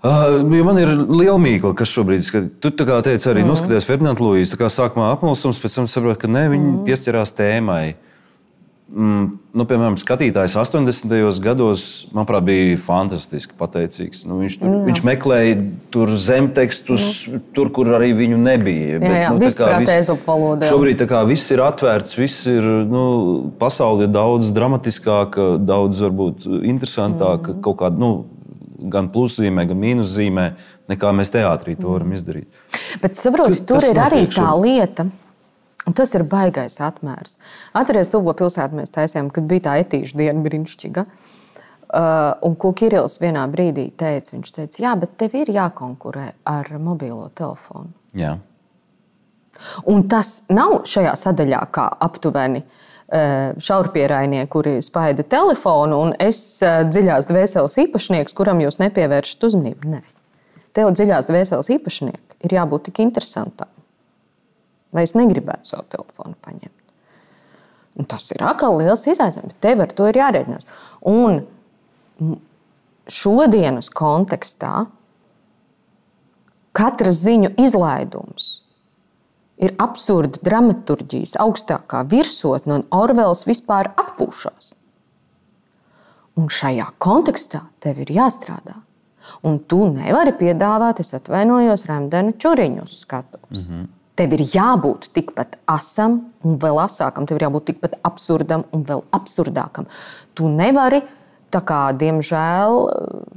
Uh, 0.00 0.56
jo 0.56 0.64
man 0.64 0.78
ir 0.78 0.88
liela 0.88 1.36
mīkla, 1.36 1.74
kas 1.76 1.90
šobrīd 1.92 2.24
ir. 2.34 2.48
Tu 2.60 2.70
teici, 2.70 3.28
arī 3.28 3.42
mm. 3.42 3.48
noskaties 3.48 3.84
Fernandu 3.84 4.24
Lūiju. 4.24 4.46
Sākumā 4.56 5.10
apmulsums, 5.12 5.60
pēc 5.60 5.74
tam 5.74 5.88
saproti, 5.88 6.20
ka 6.20 6.28
ne, 6.28 6.48
viņi 6.48 6.70
mm. 6.70 6.84
piesķirās 6.86 7.34
tēmai. 7.36 7.96
Mm, 8.90 9.26
nu, 9.54 9.64
piemēram, 9.70 9.94
skatītājs 10.00 10.56
80. 10.58 11.36
gados, 11.44 11.82
manuprāt, 12.10 12.42
bija 12.48 12.78
fantastiski 12.82 13.54
pateicīgs. 13.58 14.24
Nu, 14.26 14.40
viņš, 14.42 14.56
tur, 14.58 14.66
mm. 14.66 14.80
viņš 14.88 15.02
meklēja 15.06 15.60
tur 15.94 16.10
zemtekstus, 16.18 17.04
mm. 17.28 17.44
tur, 17.54 17.70
kur 17.76 17.92
arī 17.94 18.08
viņu 18.18 18.40
nebija. 18.42 18.98
Jā, 18.98 18.98
jā, 18.98 19.28
Bet, 19.30 19.38
nu, 19.38 19.44
viss 19.44 19.62
viss, 19.62 20.26
valodā, 20.26 20.72
šobrīd 20.72 21.06
kā, 21.06 21.22
viss 21.28 21.54
ir 21.54 21.62
atvērts, 21.62 22.18
viss 22.18 22.50
ir 22.50 22.66
nu, 22.90 23.04
pasaule 23.62 24.08
ir 24.08 24.12
daudz 24.16 24.50
dramatiskāka, 24.58 25.52
daudz 25.62 26.02
varbūt 26.08 26.50
interesantāka, 26.58 27.54
mm. 27.54 27.62
kaut 27.68 27.78
kāda 27.84 28.02
nu, 28.02 28.12
gan 28.90 29.12
pluszīmē, 29.14 29.68
gan 29.70 29.78
mīnuszīmē, 29.86 30.50
nekā 30.90 31.14
mēs 31.14 31.30
teātrī 31.30 31.78
to 31.78 31.94
varam 31.94 32.18
izdarīt. 32.18 32.50
Bet 32.98 33.14
saproti, 33.14 33.62
tur 33.70 33.86
ir 33.86 34.02
arī 34.02 34.24
tā 34.34 34.50
lieta 34.58 35.06
Un 35.88 35.96
tas 35.96 36.12
ir 36.14 36.26
baisais 36.28 36.76
atmērs. 36.84 37.38
Atcerieties, 37.76 38.12
to 38.12 38.20
pilsētu 38.20 38.76
mēs 38.78 38.92
taisījām, 38.94 39.30
kad 39.34 39.48
bija 39.48 39.68
tā 39.70 39.78
etīša 39.84 40.18
diena 40.20 40.44
brīnišķīga. 40.44 41.06
Uh, 41.90 42.36
un 42.46 42.52
ko 42.60 42.70
Kirillis 42.76 43.16
vienā 43.18 43.42
brīdī 43.50 43.88
teica, 43.98 44.36
viņš 44.36 44.52
teica, 44.54 44.82
jā, 44.84 44.92
bet 45.00 45.16
tev 45.18 45.34
ir 45.40 45.50
jākonkurē 45.50 46.28
ar 46.46 46.70
mobilo 46.78 47.26
telefonu. 47.34 47.90
Jā. 48.14 48.36
Un 49.90 50.04
tas 50.08 50.46
nav 50.52 50.84
šajā 50.88 51.16
sadaļā 51.18 51.60
kā 51.74 51.88
aptuveni 52.06 52.62
eh, 52.62 53.50
šaurpierainie, 53.60 54.44
kuri 54.52 54.78
spaida 54.84 55.26
telefonu, 55.26 55.98
un 56.06 56.14
es 56.22 56.38
eh, 56.64 56.80
dziļās 56.88 57.28
dvēseles 57.28 57.76
īpašnieks, 57.84 58.36
kuram 58.38 58.62
jūs 58.64 58.80
nepievēršat 58.80 59.50
uzmanību. 59.50 59.96
Nē, 59.96 60.00
tev 60.78 60.94
dziļās 60.94 61.28
dvēseles 61.28 61.72
īpašniekam 61.76 62.46
ir 62.46 62.56
jābūt 62.56 62.88
tik 62.88 63.02
interesantam, 63.04 63.68
lai 64.94 65.06
es 65.06 65.16
negribētu 65.18 65.72
savu 65.72 65.88
telefonu 65.92 66.36
paņemt. 66.44 66.76
Un 68.00 68.06
tas 68.08 68.30
ir 68.32 68.42
atkal 68.46 68.78
liels 68.78 69.04
izaicinājums. 69.10 69.58
Tev 69.60 69.82
ar 69.84 69.92
to 69.92 70.06
ir 70.08 70.20
jārēķinās. 70.20 70.68
Un 71.10 71.42
šodienas 73.10 73.90
kontekstā 73.92 74.86
katrs 76.76 77.22
ziņu 77.24 77.52
izlaidums 77.60 78.50
ir 79.60 79.74
absurda 79.82 80.40
dramaturgijas 80.44 81.34
augstākā 81.42 82.04
virsotne, 82.08 82.80
un 82.80 82.86
Orvels 82.96 83.44
vispār 83.48 83.90
atpūšas. 84.00 84.72
Un 86.40 86.48
šajā 86.48 86.86
kontekstā 87.02 87.66
tev 87.84 88.00
ir 88.00 88.14
jāstrādā. 88.16 88.78
Un 89.44 89.58
tu 89.68 89.82
nevari 89.92 90.32
piedāvāt, 90.38 91.02
es 91.02 91.12
atvainojos, 91.18 91.84
Rēmdēna 91.90 92.38
čuriņu 92.40 92.86
uz 92.86 93.02
skatuves. 93.02 93.66
Mm 93.66 93.74
-hmm. 93.74 93.88
Tev 94.20 94.34
ir 94.36 94.42
jābūt 94.52 95.08
tikpat 95.16 95.54
asam 95.72 96.18
un 96.44 96.58
vēl 96.60 96.76
asākam, 96.82 97.24
tev 97.24 97.38
ir 97.38 97.46
jābūt 97.46 97.70
tikpat 97.70 97.94
absurdam 98.04 98.66
un 98.76 98.82
vēl 98.84 99.00
absurdākam. 99.16 99.88
Tu 100.36 100.50
nevari 100.52 101.00
Tā 101.50 101.58
kā, 101.66 101.78
diemžēl, 101.98 102.76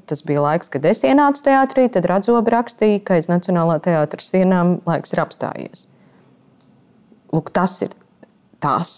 tas 0.05 0.19
bija 0.21 0.43
laiks, 0.43 0.69
kad 0.69 0.83
es 0.85 0.99
ienācu 1.01 1.41
teātrī, 1.47 1.87
tad 1.89 2.05
Radzobi 2.05 2.51
rakstīja, 2.53 2.99
ka 3.01 3.15
aiz 3.17 3.25
Nacionālā 3.25 3.79
teātras 3.81 4.27
sienām 4.29 4.75
laiks 4.85 5.15
ir 5.15 5.21
apstājies. 5.23 5.87
Lūk, 7.33 7.49
tas 7.57 7.73
ir, 7.81 7.95
tas 8.61 8.91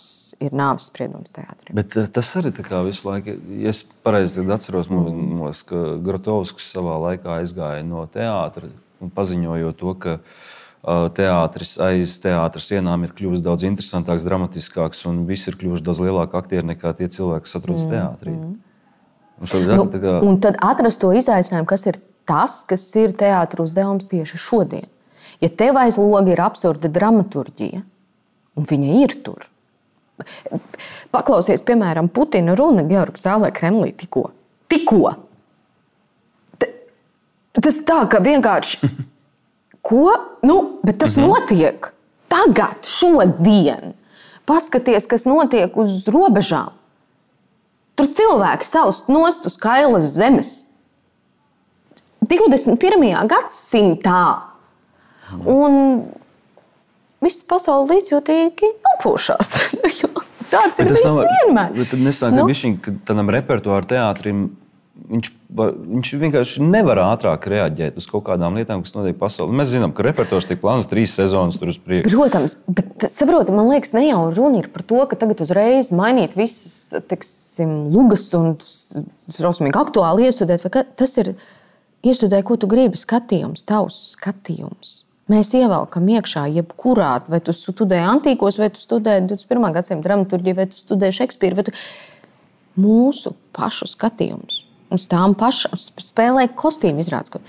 ir 0.43 0.51
nāves 0.51 0.89
spriedums 0.91 1.31
teātrī. 1.31 1.71
Bet 1.77 1.95
eh, 1.95 2.09
tas 2.11 2.33
arī 2.41 2.51
visu 2.89 3.07
laiku, 3.07 3.37
ja 3.55 3.71
es 3.71 3.85
pareizi 4.03 4.43
atceros, 4.43 4.91
mūs, 4.91 5.63
ka 5.69 5.85
Grotovskis 6.03 6.67
savā 6.75 6.99
laikā 7.07 7.39
aizgāja 7.39 7.87
no 7.87 8.03
teātra 8.11 8.67
un 8.99 9.15
paziņoja 9.15 9.71
to, 9.79 9.95
ka 9.95 10.17
uh, 10.19 10.43
teātris 10.85 11.75
aiz 11.81 12.17
teātras 12.21 12.67
sienām 12.69 13.05
ir 13.07 13.13
kļuvis 13.17 13.41
daudz 13.45 13.65
interesantāks, 13.65 14.25
dramatiskāks, 14.27 15.05
un 15.09 15.23
viss 15.29 15.49
ir 15.49 15.57
kļuvuši 15.57 15.85
daudz 15.85 16.01
lielāki 16.05 16.37
aktieri 16.37 16.67
nekā 16.73 16.91
tie 16.97 17.09
cilvēki, 17.09 17.47
kas 17.47 17.57
atrodas 17.57 17.85
mm, 17.87 17.93
teātrī. 17.93 18.35
Mm. 18.35 18.53
Un, 19.41 19.65
nu, 19.71 19.87
kā... 19.89 20.13
un 20.23 20.37
tad 20.43 20.59
atrast 20.63 21.01
to 21.01 21.09
izaicinājumu, 21.17 21.67
kas 21.69 21.87
ir 21.89 21.97
tas, 22.29 22.59
kas 22.69 22.85
ir 23.01 23.15
teātris 23.17 23.71
uzdevums 23.71 24.07
tieši 24.11 24.39
šodien. 24.39 24.85
Ja 25.41 25.49
tev 25.49 25.79
aiz 25.81 25.97
loga 25.97 26.31
ir 26.31 26.41
absurda 26.43 26.91
dramaturgija, 26.93 27.81
un 28.55 28.69
viņa 28.69 29.01
ir 29.01 29.17
tur, 29.25 29.49
paklausies, 31.15 31.65
piemēram, 31.65 32.11
Putina 32.13 32.55
runa 32.55 32.85
Georgas 32.87 33.25
Zālē 33.25 33.49
Kremlī 33.55 33.89
tikko. 33.97 34.29
Tikko! 34.71 35.15
Tas 37.55 37.77
tā, 37.87 38.01
ka 38.11 38.19
vienkārši. 38.21 38.85
Ko? 39.85 40.09
Nu, 40.45 40.79
bet 40.85 40.99
tas 41.03 41.17
mhm. 41.19 41.29
notiek 41.29 41.91
tagad, 42.31 42.81
šodien. 42.85 43.93
Paskaties, 44.45 45.07
kas 45.09 45.25
notiek 45.25 45.73
uz 45.77 46.03
robežām. 46.11 46.73
Tur 47.95 48.09
cilvēki 48.11 48.67
saust 48.67 49.07
nost 49.09 49.45
uz 49.47 49.55
kailas 49.57 50.11
zemes. 50.17 50.51
21. 52.25 52.75
gadsimtā. 53.29 54.25
Un 55.49 56.05
viss 57.23 57.45
pasaule 57.47 57.95
līdzjūtīgi 57.95 58.71
nopūšās. 58.85 59.53
Tāds 60.53 60.81
ir 60.81 60.91
bijis 60.91 61.07
vienmēr. 61.07 61.73
Bet 61.73 61.89
tad 61.93 62.03
nesāk, 62.05 62.35
nu? 62.35 62.45
ka 62.83 62.93
tam 63.07 63.31
repertuāra 63.33 63.87
teātrim 63.89 64.49
Viņš, 65.05 65.27
viņš 65.55 66.11
vienkārši 66.21 66.63
nevar 66.65 66.99
ātrāk 67.03 67.45
reaģēt 67.51 67.99
uz 67.99 68.07
kaut 68.09 68.23
kādām 68.25 68.57
lietām, 68.57 68.81
kas 68.81 68.95
notiek 68.95 69.17
pasaulē. 69.19 69.53
Mēs 69.59 69.69
zinām, 69.75 69.93
ka 69.93 70.05
repertuārs 70.07 70.47
tiek 70.49 70.59
plānots 70.61 70.89
trīs 70.89 71.13
sezonas 71.13 71.59
uz 71.61 71.77
priekšu. 71.81 72.09
Protams, 72.09 72.57
bet 72.65 73.05
saproti, 73.11 73.53
man 73.53 73.69
liekas, 73.69 73.93
ne 73.93 74.07
jau 74.07 74.23
runa 74.33 74.63
ir 74.63 74.71
par 74.73 74.85
to, 74.87 75.03
ka 75.09 75.19
tagad 75.21 75.43
uzreiz 75.45 75.91
mainīt 75.95 76.37
visas 76.39 77.05
teiksim, 77.11 77.75
lugas 77.93 78.25
un 78.37 78.55
drausmīgi 79.29 79.81
aktuāli 79.83 80.29
iestudēt. 80.31 80.65
Tas 80.97 81.15
ir 81.21 81.35
iestudēt, 82.05 82.45
ko 82.49 82.57
tu 82.57 82.69
gribi, 82.71 82.97
skatījums, 82.97 83.65
tavs 83.69 84.01
skatījums. 84.15 84.99
Mēs 85.29 85.53
ievelkam 85.57 86.09
iekšā, 86.17 86.45
jebkurā, 86.53 87.15
vai 87.29 87.41
tu 87.45 87.53
studē 87.53 88.01
antīkos, 88.05 88.59
vai 88.61 88.69
tu 88.73 88.81
studē 88.81 89.19
21. 89.25 89.71
gadsimta 89.73 90.09
dramaturgiju, 90.09 90.57
vai 90.59 90.69
tu 90.69 90.77
studē 90.81 91.09
Šekspīru. 91.13 91.65
Tu... 91.65 91.73
Mūsu 92.75 93.31
pašu 93.55 93.87
skatījums 93.87 94.64
uz 94.97 95.05
tām 95.11 95.35
pašām 95.37 95.77
spēlē 95.77 96.47
kostīmu 96.57 97.03
izrādes. 97.03 97.41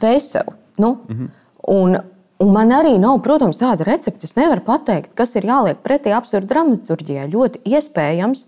Veseli. 0.00 0.54
Nu? 0.78 0.98
Mm 1.08 1.16
-hmm. 1.16 1.28
un, 1.74 1.98
un 2.38 2.52
man 2.52 2.70
arī 2.70 2.98
nav, 2.98 3.22
protams, 3.22 3.58
tāda 3.58 3.84
recepte. 3.84 4.24
Es 4.24 4.36
nevaru 4.36 4.60
pateikt, 4.64 5.14
kas 5.14 5.34
ir 5.34 5.44
jāliek 5.44 5.76
pretī 5.82 6.14
absurda 6.14 6.46
dramaturgijai. 6.46 7.30
Ļoti 7.30 7.58
iespējams, 7.64 8.46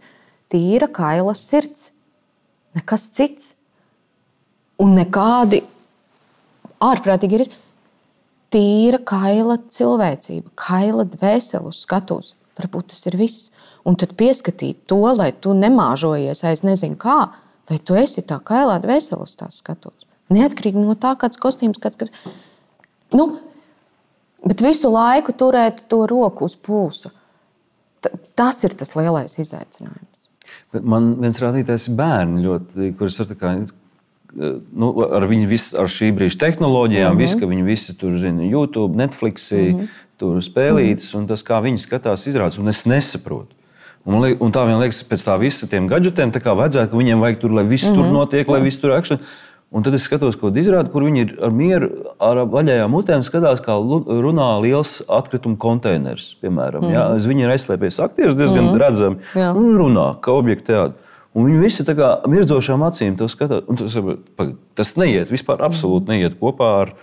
tīra 0.48 0.88
kaila 0.92 1.34
sirds. 1.34 1.92
Nekas 2.74 3.08
cits. 3.10 3.54
Un 4.78 4.94
nekādi 4.94 5.62
ārprātīgi 6.80 7.40
ir. 7.40 7.48
Tīra 8.50 8.98
kaila 9.06 9.58
cilvēcība, 9.70 10.50
kaila 10.54 11.04
dvēsele 11.04 11.70
uz 11.70 11.84
skatuves. 11.84 12.34
Varbūt 12.58 12.90
tas 12.90 13.06
ir 13.06 13.16
viss. 13.16 13.50
Un 13.86 13.96
tad 13.96 14.16
pieskatīt 14.18 14.84
to, 14.90 14.98
lai 15.16 15.30
tu 15.32 15.54
nemāžojies 15.56 16.42
aiz 16.44 16.64
nezinu 16.66 16.98
kā 17.00 17.30
lai 17.70 17.78
tu 17.78 17.96
esi 17.98 18.24
tā 18.26 18.40
kailā 18.42 18.78
dvēseles 18.82 19.36
tās 19.38 19.60
skatos. 19.62 20.06
Neatkarīgi 20.30 20.78
no 20.78 20.94
tā, 20.98 21.14
kāds 21.18 21.40
kostīms, 21.42 21.80
kāds. 21.82 21.98
kāds 21.98 22.12
nu, 23.14 23.26
bet 24.46 24.62
visu 24.62 24.90
laiku 24.92 25.34
turēt 25.34 25.84
to 25.90 26.04
roku 26.10 26.46
uz 26.46 26.54
pulsa. 26.54 27.12
T 28.00 28.12
tas 28.38 28.62
ir 28.64 28.74
tas 28.78 28.94
lielais 28.96 29.36
izaicinājums. 29.36 30.28
Bet 30.72 30.86
man 30.86 31.12
viens 31.20 31.38
rādītājs 31.42 31.88
ir 31.90 31.96
bērni, 31.98 32.44
ļoti, 32.46 32.92
kurus 32.98 33.18
ar, 33.20 33.32
kā, 33.38 33.50
nu, 34.32 34.90
ar, 35.04 35.26
vis, 35.50 35.70
ar 35.74 35.90
šī 35.90 36.12
brīža 36.16 36.38
tehnoloģijām, 36.46 37.10
mm 37.10 37.18
-hmm. 37.18 37.22
visu, 37.26 37.40
ka 37.40 37.50
viņi 37.50 37.66
visi 37.66 37.96
tur 37.98 38.16
zina 38.22 38.46
YouTube, 38.46 38.96
Netflix, 38.96 39.50
mm 39.50 39.58
-hmm. 39.58 39.88
tur 40.16 40.38
spēlītas, 40.42 41.10
mm 41.10 41.12
-hmm. 41.12 41.18
un 41.18 41.26
tas, 41.26 41.42
kā 41.44 41.60
viņi 41.62 41.78
skatās, 41.78 42.26
izrādās, 42.26 42.58
un 42.58 42.68
es 42.68 42.86
nesaprotu. 42.86 43.59
Un, 44.08 44.24
un 44.24 44.52
tā 44.54 44.64
vien 44.64 44.80
liekas, 44.80 45.02
pēc 45.04 45.22
tā 45.26 45.36
visa 45.40 45.68
tiem 45.68 45.86
gadgetiem, 45.90 46.32
tā 46.32 46.40
kā 46.40 46.54
vajadzētu, 46.56 46.92
ka 46.92 46.98
viņiem 46.98 47.20
vajag 47.20 47.40
tur, 47.42 47.54
lai 47.58 47.64
viss 47.68 47.84
mm 47.84 47.92
-hmm. 47.92 47.96
tur 47.96 48.04
mhm. 48.04 48.14
notiek, 48.14 48.48
lai 48.48 48.60
viss 48.64 48.80
tur 48.80 48.96
akšana. 48.96 49.20
Un 49.70 49.82
tad 49.82 49.94
es 49.94 50.02
skatos, 50.02 50.34
ko 50.36 50.48
izrāda, 50.50 50.90
kur 50.90 51.02
viņi 51.02 51.20
ir 51.20 51.36
ar 51.42 51.50
mieru, 51.50 51.90
ar 52.18 52.36
vaļējām 52.36 52.90
mutēm, 52.90 53.22
skatās, 53.22 53.60
kā 53.62 53.76
runā 54.24 54.60
liels 54.62 55.02
atkritumu 55.06 55.56
konteiners. 55.56 56.36
Piemēram, 56.42 56.82
mm. 56.82 56.90
ja? 56.90 57.08
Viņi 57.14 57.42
ir 57.42 57.50
aizslēpies 57.50 58.00
aktieris 58.00 58.34
diezgan 58.34 58.64
mm. 58.64 58.76
redzami 58.76 59.16
un 59.36 59.76
runā 59.78 60.16
kā 60.20 60.32
objekti 60.32 60.72
teātrī. 60.72 60.98
Un 61.34 61.44
viņi 61.46 61.60
visi 61.62 61.84
tā 61.84 61.94
kā 61.94 62.26
mirdzošām 62.26 62.82
acīm 62.82 63.16
to 63.16 63.28
skatās. 63.28 63.62
Tas, 63.78 63.96
tas 64.74 64.96
neiet, 64.96 65.30
vispār 65.30 65.62
absolūti 65.62 66.08
neiet 66.08 66.34
kopā 66.40 66.80
ar, 66.82 66.94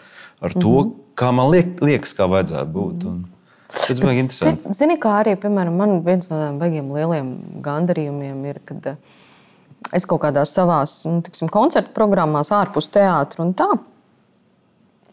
ar 0.41 0.51
to, 0.51 0.83
mm 0.83 1.07
kā 1.17 1.31
man 1.33 1.51
liek, 1.53 1.77
liekas, 1.83 2.13
kā 2.17 2.27
vajadzētu 2.29 2.73
būt. 2.73 3.05
Un, 3.09 3.25
Tas 3.67 3.99
bija 3.99 4.21
interesanti. 4.21 4.71
Zini, 4.75 4.95
kā 5.01 5.17
arī 5.21 5.35
piemēram, 5.39 5.75
man 5.75 5.99
viens 6.05 6.29
no 6.31 6.37
tādiem 6.39 6.59
baigiem 6.61 6.91
lieliem 6.95 7.31
gandarījumiem 7.65 8.45
ir, 8.47 8.61
kad 8.67 8.93
eh, 8.93 8.99
es 9.97 10.07
kaut 10.07 10.23
kādās 10.23 10.53
savās 10.55 11.01
nu, 11.07 11.19
tiksim, 11.25 11.51
koncertu 11.51 11.91
programmās, 11.95 12.53
ārpus 12.55 12.87
teātra 12.93 13.43
un 13.43 13.51
tā. 13.57 13.69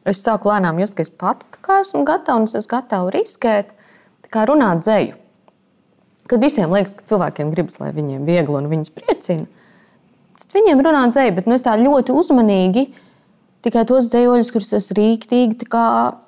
Es 0.07 0.21
sāku 0.23 0.53
lēnām 0.53 0.79
just, 0.83 0.95
ka 0.95 1.03
es 1.03 1.11
pati 1.11 1.49
esmu 1.81 2.05
gatava 2.07 2.43
un 2.43 2.47
es 2.47 2.55
esmu 2.55 2.71
gatava 2.77 3.13
riskēt, 3.15 3.73
kā 4.31 4.45
runāt 4.51 4.85
dzēju. 4.85 5.17
Kad 6.31 6.41
visiem 6.45 6.73
liekas, 6.73 6.95
ka 6.97 7.07
cilvēkiem 7.09 7.51
gribas, 7.53 7.79
lai 7.83 7.91
viņiem 7.97 8.25
viegli 8.29 8.57
un 8.57 8.69
viņus 8.71 8.93
priecina, 8.95 9.49
tad 10.41 10.57
viņiem 10.57 10.81
runā 10.85 11.03
dzēju, 11.13 11.35
bet 11.37 11.49
nu, 11.49 11.57
es 11.59 11.65
tā 11.65 11.75
ļoti 11.81 12.15
uzmanīgi 12.17 12.87
tikai 13.65 13.85
tos 13.89 14.11
dzējoļus, 14.12 14.51
kurus 14.55 14.73
es 14.77 14.91
rīktīgi 14.97 15.69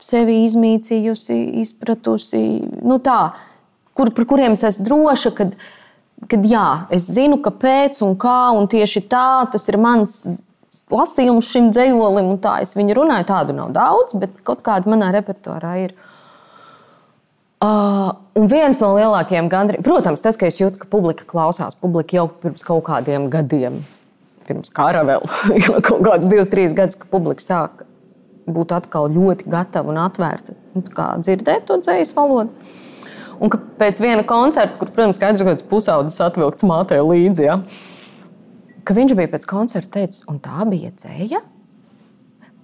sevi 0.03 0.43
izmīcījusi, 0.47 1.37
izpratusi, 1.63 2.43
nu 2.87 2.99
tā, 3.05 3.21
kur, 3.97 4.13
par 4.17 4.29
kuriem 4.29 4.57
es 4.57 4.65
esmu 4.67 4.87
droša, 4.89 5.33
kad, 5.37 5.57
kad 6.31 6.49
jā, 6.49 6.67
es 6.95 7.09
zinu, 7.13 7.41
kāpēc 7.45 8.01
un 8.07 8.17
kā, 8.21 8.39
un 8.57 8.69
tieši 8.73 9.07
tā 9.11 9.29
tas 9.53 9.69
ir 9.69 9.81
mans 9.83 10.19
lasījums 10.93 11.49
šim 11.53 11.71
dzējolim, 11.73 12.35
un 12.35 12.41
tā 12.43 12.59
es 12.65 12.77
viņu 12.77 12.99
runāju. 12.99 13.29
Tādu 13.31 13.57
nav 13.57 13.73
daudz, 13.77 14.17
bet 14.21 14.35
kaut 14.47 14.61
kāda 14.67 14.93
manā 14.93 15.09
repertuārā 15.15 15.73
ir. 15.87 15.97
Uh, 17.57 18.13
un 18.37 18.51
viens 18.53 18.77
no 18.83 18.91
lielākajiem 18.99 19.49
gandrīz, 19.49 19.81
protams, 19.85 20.21
tas, 20.21 20.37
ka 20.37 20.51
es 20.51 20.61
jūtu, 20.61 20.83
ka 20.83 20.91
publika 20.93 21.25
klausās, 21.29 21.79
publika 21.81 22.19
jau 22.19 22.27
pirms 22.43 22.65
kaut 22.67 22.85
kādiem 22.91 23.31
gadiem 23.33 23.81
pirms 24.47 24.73
kara 24.75 25.03
vēl 25.07 25.27
kaut 25.87 26.03
kādus 26.07 26.31
divus, 26.31 26.51
trīs 26.53 26.75
gadus, 26.77 26.99
kad 27.01 27.11
publika 27.13 27.45
sāka 27.45 27.87
būt 28.47 28.73
atkal 28.77 29.11
ļoti 29.11 29.49
gatava 29.51 29.91
un 29.91 29.99
atvērta 29.99 30.55
nu, 30.77 30.85
dzirdēt 30.87 31.67
to 31.67 31.81
dzīslu 31.83 32.17
valodu. 32.21 32.75
Un 33.43 33.53
ka 33.53 33.59
pēc 33.81 33.99
viena 34.01 34.25
koncerta, 34.25 34.79
kur, 34.81 34.91
protams, 34.95 35.19
skaidrs, 35.19 35.45
ka 35.45 35.57
tas 35.59 35.67
pusaudzis 35.69 36.23
atvilkts 36.25 36.65
mātei 36.65 37.03
līdzi, 37.05 37.45
ja, 37.45 37.59
ka 38.87 38.97
viņš 38.97 39.17
bija 39.19 39.33
pēc 39.35 39.45
koncerta 39.51 39.99
teicis, 39.99 40.25
un 40.31 40.41
tā 40.41 40.65
bija 40.71 40.93
dzēja. 40.95 41.43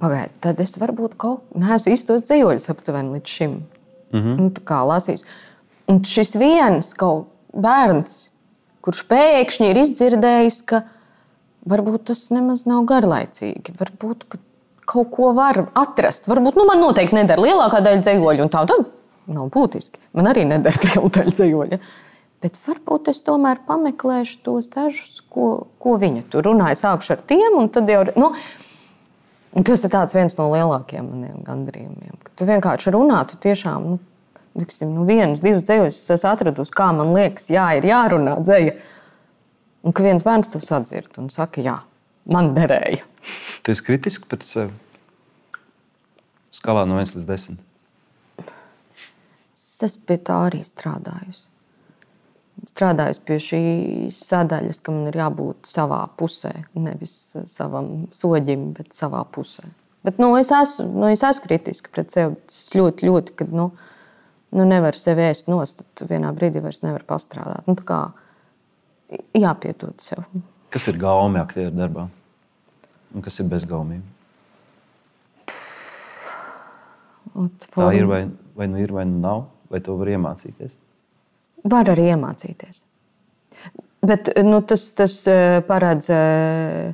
Pagaidiet, 0.02 0.38
tad 0.42 0.62
es 0.62 0.74
varbūt 0.80 1.18
kaut 1.20 1.44
kā 1.50 1.62
neesmu 1.62 1.92
iztos 1.94 2.24
dzīvoļus 2.26 2.70
aptuveni 2.72 3.18
līdz 3.18 3.34
šim. 3.36 3.58
Mm 4.12 4.20
-hmm. 4.20 4.40
nu, 4.40 4.64
kā 4.66 4.80
lasījis. 4.86 5.26
Un 5.90 6.00
šis 6.04 6.34
viens 6.40 6.94
kaut 6.94 7.28
bērns, 7.52 8.32
kurš 8.82 9.04
pēkšņi 9.10 9.70
ir 9.70 9.80
izdzirdējis, 9.82 10.58
ka 10.66 10.82
varbūt 11.68 12.08
tas 12.10 12.24
nemaz 12.34 12.64
nav 12.68 12.86
garlaicīgi. 12.90 13.74
Varbūt 13.78 14.26
kaut 14.92 15.12
ko 15.14 15.32
var 15.36 15.64
atrast. 15.78 16.28
Varbūt 16.30 16.58
nu, 16.58 16.66
man 16.68 16.82
noteikti 16.82 17.16
nedara 17.16 17.44
lielākā 17.44 17.82
daļa 17.84 18.02
dzīvoļu, 18.06 18.46
un 18.46 18.52
tā 18.52 18.64
tad 18.70 18.88
nav 19.32 19.52
būtiski. 19.54 20.02
Man 20.18 20.30
arī 20.30 20.46
nedara 20.48 20.82
liela 20.88 21.12
daļa 21.18 21.36
dzīvoļu. 21.38 21.80
Bet 22.42 22.58
varbūt 22.64 23.12
es 23.12 23.22
tomēr 23.22 23.60
pameklēšu 23.68 24.40
tos 24.42 24.66
dažus, 24.72 25.20
ko, 25.30 25.68
ko 25.78 25.94
viņa 26.02 26.24
tur 26.32 26.48
runāja. 26.48 26.80
Sākšu 26.80 27.14
ar 27.14 27.22
tiem, 27.30 27.54
un 27.60 27.70
tad 27.70 27.90
jau. 27.90 28.02
Nu, 28.18 28.32
Un 29.52 29.66
tas 29.68 29.82
ir 29.84 29.92
viens 30.16 30.38
no 30.38 30.46
lielākajiem 30.48 31.08
maniem 31.12 31.40
gandarījumiem. 31.44 32.14
Kad 32.24 32.32
tu 32.40 32.46
vienkārši 32.48 32.92
runā, 32.94 33.18
tu 33.28 33.36
tiešām 33.36 33.84
nu, 33.84 33.98
tiksim, 34.56 34.94
nu, 34.96 35.04
vienus, 35.08 35.42
divus 35.44 35.66
dzējus 35.68 35.98
es 36.14 36.24
atradusi, 36.28 36.72
kā 36.72 36.88
man 36.96 37.12
liekas, 37.12 37.50
jā, 37.52 37.66
ir 37.76 37.84
jārunā 37.90 38.38
dzēja. 38.40 38.78
Un 39.82 39.94
ka 39.96 40.04
viens 40.06 40.22
bērns 40.22 40.52
to 40.52 40.60
sadzird 40.62 41.18
un 41.18 41.30
saka, 41.32 41.62
jā, 41.64 41.76
man 42.30 42.52
derēja. 42.56 43.02
Tu 43.62 43.74
esi 43.74 43.86
kritisks 43.86 44.28
pret 44.30 44.46
sevi? 44.46 44.74
Skalā 46.54 46.84
no 46.86 47.00
1 47.02 47.16
līdz 47.18 47.28
10. 47.28 47.62
Es 49.82 49.96
pie 49.98 50.14
tā 50.22 50.36
arī 50.46 50.60
strādājusi 50.62 51.48
strādājusi 52.68 53.22
pie 53.26 53.38
šīs 53.42 54.18
sadaļas, 54.28 54.80
ka 54.84 54.94
man 54.94 55.10
ir 55.10 55.18
jābūt 55.18 55.68
savā 55.68 56.02
pusē, 56.18 56.52
nevis 56.78 57.14
savam 57.50 58.06
soģim, 58.14 58.70
bet 58.76 58.94
savā 58.96 59.22
pusē. 59.34 59.64
Bet, 60.06 60.18
nu, 60.18 60.32
es, 60.38 60.50
esmu, 60.54 60.88
nu, 60.98 61.08
es 61.14 61.22
esmu 61.26 61.46
kritiska 61.46 61.92
pret 61.94 62.10
sevi. 62.10 62.34
Es 62.50 62.72
ļoti, 62.74 63.06
ļoti, 63.06 63.34
kad 63.38 63.52
nu, 63.54 63.68
nu, 64.50 64.66
nevaru 64.66 64.98
sevi 64.98 65.28
ēst 65.28 65.50
nost, 65.50 65.84
tad 65.98 66.10
vienā 66.10 66.32
brīdī 66.34 66.62
vairs 66.62 66.82
nevaru 66.82 67.06
pastrādāt. 67.06 67.68
Nu, 67.70 67.78
jāpiedod 69.36 70.00
sev. 70.02 70.24
Kas 70.72 70.88
ir 70.88 70.98
gaumi 71.00 71.40
aktieru 71.42 71.74
darbā? 71.76 72.06
Un 73.12 73.24
kas 73.24 73.38
ir 73.42 73.48
bezgaumība? 73.50 74.06
Tā 77.32 77.92
ir 77.96 78.06
vai, 78.08 78.24
vai 78.56 78.68
nu 78.68 78.80
ir, 78.80 78.92
vai 78.92 79.04
nu 79.08 79.20
nav, 79.20 79.46
vai 79.72 79.80
to 79.84 79.96
var 79.96 80.10
iemācīties? 80.12 80.74
Var 81.72 81.92
arī 81.92 82.10
iemācīties. 82.12 82.82
Bet 84.02 84.32
nu, 84.42 84.58
tas, 84.66 84.88
tas 84.98 85.14
eh, 85.30 85.60
paredz 85.64 86.08
eh, 86.12 86.92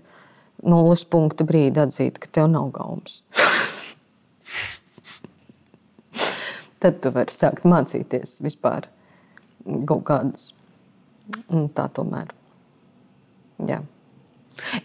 nulles 0.68 1.04
punktu 1.08 1.46
brīdi 1.48 1.80
atzīt, 1.82 2.18
ka 2.22 2.28
tev 2.38 2.50
nav 2.52 2.68
gaumas. 2.74 3.22
Tad 6.82 7.00
tu 7.02 7.10
vari 7.14 7.32
sākt 7.34 7.64
mācīties 7.66 8.38
vispār 8.44 8.86
kaut 9.88 10.04
kādas. 10.06 10.52
Tā 11.76 11.86
tomēr. 11.94 12.32
Jā. 13.68 13.82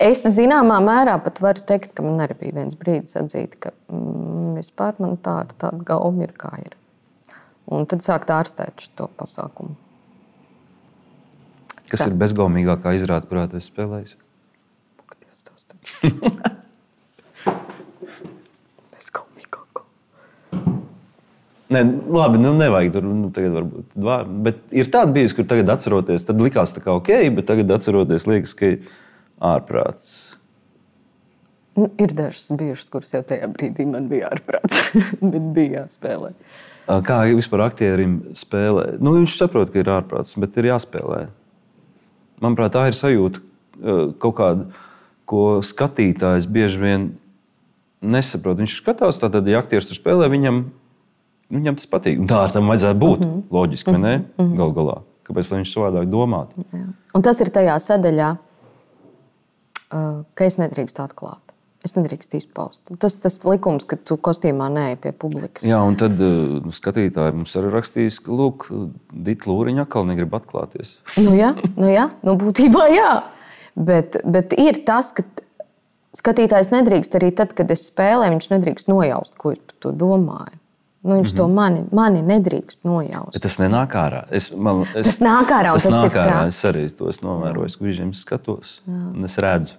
Es 0.01 0.21
zināmā 0.35 0.77
mērā 0.83 1.15
pat 1.23 1.39
varu 1.41 1.63
teikt, 1.65 1.93
ka 1.97 2.05
man 2.05 2.21
arī 2.21 2.35
bija 2.39 2.57
viens 2.59 2.77
brīdis 2.77 3.17
atzīt, 3.17 3.55
ka 3.63 3.71
mm, 3.89 4.57
vispār 4.59 4.99
man 5.01 5.15
tāda, 5.23 5.55
tāda 5.65 5.81
gauma 5.87 6.27
ir 6.27 6.33
kā 6.37 6.51
ir. 6.61 6.75
Un 7.73 7.87
tad 7.89 8.03
sākt 8.05 8.33
ārstēt 8.33 8.83
šo 8.85 9.07
pasākumu. 9.17 9.77
Kas 11.89 12.03
Sā. 12.03 12.09
ir 12.09 12.19
bezgaumīgākā 12.21 12.95
izrāde, 12.97 13.29
kurā 13.29 13.47
tu 13.49 13.61
spēlējies? 13.63 14.17
bezgaumīgākā. 15.09 16.57
Nē, 21.73 21.81
labi, 22.13 22.39
nu, 22.41 22.53
nevajag 22.59 22.93
tur 22.97 23.05
nu, 23.07 23.31
tagad 23.33 23.55
varbūt. 23.57 23.95
Bet 24.45 24.59
ir 24.75 24.91
tāda 24.93 25.15
bijusi, 25.15 25.37
kur 25.39 25.47
tagad 25.49 25.71
atceroties, 25.73 26.25
tad 26.27 26.41
likās 26.43 26.75
kā 26.77 26.93
ok, 26.93 27.11
bet 27.37 27.47
tagad 27.49 27.71
atceroties, 27.73 28.27
liekas, 28.29 28.53
ka 28.59 28.75
ārprāts. 29.53 30.13
Nu, 31.73 31.87
ir 31.97 32.13
dažas 32.13 32.51
bijušas, 32.53 32.91
kuras 32.93 33.15
jau 33.15 33.23
tajā 33.25 33.49
brīdī 33.49 33.87
man 33.89 34.05
bija 34.11 34.29
ārprāts, 34.33 34.91
bet 35.33 35.49
bija 35.55 35.81
jāspēlē. 35.81 36.33
Kā 37.07 37.21
vispār 37.31 37.63
aktierim 37.69 38.19
spēlē? 38.37 38.97
Nu, 39.01 39.15
viņš 39.17 39.37
saprot, 39.39 39.71
ka 39.73 39.81
ir 39.81 39.89
ārprāts, 39.89 40.35
bet 40.37 40.59
ir 40.59 40.67
jāspēlē. 40.73 41.23
Manuprāt, 42.43 42.75
tā 42.75 42.89
ir 42.91 42.97
sajūta 42.97 43.41
kaut 44.21 44.35
kāda, 44.37 44.67
ko 45.29 45.63
skatītājs 45.65 46.45
bieži 46.51 46.81
vien 46.81 47.09
nesaprot. 48.03 48.59
Viņš 48.59 48.77
skatās, 48.81 49.21
tātad, 49.21 49.47
ja 49.49 49.63
aktieris 49.63 49.87
tur 49.89 49.97
spēlē, 49.97 50.27
viņam, 50.31 50.65
viņam 51.53 51.79
tas 51.79 51.89
patīk. 51.89 52.19
Un 52.21 52.29
tā 52.29 52.43
ar 52.45 52.53
tam 52.53 52.71
vajadzētu 52.71 52.99
būt. 52.99 53.19
Mm 53.19 53.29
-hmm. 53.29 53.43
Loģiski, 53.51 53.91
mm 53.91 53.95
-hmm. 53.95 54.01
ne? 54.01 54.17
Mm 54.17 54.45
-hmm. 54.45 54.57
Galu 54.57 54.73
galā. 54.73 54.97
Kāpēc 55.23 55.51
viņš 55.53 55.73
savādāk 55.75 56.09
domātu? 56.11 56.65
Tas 57.23 57.39
ir 57.41 57.49
tajā 57.49 57.79
sadaļā, 57.79 58.35
ka 60.35 60.45
es 60.45 60.57
nedrīkstu 60.57 61.03
atklāt. 61.03 61.39
Es 61.83 61.97
nedrīkstu 61.97 62.37
izpaust. 62.39 62.81
Tas 62.99 63.17
ir 63.25 63.49
likums, 63.51 63.83
ka 63.83 63.97
tu 63.99 64.15
kostīmā 64.15 64.69
neej 64.71 64.95
pie 65.03 65.11
publikas. 65.11 65.65
Jā, 65.67 65.81
un 65.83 65.97
tad 65.99 66.15
nu, 66.19 66.71
skatītāji 66.71 67.35
mums 67.35 67.55
arī 67.59 67.71
rakstīs, 67.73 68.21
ka, 68.23 68.31
lūk, 68.31 68.69
Dita 69.11 69.49
Lūriņa 69.51 69.83
atkal 69.83 70.07
negrib 70.07 70.31
atklāties. 70.37 70.95
nu, 71.17 71.35
jā, 71.35 71.51
nu, 71.75 71.89
jā, 71.91 72.09
nu, 72.23 72.37
būtībā 72.39 72.87
jā. 72.95 73.23
Bet, 73.75 74.21
bet 74.23 74.53
ir 74.55 74.79
tas, 74.85 75.11
ka 75.11 75.23
skatītājs 76.15 76.71
nedrīkst 76.71 77.19
arī 77.19 77.33
tad, 77.35 77.51
kad 77.57 77.71
es 77.73 77.87
spēlēju, 77.89 78.37
viņš 78.37 78.49
nedrīkst 78.53 78.91
nojaust, 78.91 79.35
ko 79.35 79.51
es 79.51 79.59
par 79.59 79.79
to 79.83 79.91
domāju. 79.97 80.62
Nu, 81.03 81.17
viņš 81.17 81.33
mm 81.33 81.33
-hmm. 81.33 81.37
to 81.37 81.47
mani, 81.47 81.85
mani 81.91 82.21
nedrīkst 82.21 82.85
nojaust. 82.87 83.33
Bet 83.33 83.41
tas 83.43 83.57
nenāk 83.59 83.91
ārā. 83.99 84.23
Es, 84.31 84.51
man, 84.55 84.81
es, 84.81 85.05
tas 85.05 85.19
nāk 85.19 85.51
ārā, 85.51 85.73
un 85.75 85.79
tas, 85.79 85.91
tas 85.91 86.13
ir 86.13 86.19
ārā. 86.21 86.47
Es 86.47 86.63
arī 86.65 86.89
to 86.97 87.11
novērojis, 87.21 87.75
ka 87.77 87.85
viņš 87.85 88.21
skatos. 88.21 88.81
Jā. 88.87 88.93
Un 89.15 89.25
es 89.25 89.37
redzu, 89.37 89.75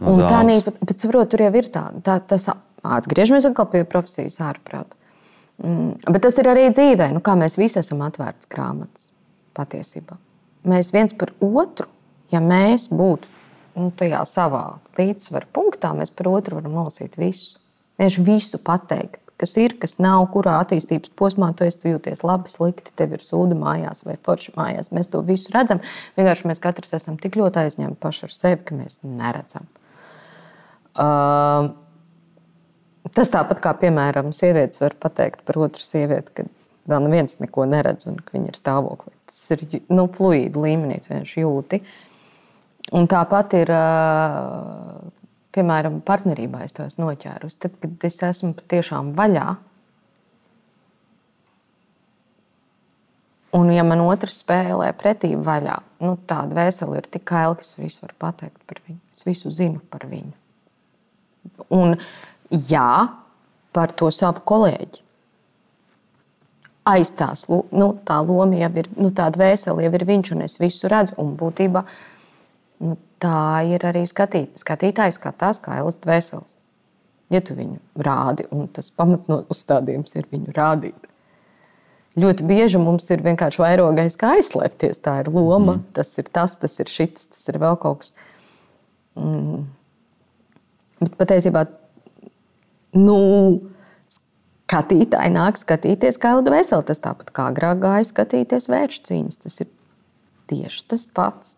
No 0.00 0.12
un 0.12 0.24
tā 0.28 0.42
nī, 0.46 0.60
bet, 0.64 0.78
bet 0.84 1.00
saprot, 1.00 1.30
tur 1.32 1.44
jau 1.46 1.52
ir 1.56 1.68
tā, 1.72 1.86
tā 2.04 2.18
tas 2.20 2.48
atgriežamies 2.84 3.48
atkal 3.48 3.68
pie 3.72 3.82
profesijas 3.88 4.38
ārprāt. 4.44 4.92
Mm, 5.62 5.96
bet 6.12 6.24
tas 6.26 6.36
ir 6.40 6.50
arī 6.52 6.68
dzīvē, 6.68 7.10
nu, 7.14 7.22
kā 7.24 7.36
mēs 7.38 7.56
visi 7.56 7.80
esam 7.80 8.02
atvērts 8.04 8.48
grāmatas 8.52 9.10
patiesībā. 9.56 10.18
Mēs 10.68 10.92
viens 10.92 11.14
par 11.16 11.32
otru, 11.40 11.88
ja 12.32 12.42
mēs 12.44 12.90
būtu 12.92 13.30
nu, 13.78 13.88
tajā 13.96 14.20
savā 14.28 14.64
līdzsvaru 14.98 15.48
punktā, 15.54 15.94
mēs 15.96 16.12
par 16.16 16.28
otru 16.34 16.60
varam 16.60 16.76
nolasīt 16.76 17.16
visu. 17.20 17.56
Vienkārši 17.96 18.26
visu 18.26 18.60
pateikt, 18.64 19.22
kas 19.40 19.52
ir, 19.60 19.76
kas 19.80 19.98
nav, 20.02 20.24
kurā 20.32 20.56
attīstības 20.62 21.12
posmā 21.18 21.50
tu 21.56 21.66
esi 21.66 21.92
jūties 21.92 22.24
labi, 22.26 22.50
slikti, 22.52 22.94
tev 22.96 23.16
ir 23.16 23.24
sūda 23.24 23.56
mājās 23.58 24.04
vai 24.06 24.16
forša 24.28 24.54
mājās. 24.56 24.92
Mēs 24.96 25.10
to 25.12 25.22
visu 25.26 25.52
redzam. 25.54 25.82
Vienkārši 26.16 26.50
mēs 26.50 26.62
katrs 26.64 26.96
esam 26.96 27.18
tik 27.20 27.36
ļoti 27.40 27.64
aizņemti 27.64 28.00
paši 28.02 28.26
ar 28.28 28.36
sevi, 28.36 28.62
ka 28.64 28.78
mēs 28.78 29.02
neredzam. 29.04 29.68
Uh, 30.96 31.74
tas 33.12 33.32
tāpat 33.34 33.60
kā, 33.64 33.74
piemēram, 33.82 34.32
sievietes 34.36 34.80
var 34.80 34.96
pateikt 35.00 35.44
par 35.48 35.60
otru 35.66 35.84
sievieti, 35.84 36.32
ka 36.38 36.48
vēl 36.88 37.04
neviens 37.04 37.36
neko 37.42 37.66
neredz 37.68 38.08
un 38.08 38.16
ka 38.22 38.38
viņa 38.38 38.52
ir 38.52 38.58
stāvoklī. 38.58 39.12
Tas 39.28 39.40
ir 39.52 39.66
nu, 39.92 40.08
fluīdu 40.16 40.64
līmenī, 40.64 41.02
tu 41.02 41.12
vienkārši 41.12 41.44
jūti. 41.44 41.82
Un 42.96 43.08
tāpat 43.10 43.58
ir, 43.58 43.72
uh, 43.74 44.96
piemēram, 45.56 46.02
partnerībā 46.06 46.62
es 46.66 46.76
to 46.76 46.84
esmu 46.86 47.08
noķērusi. 47.08 47.58
Tad, 47.64 47.80
kad 47.82 48.06
es 48.08 48.20
esmu 48.28 48.54
patiešām 48.60 49.14
vaļā, 49.16 49.48
Un, 53.56 53.70
ja 53.72 53.84
man 53.86 54.02
otrs 54.04 54.40
spēlē 54.42 54.90
pretī 54.98 55.30
vaļā, 55.40 55.76
nu, 56.04 56.16
tāda 56.28 56.58
vesela 56.58 56.98
ir 56.98 57.06
tik 57.08 57.24
kaila, 57.30 57.54
ka 57.56 57.64
es 57.64 57.76
visu 57.78 58.02
varu 58.04 58.16
pateikt 58.20 58.58
par 58.68 58.82
viņu. 58.84 58.98
Es 59.16 59.24
visu 59.24 59.52
zinu 59.54 59.80
par 59.92 60.04
viņu. 60.10 60.34
Un 61.72 61.94
jā, 62.50 62.90
par 63.76 63.94
to 63.96 64.10
savu 64.12 64.42
kolēģi. 64.50 65.04
Aiz 66.86 67.10
tās 67.18 67.46
nu, 67.48 67.88
tā 68.06 68.18
loma 68.22 68.58
jau 68.60 68.70
ir, 68.82 68.90
nu, 68.98 69.08
tāda 69.14 69.40
vesela 69.40 69.82
jau 69.82 69.94
ir 69.98 70.04
viņš, 70.10 70.34
un 70.36 70.44
es 70.44 70.58
visu 70.60 70.90
redzu. 70.92 71.16
Un 71.22 71.32
būtībā 71.38 71.82
nu, 72.82 72.96
tā 73.22 73.64
ir 73.70 73.84
arī 73.88 74.04
skatīt, 74.08 74.56
skatītājs, 74.60 75.20
kā 75.22 75.32
Elas 75.78 75.98
dvēseles. 76.02 76.56
Ja 77.32 77.40
tu 77.42 77.56
viņu 77.58 77.80
rādi, 78.06 78.46
un 78.54 78.68
tas 78.70 78.92
pamatnostādījums 78.94 80.14
ir 80.14 80.28
viņu 80.30 80.54
rādīt. 80.54 81.08
Ļoti 82.16 82.46
bieži 82.48 82.80
mums 82.80 83.10
ir 83.12 83.20
vienkārši 83.24 83.60
vairogais, 83.60 84.14
kā 84.16 84.36
aizslēpties. 84.38 85.02
Tā 85.04 85.18
ir 85.20 85.32
loma, 85.34 85.76
mm. 85.76 85.88
tas 85.98 86.14
ir 86.20 86.30
tas, 86.32 86.54
tas 86.56 86.78
ir 86.80 86.88
šis, 86.88 87.26
tas 87.34 87.42
ir 87.50 87.58
vēl 87.60 87.76
kaut 87.82 88.04
kas. 88.04 88.14
Mm. 89.20 89.66
Bet 91.02 91.18
patiesībā 91.18 91.66
nu, 92.96 93.18
skatītāji 94.08 95.34
nāk 95.34 95.60
skatīties 95.60 96.16
kā 96.22 96.32
Elda 96.38 96.54
Vesela. 96.54 96.86
Tas 96.86 97.02
tāpat 97.04 97.34
kā 97.36 97.50
agrāk 97.52 97.82
gāja 97.84 98.08
skatīties 98.08 98.70
vēršu 98.72 99.04
cīņas. 99.10 99.42
Tas 99.44 99.60
ir 99.66 99.70
tieši 100.50 100.86
tas 100.94 101.04
pats. 101.12 101.56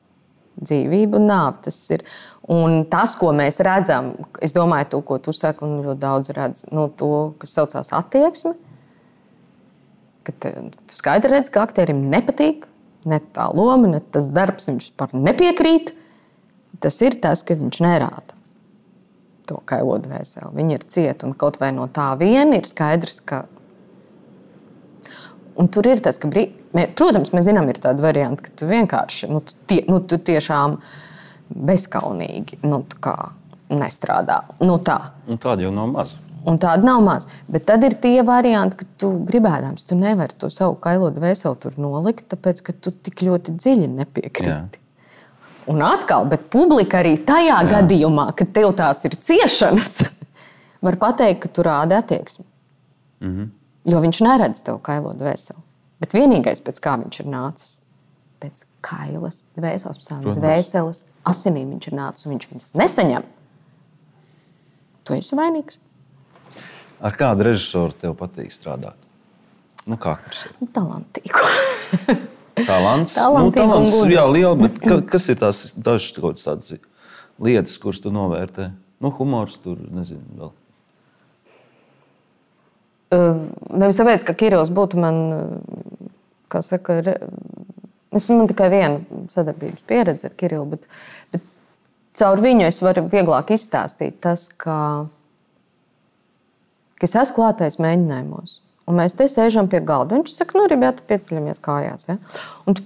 Dzīvība 0.58 1.20
un 1.20 1.28
nāve. 1.30 1.60
Tas 1.68 1.76
ir. 1.94 2.02
Un 2.50 2.80
tas, 2.90 3.12
ko 3.18 3.30
mēs 3.36 3.60
redzam, 3.62 4.14
es 4.42 4.54
domāju, 4.56 4.88
to, 4.94 5.02
ko 5.06 5.18
tu 5.22 5.34
saki, 5.36 5.66
un 5.66 5.82
ļoti 5.84 6.00
daudz 6.00 6.32
redz, 6.34 6.64
nu, 6.72 6.86
to, 6.88 7.12
kas 7.42 7.52
saucās 7.58 7.92
attieksme. 7.94 8.54
Kad 10.26 10.48
tu 10.48 10.96
skaidri 10.96 11.34
redz, 11.36 11.52
ka 11.52 11.66
aktierim 11.68 12.06
nepatīk 12.12 12.66
ne 13.08 13.20
tā 13.36 13.46
loma, 13.54 13.90
ne 13.92 14.00
tas 14.00 14.30
darbs, 14.32 14.68
viņš 14.70 14.90
par 14.98 15.14
nepiekrīt. 15.16 15.94
Tas 16.82 16.98
ir 17.04 17.16
tas, 17.22 17.44
ka 17.46 17.56
viņš 17.58 17.80
nerāda 17.84 18.38
to 19.48 19.60
kailodu 19.68 20.10
vēseli. 20.12 20.52
Viņi 20.56 20.76
ir 20.76 20.84
cieti 20.92 21.26
un 21.28 21.34
kaut 21.38 21.58
vai 21.60 21.70
no 21.76 21.86
tā 21.92 22.10
viena 22.20 22.58
ir 22.58 22.68
skaidrs, 22.68 23.20
ka. 23.24 23.46
Un 25.58 25.70
tur 25.72 25.88
ir 25.90 26.02
tas, 26.04 26.20
ka, 26.20 26.30
brī... 26.72 26.86
protams, 26.98 27.32
mēs 27.34 27.48
zinām, 27.48 27.68
ir 27.70 27.80
tāda 27.82 28.04
varianta, 28.04 28.44
ka 28.46 28.54
tu 28.56 28.68
vienkārši, 28.70 29.28
nu, 29.32 29.42
tu, 29.44 29.56
tie, 29.70 29.82
nu, 29.88 30.00
tu 30.00 30.18
tiešām 30.18 30.78
bezskaunīgi 31.48 32.62
nu, 32.68 32.82
nestrādā. 33.68 34.42
Nu, 34.60 34.78
tā. 34.84 34.98
Nu, 35.28 35.38
tāda 35.40 35.66
jau 35.66 35.74
nav 35.74 35.92
maza. 35.92 36.24
Un 36.48 36.56
tāda 36.60 36.86
nav 36.86 37.02
maz. 37.04 37.26
Bet 37.50 37.66
tad 37.68 37.82
ir 37.84 37.96
tie 38.00 38.22
varianti, 38.24 38.80
ka 38.80 38.86
tu 39.00 39.10
gribēdams, 39.28 39.84
tu 39.84 39.98
nevari 39.98 40.36
to 40.38 40.48
savu 40.52 40.78
kailotu 40.80 41.20
vēseli 41.20 41.60
tur 41.60 41.74
nolikt, 41.80 42.28
tāpēc 42.32 42.62
ka 42.64 42.72
tu 42.72 42.92
tik 42.94 43.24
ļoti 43.26 43.56
dziļi 43.58 43.88
nepiekrīti. 43.98 44.80
Jā. 44.80 44.84
Un 45.68 45.82
atkal, 45.84 46.24
bet 46.30 46.46
publika 46.52 47.02
arī 47.02 47.18
tajā 47.28 47.58
Jā. 47.58 47.68
gadījumā, 47.68 48.30
kad 48.38 48.54
tev 48.56 48.70
tās 48.78 49.02
ir 49.04 49.18
ciešanas, 49.20 49.98
var 50.86 50.96
pateikt, 51.00 51.42
ka 51.44 51.52
tu 51.52 51.66
rādi 51.66 51.98
attieksmi. 51.98 52.44
-hmm. 53.20 53.48
Jo 53.84 54.00
viņš 54.00 54.20
neredz 54.24 54.62
tev 54.62 54.78
kailot 54.82 55.18
dvēseli. 55.18 55.67
Bet 55.98 56.14
vienīgais, 56.14 56.62
pēc 56.62 56.78
kā 56.82 56.94
viņš 57.00 57.20
ir 57.24 57.30
nācis, 57.32 57.72
pēc 58.42 58.64
kailas, 58.86 59.42
dvēseles, 59.58 59.98
pēc 60.04 60.38
dvēseles, 60.38 61.02
asinīm 61.26 61.74
viņš 61.74 61.90
ir 61.90 61.98
nācis 61.98 62.28
un 62.28 62.36
viņš 62.36 62.48
viņas 62.52 62.70
nesaņem. 62.78 63.28
Tu 65.08 65.18
esi 65.18 65.38
vainīgs. 65.38 65.80
Ar 67.02 67.14
kādu 67.18 67.46
režisoru 67.48 67.94
tev 67.98 68.14
patīk 68.18 68.54
strādāt? 68.54 68.98
Nu, 69.88 69.96
kā 70.00 70.18
tas 70.22 70.46
ir? 70.48 70.68
Talantīgu. 70.74 71.46
Talants. 72.66 73.14
nu, 73.14 73.50
talants 73.54 73.92
jā, 74.10 74.24
liela, 74.26 74.54
bet 74.58 74.78
ka, 74.82 74.98
kas 75.06 75.28
ir 75.30 75.38
tās 75.38 75.60
dažas 75.78 76.40
tādas 76.42 76.72
lietas, 77.38 77.76
kuras 77.78 78.00
tu 78.02 78.10
novērtē? 78.10 78.72
Nu, 78.98 79.12
humors 79.14 79.60
tur, 79.62 79.78
nezinu, 79.94 80.24
vēl. 80.40 80.54
Nevis 83.08 83.96
tāpēc, 83.96 84.24
ka 84.26 84.34
Kirillis 84.36 84.72
būtu 84.74 84.98
man, 85.00 85.20
kā 86.52 86.62
saka, 86.64 87.00
re... 87.04 87.16
es 88.16 88.28
man 88.30 88.48
tikai 88.50 88.70
viena 88.72 89.24
sadarbības 89.32 89.84
pieredze 89.88 90.30
ar 90.30 90.36
Kirillu, 90.38 90.76
bet, 90.76 90.86
bet 91.34 91.44
caur 92.18 92.42
viņu 92.42 92.66
es 92.68 92.80
varu 92.84 93.06
vieglāk 93.10 93.52
izstāstīt 93.54 94.18
tas, 94.24 94.48
ka, 94.52 94.78
ka 96.98 97.08
es 97.08 97.14
esmu 97.14 97.38
klātais 97.40 97.78
mēģinājumos. 97.82 98.58
Un 98.88 98.96
mēs 98.96 99.12
te 99.18 99.26
sēžam 99.28 99.68
pie 99.68 99.82
galda. 99.84 100.16
Viņš 100.16 100.32
saka, 100.32 100.56
nu, 100.56 100.64
ribjāt, 100.70 101.02
pieceļamies 101.10 101.60
kājās. 101.60 102.08
Ja? 102.08 102.16
Un, 102.64 102.78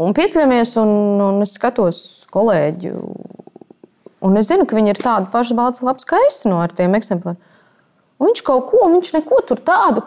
un 0.00 0.14
pieceļamies, 0.16 0.72
un, 0.80 0.92
un 1.20 1.44
es 1.44 1.52
skatos 1.58 1.98
kolēģi. 2.32 2.94
Un 4.24 4.40
es 4.40 4.48
zinu, 4.48 4.64
ka 4.64 4.78
viņi 4.78 4.94
ir 4.94 5.00
tādi 5.04 5.28
paši 5.32 5.56
balts 5.58 5.84
labs 5.84 6.08
kā 6.08 6.16
es 6.30 6.40
no 6.48 6.62
ar 6.64 6.72
tiem 6.72 6.96
eksemplāriem. 6.96 7.40
Un 8.16 8.30
viņš 8.30 8.44
kaut 8.46 8.70
ko, 8.70 8.86
viņš 8.88 9.10
neko 9.18 9.42
tur 9.50 9.60
tādu. 9.60 10.04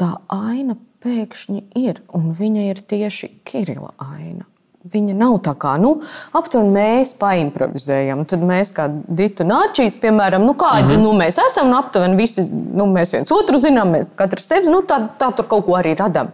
Tā 0.00 0.14
aina 0.32 0.78
pēkšņi 1.04 1.66
ir, 1.80 2.00
un 2.16 2.32
viņa 2.36 2.70
ir 2.70 2.80
tieši 2.88 3.28
Kirila 3.44 3.92
aina. 4.00 4.46
Viņa 4.90 5.12
nav 5.12 5.34
tā 5.44 5.52
kā, 5.60 5.74
nu, 5.76 5.98
aptuveni 6.32 6.72
mēs 6.72 7.10
paimprovizējam. 7.20 8.22
Tad 8.28 8.44
mēs, 8.48 8.70
kā 8.72 8.86
Dita 8.88 9.44
Nāčīs, 9.44 9.98
piemēram, 10.00 10.46
nu, 10.48 10.54
kādi 10.56 10.94
mm 10.96 11.02
-hmm. 11.02 11.04
nu, 11.04 11.12
mēs 11.20 11.36
esam, 11.42 11.68
nu, 11.68 11.76
aptuveni 11.76 12.16
visi, 12.16 12.46
nu, 12.72 12.86
mēs 12.88 13.12
viens 13.12 13.32
otru 13.36 13.60
zinām, 13.60 13.92
katrs 14.16 14.48
sevi, 14.48 14.72
nu, 14.72 14.80
tā, 14.80 15.02
tā 15.20 15.28
tur 15.36 15.46
kaut 15.46 15.66
ko 15.66 15.76
arī 15.76 15.92
radām. 15.98 16.32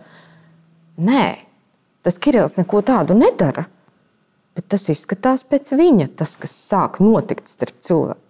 Nē, 0.96 1.26
tas 2.02 2.18
Kirillis 2.18 2.56
neko 2.56 2.82
tādu 2.86 3.18
nedara. 3.18 3.66
Bet 4.54 4.68
tas 4.68 4.88
izskatās 4.88 5.42
pēc 5.44 5.74
viņa, 5.74 6.08
tas, 6.16 6.36
kas 6.36 6.54
sāk 6.70 7.00
notikt 7.02 7.48
starp 7.48 7.74
cilvēkiem. 7.80 8.22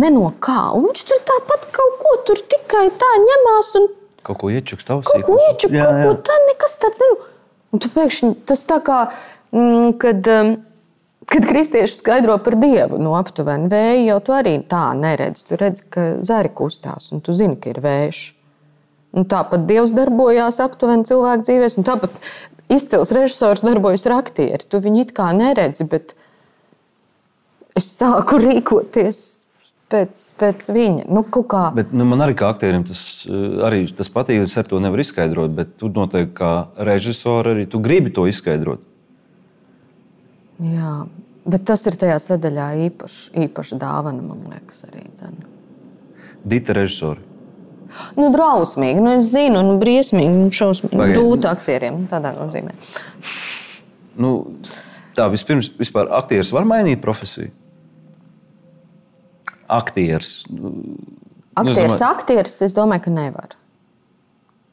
Ne 0.00 0.10
no 0.10 0.32
kā. 0.40 0.72
Un 0.74 0.88
viņš 0.88 1.04
tur 1.06 1.22
tāpat 1.28 1.70
kaut 1.76 1.96
ko 2.02 2.16
tur 2.26 2.38
tikai 2.50 2.88
tā 2.98 3.10
ņemās 3.28 3.74
un 3.80 3.88
kaut 4.26 4.40
ko 4.42 4.50
iečukst 4.52 4.90
ausī. 4.92 5.12
Kaut 5.12 5.28
ko 5.28 5.38
iečukst, 5.48 5.76
kaut 5.76 6.00
ko 6.04 6.16
tā, 6.28 6.40
nekas 6.48 6.80
tāds. 6.82 7.02
Nezinu. 7.02 7.28
Un 7.70 7.82
tu 7.82 7.90
pēkšņi 7.94 8.32
tas 8.50 8.64
tā 8.66 8.80
kā, 8.82 8.98
mm, 9.54 9.92
kad, 10.02 10.26
mm, 10.26 10.56
kad 11.30 11.46
kristieši 11.46 12.00
skaidro 12.00 12.36
par 12.42 12.56
dievu, 12.58 12.98
no 12.98 13.12
nu, 13.12 13.16
aptuveni 13.18 13.70
vēju, 13.70 14.06
jau 14.08 14.20
tu 14.26 14.34
arī 14.34 14.56
tā 14.66 14.90
neredzi. 14.98 15.46
Tu 15.46 15.58
redzi, 15.60 15.86
ka 15.92 16.06
zari 16.26 16.50
kustās, 16.50 17.12
un 17.14 17.22
tu 17.22 17.32
zini, 17.36 17.58
ka 17.60 17.70
ir 17.70 17.82
vējš. 17.84 18.22
Un 19.10 19.26
tāpat 19.26 19.66
Dievs 19.66 19.90
darbojās 19.94 20.60
aptuveni 20.62 21.06
cilvēku 21.06 21.46
dzīvēs, 21.46 21.78
un 21.78 21.86
tāpat 21.86 22.18
izcils 22.70 23.10
režisors 23.14 23.64
darbojas 23.66 24.06
ar 24.06 24.20
aktieri. 24.20 24.66
Tu 24.66 24.78
viņu 24.82 25.06
it 25.06 25.14
kā 25.14 25.30
neredzi, 25.34 25.86
bet 25.90 26.14
es 27.78 27.90
sāku 27.96 28.38
rīkoties 28.38 29.18
pēc, 29.90 30.20
pēc 30.40 30.66
viņa. 30.74 31.06
Nu, 31.12 31.22
kā... 31.26 31.64
bet, 31.76 31.94
nu, 31.96 32.06
man 32.08 32.24
arī 32.24 32.36
kā 32.38 32.50
aktierim 32.54 32.84
tas, 32.88 33.02
eh, 33.26 33.46
arī 33.66 33.82
tas 33.96 34.10
patīk. 34.12 34.44
Es 34.46 34.56
ar 34.60 34.68
to 34.70 34.80
nevaru 34.82 35.04
izskaidrot, 35.04 35.54
bet 35.56 35.74
tu 35.80 35.90
noteikti 35.94 36.36
kā 36.40 36.52
režisors 36.90 37.52
arī 37.52 37.66
gribi 37.70 38.14
to 38.14 38.26
izskaidrot. 38.30 38.84
Jā, 40.60 40.94
bet 41.48 41.64
tas 41.68 41.86
ir 41.88 41.96
tajā 42.00 42.18
sadaļā 42.20 42.68
īpaši, 42.90 43.32
īpaši 43.46 43.80
dāvana, 43.80 44.20
man 44.20 44.44
liekas, 44.52 44.84
arī. 44.90 45.06
Dzene. 45.16 45.48
Dita 46.44 46.76
režisori. 46.76 47.26
Nu, 48.14 48.28
drausmīgi, 48.30 49.00
nu, 49.02 49.16
es 49.18 49.32
zinu, 49.32 49.64
nu, 49.66 49.78
briesmīgi, 49.80 50.30
nu, 50.30 50.50
šausmīgi. 50.54 51.08
Grūti 51.16 51.48
aktieriem 51.50 52.04
nu, 52.04 52.10
tādā 52.10 52.30
nozīmē. 52.36 52.76
Nu, 54.20 54.34
tā 55.16 55.26
vispirms, 55.32 55.72
vispār 55.80 56.12
aktieris 56.20 56.52
var 56.54 56.68
mainīt 56.68 57.02
profesiju 57.02 57.50
aktieris? 59.70 60.40
Aktieris, 61.58 61.96
domāju... 61.96 62.06
aktieris, 62.10 62.56
es 62.66 62.76
domāju, 62.76 63.04
ka 63.06 63.14
nevar. 63.14 63.56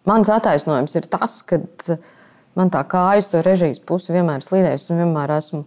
Mans 0.08 0.30
attaisnojums 0.32 0.96
ir 0.96 1.10
tas, 1.12 1.42
ka 1.44 1.60
man 2.58 2.72
tā 2.74 2.84
kāja 2.88 3.24
uz 3.24 3.30
to 3.32 3.44
režijas 3.46 3.82
pusi 3.84 4.14
vienmēr 4.16 4.46
slīdējusi. 4.46 4.96
Vienmēr 4.96 5.34
esmu 5.38 5.66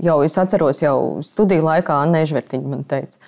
jau, 0.00 0.18
es 0.24 0.36
atceros, 0.40 0.80
jau 0.82 0.98
studiju 1.26 1.66
laikā 1.66 2.00
Anna 2.06 2.22
Ežvertiņa 2.24 2.70
man 2.70 2.84
teica. 2.88 3.20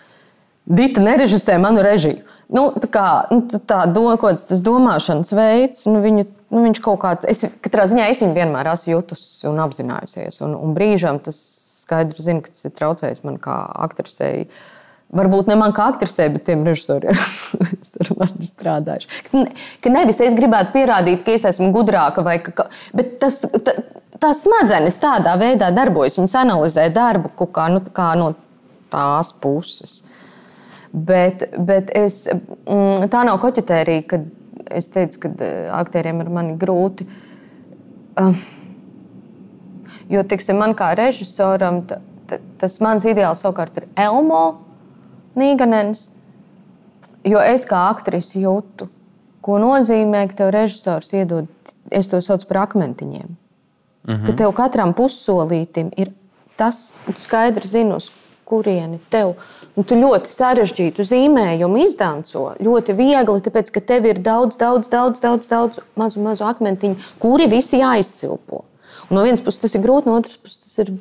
Dita 0.66 1.02
nerežisē 1.02 1.60
manu 1.62 1.82
režiju. 1.86 2.24
Nu, 2.50 2.70
tā 2.82 2.88
kā 2.90 3.06
nu, 3.30 3.44
tā 3.46 3.84
doma, 3.90 4.16
tas 4.18 4.62
domāšanas 4.66 5.30
veids, 5.36 5.84
nu, 5.86 6.00
viņu, 6.02 6.24
nu, 6.50 6.62
viņš 6.64 6.80
kaut 6.82 6.98
kāds, 7.04 7.28
es 7.30 7.44
katrā 7.62 7.84
ziņā 7.86 8.08
es 8.10 8.22
viņu 8.24 8.34
vienmēr 8.34 8.72
esmu 8.72 8.96
jutusi 8.96 9.46
un 9.50 9.60
apzinājusies. 9.62 10.40
Un, 10.46 10.56
un 10.58 10.74
brīžam 10.74 11.20
tas 11.22 11.38
skaidri 11.84 12.24
zinu, 12.24 12.42
ka 12.42 12.54
tas 12.54 12.66
ir 12.66 12.74
traucējis 12.74 13.22
man 13.28 13.38
kā 13.42 13.60
aktrisei. 13.86 14.48
Uh, 14.48 14.75
Varbūt 15.14 15.46
ne 15.46 15.54
man 15.54 15.70
kā 15.74 15.84
aktrisē, 15.92 16.26
bet 16.34 16.48
tiem 16.48 16.64
režisoriem, 16.66 17.14
kas 17.78 17.92
ar 18.02 18.08
mani 18.18 18.48
strādājuši. 18.48 19.44
Ka 19.84 19.92
nevis 19.94 20.18
es 20.24 20.34
gribētu 20.34 20.74
pierādīt, 20.74 21.22
ka 21.22 21.36
es 21.36 21.46
esmu 21.46 21.70
gudrāka, 21.74 22.24
vai 22.26 22.40
ka, 22.42 22.66
bet 22.96 23.14
tas, 23.22 23.38
ta, 23.62 23.76
tās 24.18 24.42
smadzenes 24.42 24.98
tādā 24.98 25.36
veidā 25.38 25.70
darbojas. 25.74 26.18
Viņas 26.18 26.34
analizē 26.42 26.88
darbu 26.94 27.30
kā, 27.46 27.68
nu, 27.70 27.84
kā 27.94 28.10
no 28.18 28.32
tās 28.90 29.30
puses. 29.30 30.00
Bet, 30.90 31.46
bet 31.54 31.94
es, 31.94 32.24
mm, 32.32 33.06
tā 33.12 33.22
nav 33.28 33.38
koķetērija, 33.44 34.08
kad 34.10 34.26
es 34.74 34.90
teicu, 34.90 35.22
ka 35.22 35.32
eh, 35.38 35.70
aktieriem 35.76 36.24
ir 36.24 36.34
mani 36.34 36.58
grūti. 36.58 37.06
Ah. 38.18 38.34
Jo, 40.10 40.26
tiksim, 40.26 40.58
man 40.58 40.74
kā 40.78 40.94
režisoram, 40.98 41.84
tas 42.58 42.80
mans 42.82 43.06
ideāls 43.06 43.42
savukārt 43.42 43.76
ir 43.78 43.90
Elmo 43.98 44.65
Nīganens, 45.36 46.10
jo 47.24 47.40
es 47.44 47.66
kā 47.68 47.86
aktrise 47.90 48.40
jūtu, 48.40 48.88
ko 49.44 49.58
nozīmē, 49.62 50.26
ka 50.30 50.42
tev 50.42 50.52
režisors 50.54 51.12
iedod, 51.14 51.50
es 51.90 52.08
to 52.10 52.20
saucu 52.24 52.48
par 52.48 52.64
akmentiņiem. 52.66 53.28
Mm 54.06 54.14
-hmm. 54.14 54.26
Ka 54.26 54.32
tev 54.32 54.52
katram 54.52 54.94
pussolītim 54.94 55.90
ir 55.96 56.12
tas, 56.56 56.94
tu 57.06 57.20
skaidri 57.20 57.68
zini, 57.68 57.94
uz 57.94 58.10
kurieni 58.44 58.98
tev. 59.10 59.34
Un 59.76 59.84
tu 59.84 59.98
ļoti 59.98 60.30
sarežģītu 60.30 61.04
zīmējumu 61.04 61.82
izdanco. 61.84 62.54
Ļoti 62.62 62.94
viegli, 62.96 63.42
tāpēc 63.44 63.72
ka 63.74 63.80
tev 63.80 64.06
ir 64.06 64.22
daudz, 64.24 64.56
daudz, 64.56 64.88
daudz, 64.88 65.20
daudz, 65.20 65.50
daudz 65.50 65.82
mazu, 65.98 66.22
mazu 66.24 66.44
akmentiņu, 66.44 66.96
kuri 67.18 67.48
visi 67.50 67.82
jāizcilpo. 67.82 68.62
Un 69.10 69.18
no 69.18 69.26
vienas 69.26 69.42
puses 69.44 69.60
tas 69.60 69.74
ir 69.74 69.84
grūti, 69.84 70.08
no 70.08 70.16
otras 70.20 70.38
puses 70.40 70.62
tas 70.62 70.78
ir 70.78 70.92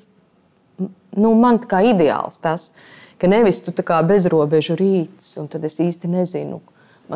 nu, 1.15 1.33
man 1.39 1.61
kā 1.63 1.81
ideāls. 1.93 2.41
Tas. 2.43 2.73
Ka 3.21 3.29
nevis 3.31 3.61
tu 3.63 3.71
kā 3.85 4.01
bezrobežu 4.07 4.75
rīts, 4.79 5.35
un 5.39 5.47
tad 5.51 5.63
es 5.67 5.77
īsti 5.79 6.09
nezinu, 6.11 6.59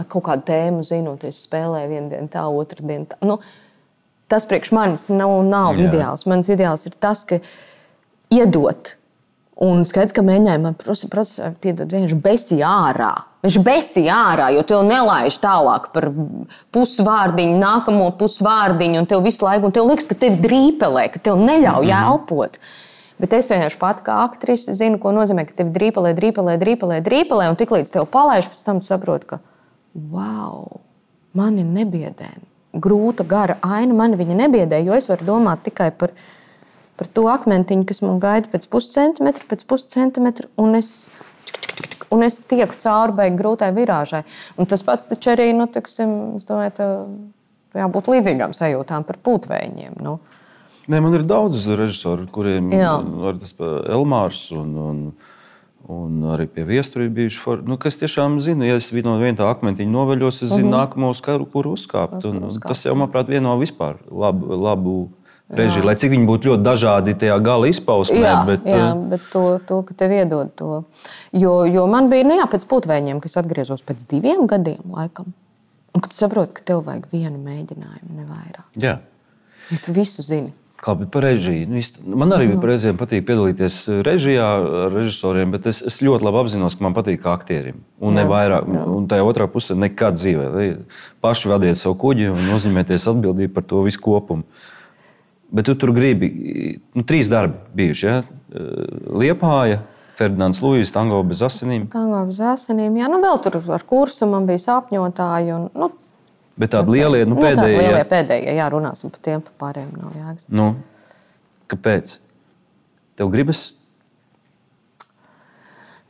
kaut 0.07 0.23
kādu 0.29 0.45
tēmu 0.47 0.83
zinu, 0.87 1.15
un 1.15 1.27
es 1.27 1.41
spēlēju 1.47 1.89
vienu 1.91 2.13
dienu 2.13 2.31
tā, 2.31 2.45
otru 2.47 2.85
dienu 2.87 3.09
tā. 3.09 3.19
Nu, 3.25 3.39
tas 4.31 4.45
priekš 4.47 4.71
manis 4.75 5.09
nav, 5.11 5.33
nav 5.47 5.75
Jā. 5.75 5.89
ideāls. 5.89 6.25
Mans 6.29 6.49
ideāls 6.51 6.85
ir 6.87 6.95
tas, 7.01 7.25
ka 7.27 7.41
iedot. 8.31 8.95
Un 9.59 9.83
skaidrs, 9.83 10.13
ka 10.15 10.23
mēģinājumā 10.23 10.71
procesā 10.79 11.49
piedod, 11.59 11.89
viņš 11.91 12.13
besīja 12.23 12.69
ārā. 12.87 13.11
Viņš 13.43 13.57
besīja 13.63 14.15
ārā, 14.31 14.45
jo 14.55 14.63
tev 14.67 14.85
nelaiž 14.87 15.35
tālāk 15.43 15.89
par 15.91 16.07
pusvārdiņu, 16.75 17.57
nākamo 17.59 18.07
pusvārdiņu, 18.19 19.01
un 19.01 19.09
tev 19.09 19.25
visu 19.25 19.43
laiku, 19.43 19.67
un 19.67 19.75
tev 19.75 19.89
liekas, 19.89 20.07
ka 20.07 20.15
tev 20.21 20.39
drīpelē, 20.43 21.09
ka 21.11 21.19
tev 21.27 21.41
neļauj 21.43 21.91
elpot. 21.97 22.55
Bet 23.19 23.33
es 23.35 23.49
vienkārši 23.51 23.79
pat 23.81 24.03
kā 24.05 24.21
aktrise 24.23 24.73
zinu, 24.77 24.99
ko 25.01 25.11
nozīmē, 25.15 25.43
ka 25.49 25.57
tev 25.57 25.73
drīpelē, 25.75 26.13
drīpelē, 26.15 26.55
drīpelē, 26.61 26.99
drīpelē, 27.03 27.49
un 27.51 27.57
tiklīdz 27.59 27.91
tev 27.91 28.07
palaiž, 28.11 28.47
pēc 28.47 28.61
tam 28.63 28.79
tu 28.79 28.87
saproti, 28.87 29.27
ka 29.33 29.39
wow, 30.13 30.79
mani 31.35 31.65
nebiedē. 31.67 32.31
Grūta, 32.79 33.25
gara 33.27 33.57
aina 33.65 33.97
mani 33.97 34.19
viņa 34.19 34.37
nebiedē, 34.43 34.79
jo 34.85 34.95
es 34.95 35.09
varu 35.09 35.27
domāt 35.27 35.65
tikai 35.65 35.89
par, 35.99 36.13
par 36.99 37.09
to 37.11 37.25
akmentiņu, 37.31 37.87
kas 37.89 37.99
man 38.05 38.21
gaida 38.23 38.51
pēc 38.53 38.69
puscentimetra, 38.71 39.49
pēc 39.49 39.65
puscentimetra, 39.67 40.47
un 40.61 40.79
es, 40.79 41.09
un 42.13 42.23
es 42.23 42.39
tieku 42.47 42.77
cauri 42.79 43.33
grūtai 43.35 43.73
virāžai. 43.75 44.23
Un 44.55 44.69
tas 44.69 44.85
pats 44.85 45.11
taču 45.11 45.33
arī, 45.33 45.51
nu, 45.57 45.67
tiksim, 45.67 46.39
es 46.39 46.47
domāju, 46.47 46.77
tev 46.79 47.83
jābūt 47.83 48.13
līdzīgām 48.13 48.55
sajūtām 48.55 49.05
par 49.07 49.19
pūtvējiem. 49.25 49.99
Nu. 50.05 50.19
Nē, 50.89 51.01
man 51.05 51.13
ir 51.13 51.25
daudz 51.29 51.67
režisoru, 51.69 52.25
kuriem 52.33 52.71
ir 52.73 53.35
tas 53.41 53.53
Elmārs 53.59 54.47
un, 54.57 54.71
un, 54.81 55.01
un 55.85 56.23
arī 56.33 56.47
pie 56.49 56.65
viestura 56.65 57.05
ir 57.05 57.13
bijuši. 57.13 57.41
For, 57.43 57.61
nu, 57.65 57.77
kas 57.81 57.99
tiešām 58.01 58.39
zina, 58.41 58.65
ja 58.65 58.79
es 58.79 58.89
no 59.05 59.19
viena 59.21 59.37
tā 59.43 59.49
akmentiņa 59.53 59.93
noveļos, 59.93 60.43
es 60.47 60.55
zinu, 60.55 60.71
nākamo 60.73 61.11
uz 61.13 61.21
kuru, 61.25 61.45
kur 61.49 61.69
uzkāpt. 61.69 62.25
Un, 62.29 62.41
un 62.49 62.61
tas 62.65 62.81
jau, 62.85 62.95
manuprāt, 62.97 63.29
vieno 63.29 63.53
vispār 63.61 64.01
labu, 64.09 64.57
labu 64.57 64.95
režiju. 65.49 65.85
Lai 65.85 65.95
cik 65.99 66.13
viņi 66.13 66.27
būtu 66.29 66.51
ļoti 66.51 66.65
dažādi 66.65 67.15
tajā 67.21 67.37
gala 67.43 67.69
izpausmē. 67.69 68.21
Jā, 68.21 68.33
bet, 68.47 68.65
jā, 68.69 68.87
eh, 68.91 69.03
bet 69.13 69.27
to, 69.33 69.43
to 69.69 69.81
ka 69.87 69.97
tev 69.97 70.13
iedod 70.17 70.53
to. 70.57 70.83
Jo, 71.33 71.59
jo 71.69 71.85
man 71.89 72.09
bija 72.11 72.27
nu, 72.27 72.37
jā, 72.37 72.47
pēc 72.49 72.65
putekļiem, 72.69 73.21
kas 73.23 73.37
atgriezos 73.41 73.85
pēc 73.85 74.05
diviem 74.09 74.45
gadiem, 74.49 74.81
laikam. 74.93 75.33
Un 75.93 76.05
tu 76.05 76.13
saproti, 76.13 76.59
ka 76.59 76.65
tev 76.73 76.83
vajag 76.85 77.09
vienu 77.13 77.41
mēģinājumu, 77.41 78.11
ne 78.17 78.27
vairāk. 78.29 78.67
jā. 78.77 78.99
Es 79.69 79.85
visu 79.93 80.23
zinu. 80.25 80.49
Kā 80.79 80.93
bija 80.95 81.09
par 81.11 81.25
režiju? 81.27 81.67
Nu, 81.67 82.15
Man 82.21 82.31
arī 82.35 82.47
reizēm 82.55 82.97
patīk 82.99 83.25
piedalīties 83.27 83.75
režijā 84.07 84.47
ar 84.85 84.93
režisoriem, 84.95 85.51
bet 85.51 85.67
es, 85.67 85.81
es 85.83 85.99
ļoti 86.05 86.23
labi 86.23 86.39
apzinos, 86.43 86.77
ka 86.79 86.85
man 86.85 86.95
patīk 86.95 87.19
kā 87.25 87.33
aktierim. 87.35 87.81
Un 87.99 88.15
ne 88.15 88.23
vairāk. 88.29 88.67
Un 88.87 89.09
tajā 89.11 89.27
otrā 89.27 89.49
pusē 89.51 89.75
nekad 89.75 90.15
dzīvē. 90.19 90.69
Paši 91.23 91.51
vadiet 91.51 91.81
savu 91.81 91.97
kuģi 91.99 92.31
un 92.31 92.51
uzņemieties 92.55 93.09
atbildību 93.11 93.55
par 93.57 93.67
to 93.67 93.83
visu 93.87 93.99
kopumu. 94.03 94.47
Bet 95.51 95.65
tu 95.65 95.73
tur 95.81 95.91
gribi, 95.95 96.29
nu, 96.93 97.03
trīs 97.09 97.29
darbi 97.31 97.57
bijuši. 97.75 98.05
Ja? 98.05 98.19
Liepāja, 99.09 99.81
Ferdinands 100.19 100.61
Lūsis, 100.63 100.93
Tango 100.93 101.21
bez 101.27 101.41
asinīm. 101.45 101.87
Tango 101.91 102.21
bez 102.29 102.41
asinīm. 102.53 102.97
Jā, 102.99 103.09
nu 103.11 103.21
vēl 103.23 103.39
tur 103.43 103.59
ar 103.75 103.85
kursu 103.87 104.27
man 104.29 104.47
bija 104.49 104.61
sāpņotāji. 104.65 105.55
Un, 105.55 105.67
nu, 105.73 105.89
Bet 106.59 106.73
tādi 106.75 106.91
lielie, 106.97 107.23
nu, 107.25 107.35
nu, 107.37 107.41
tādi 107.41 107.55
pēdējie. 107.55 107.81
lielie 107.81 108.05
pēdējie, 108.09 108.53
jā, 108.57 108.69
runāsim 108.73 109.11
par 109.13 109.21
tiem, 109.23 109.43
par 109.45 109.53
pārējiem 109.63 109.91
nav 110.01 110.15
jēgas. 110.19 110.47
Nu, 110.51 110.71
kāpēc? 111.71 112.17
Tev 113.19 113.31
gribas 113.31 113.69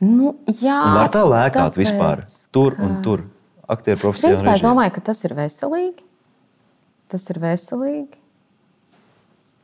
Nu, 0.00 0.30
jā, 0.48 0.78
Un 0.80 0.94
var 0.96 1.10
tā 1.12 1.20
lēkāt 1.28 1.74
tāpēc, 1.74 1.76
vispār. 1.82 2.22
Tur 2.54 2.76
un 2.80 2.94
ka- 2.96 3.02
tur. 3.04 3.24
Aktieru 3.70 4.00
profesionāli. 4.00 4.38
Principā 4.40 4.54
es 4.56 4.62
domāju, 4.64 4.92
ka 4.96 5.00
tas 5.10 5.20
ir 5.28 5.34
veselīgi. 5.36 6.06
Tas 7.12 7.26
ir 7.30 7.38
veselīgi. 7.42 8.16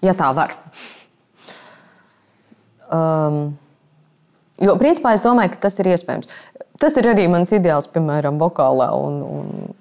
Ja 0.04 0.12
tā 0.14 0.28
var. 0.36 0.52
Um, 2.92 3.56
jo, 4.60 4.76
principā, 4.76 5.14
es 5.16 5.24
domāju, 5.24 5.56
ka 5.56 5.64
tas 5.66 5.80
ir 5.80 5.88
iespējams. 5.90 6.28
Tas 6.78 6.94
ir 7.00 7.08
arī 7.10 7.24
mans 7.32 7.50
ideāls, 7.56 7.88
piemēram, 7.90 8.36
vokālā 8.38 8.92
un, 9.00 9.22
un 9.24 9.74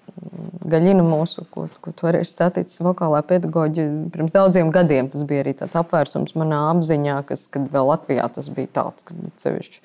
gaļina 0.65 1.03
mūsu, 1.05 1.45
ko, 1.53 1.67
ko 1.81 1.93
tu 1.95 2.07
arī 2.09 2.23
saticis 2.25 2.81
vokālā 2.85 3.21
pedagoģija 3.27 4.09
pirms 4.13 4.33
daudziem 4.35 4.71
gadiem. 4.75 5.09
Tas 5.13 5.23
bija 5.27 5.43
arī 5.45 5.53
tāds 5.57 5.77
apvērsums 5.79 6.35
manā 6.39 6.65
apziņā, 6.73 7.21
kas, 7.29 7.47
kad 7.51 7.69
vēl 7.73 7.91
Latvijā 7.91 8.27
tas 8.33 8.49
bija 8.53 8.73
tāds, 8.81 9.07
kad 9.07 9.15
sevišķi 9.41 9.81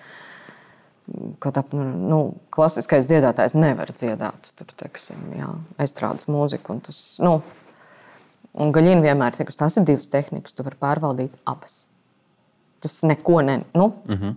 kad 1.42 1.58
ap, 1.58 1.72
nu, 1.74 2.20
klasiskais 2.54 3.08
dziedātājs 3.08 3.56
nevar 3.58 3.90
dziedāt, 3.90 4.52
tur, 4.58 4.68
teiksim, 4.78 5.32
jā, 5.38 5.48
aizstrādes 5.82 6.28
mūziku. 6.30 6.76
un 6.76 6.82
Tas, 6.86 7.00
nu, 7.24 7.40
un 8.54 8.74
gaļina 8.74 9.02
vienmēr 9.04 9.40
ir, 9.42 9.50
tās 9.58 9.78
ir 9.78 9.88
divas 9.88 10.10
tehnikas, 10.12 10.54
tu 10.54 10.66
vari 10.66 10.78
pārvaldīt 10.80 11.34
abas. 11.50 11.84
Tas 12.80 13.00
neko 13.04 13.40
ne. 13.44 13.60
Nu, 13.74 13.90
uh 14.06 14.20
-huh. 14.20 14.36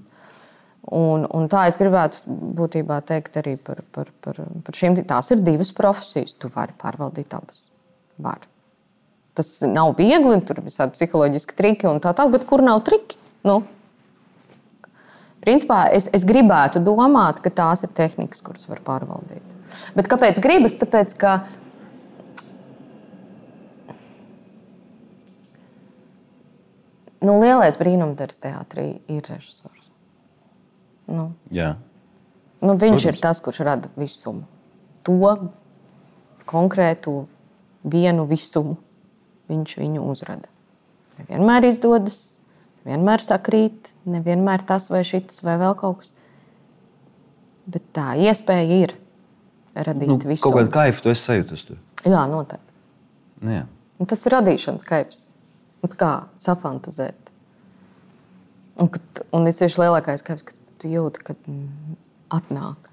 Un, 0.91 1.27
un 1.27 1.49
tā 1.51 1.67
es 1.69 1.77
gribētu 1.79 2.23
būtībā 2.57 2.99
teikt 3.07 3.37
arī 3.41 3.55
par, 3.57 3.83
par, 3.95 4.09
par, 4.23 4.41
par 4.65 4.79
šīm. 4.79 4.97
Tās 5.07 5.31
ir 5.35 5.43
divas 5.45 5.71
profesijas. 5.75 6.35
Tu 6.35 6.51
vari 6.53 6.75
pārvaldīt 6.79 7.35
abas. 7.37 7.67
Var. 8.23 8.49
Tas 9.33 9.55
nav 9.65 9.95
viegli, 9.97 10.35
tur 10.45 10.59
ir 10.59 10.67
visādi 10.67 10.93
psiholoģiski 10.97 11.55
triki 11.57 11.89
un 11.89 12.03
tā 12.03 12.11
tālāk, 12.13 12.37
bet 12.37 12.49
kur 12.49 12.61
nav 12.61 12.83
triki? 12.85 13.17
Nu, 13.43 13.63
Principā 15.43 15.89
es, 15.91 16.07
es 16.15 16.23
gribētu 16.23 16.79
domāt, 16.83 17.41
ka 17.43 17.51
tās 17.51 17.83
ir 17.83 17.91
tehnikas, 17.91 18.39
kuras 18.45 18.63
var 18.69 18.79
pārvaldīt. 18.85 19.43
Bet 19.97 20.07
kāpēc 20.07 20.39
gribas? 20.39 20.77
Tāpēc, 20.79 21.15
ka 21.19 21.33
nu, 27.19 27.35
lielais 27.43 27.79
brīnumdarbs 27.81 28.39
teātrī 28.45 28.87
ir 29.11 29.27
režisors. 29.27 29.82
Nu, 31.07 31.33
Jā. 31.51 31.73
nu, 32.63 32.75
viņš 32.79 33.03
Protams. 33.03 33.09
Ir 33.11 33.19
tas, 33.21 33.41
kurš 33.43 33.59
rada 33.67 33.89
visumu. 33.99 34.45
To 35.03 35.35
konkrētu 36.47 37.25
vienu 37.83 38.25
visumu 38.29 38.77
viņš 39.51 39.77
viņu 39.81 40.05
uzrada. 40.07 40.49
Nevienmēr 41.19 41.67
izdodas, 41.67 42.39
nevienmēr 42.83 43.23
sakrīt, 43.23 43.93
nevienmēr 44.09 44.63
tas 44.67 44.89
vai 44.91 45.03
šis 45.07 45.43
vai 45.45 45.57
vēl 45.61 45.75
kaut 45.79 46.01
kas. 46.01 46.13
Bet 47.69 47.85
tā 47.95 48.13
iespēja 48.19 48.79
ir 48.83 48.95
radīt 49.75 50.09
Nu, 50.09 50.17
nu, 50.17 50.29
visu. 50.31 50.43
kaut 50.43 50.57
kādu 50.57 50.71
kaifu 50.73 51.05
tu 51.05 51.11
esi 51.13 51.23
sajūtis. 51.29 51.67
Jā, 52.03 52.25
noteikti. 52.31 52.73
Nu, 53.43 53.53
jā. 53.59 53.67
Un 53.99 54.09
tas 54.09 54.25
ir 54.25 54.35
radīšanas 54.35 54.87
kaivs. 54.87 55.21
Un 55.83 55.91
kā 55.99 56.11
safantazēt. 56.39 57.19
Un, 58.79 58.89
kad, 58.89 59.23
un 59.35 59.47
es 59.47 59.59
tieši 59.61 59.83
lielākais 59.83 60.23
kaivs, 60.25 60.43
kad 60.47 60.57
tu 60.83 60.91
jūti, 60.91 61.23
kad 61.31 61.49
mm, 61.49 61.97
atnāk. 62.37 62.89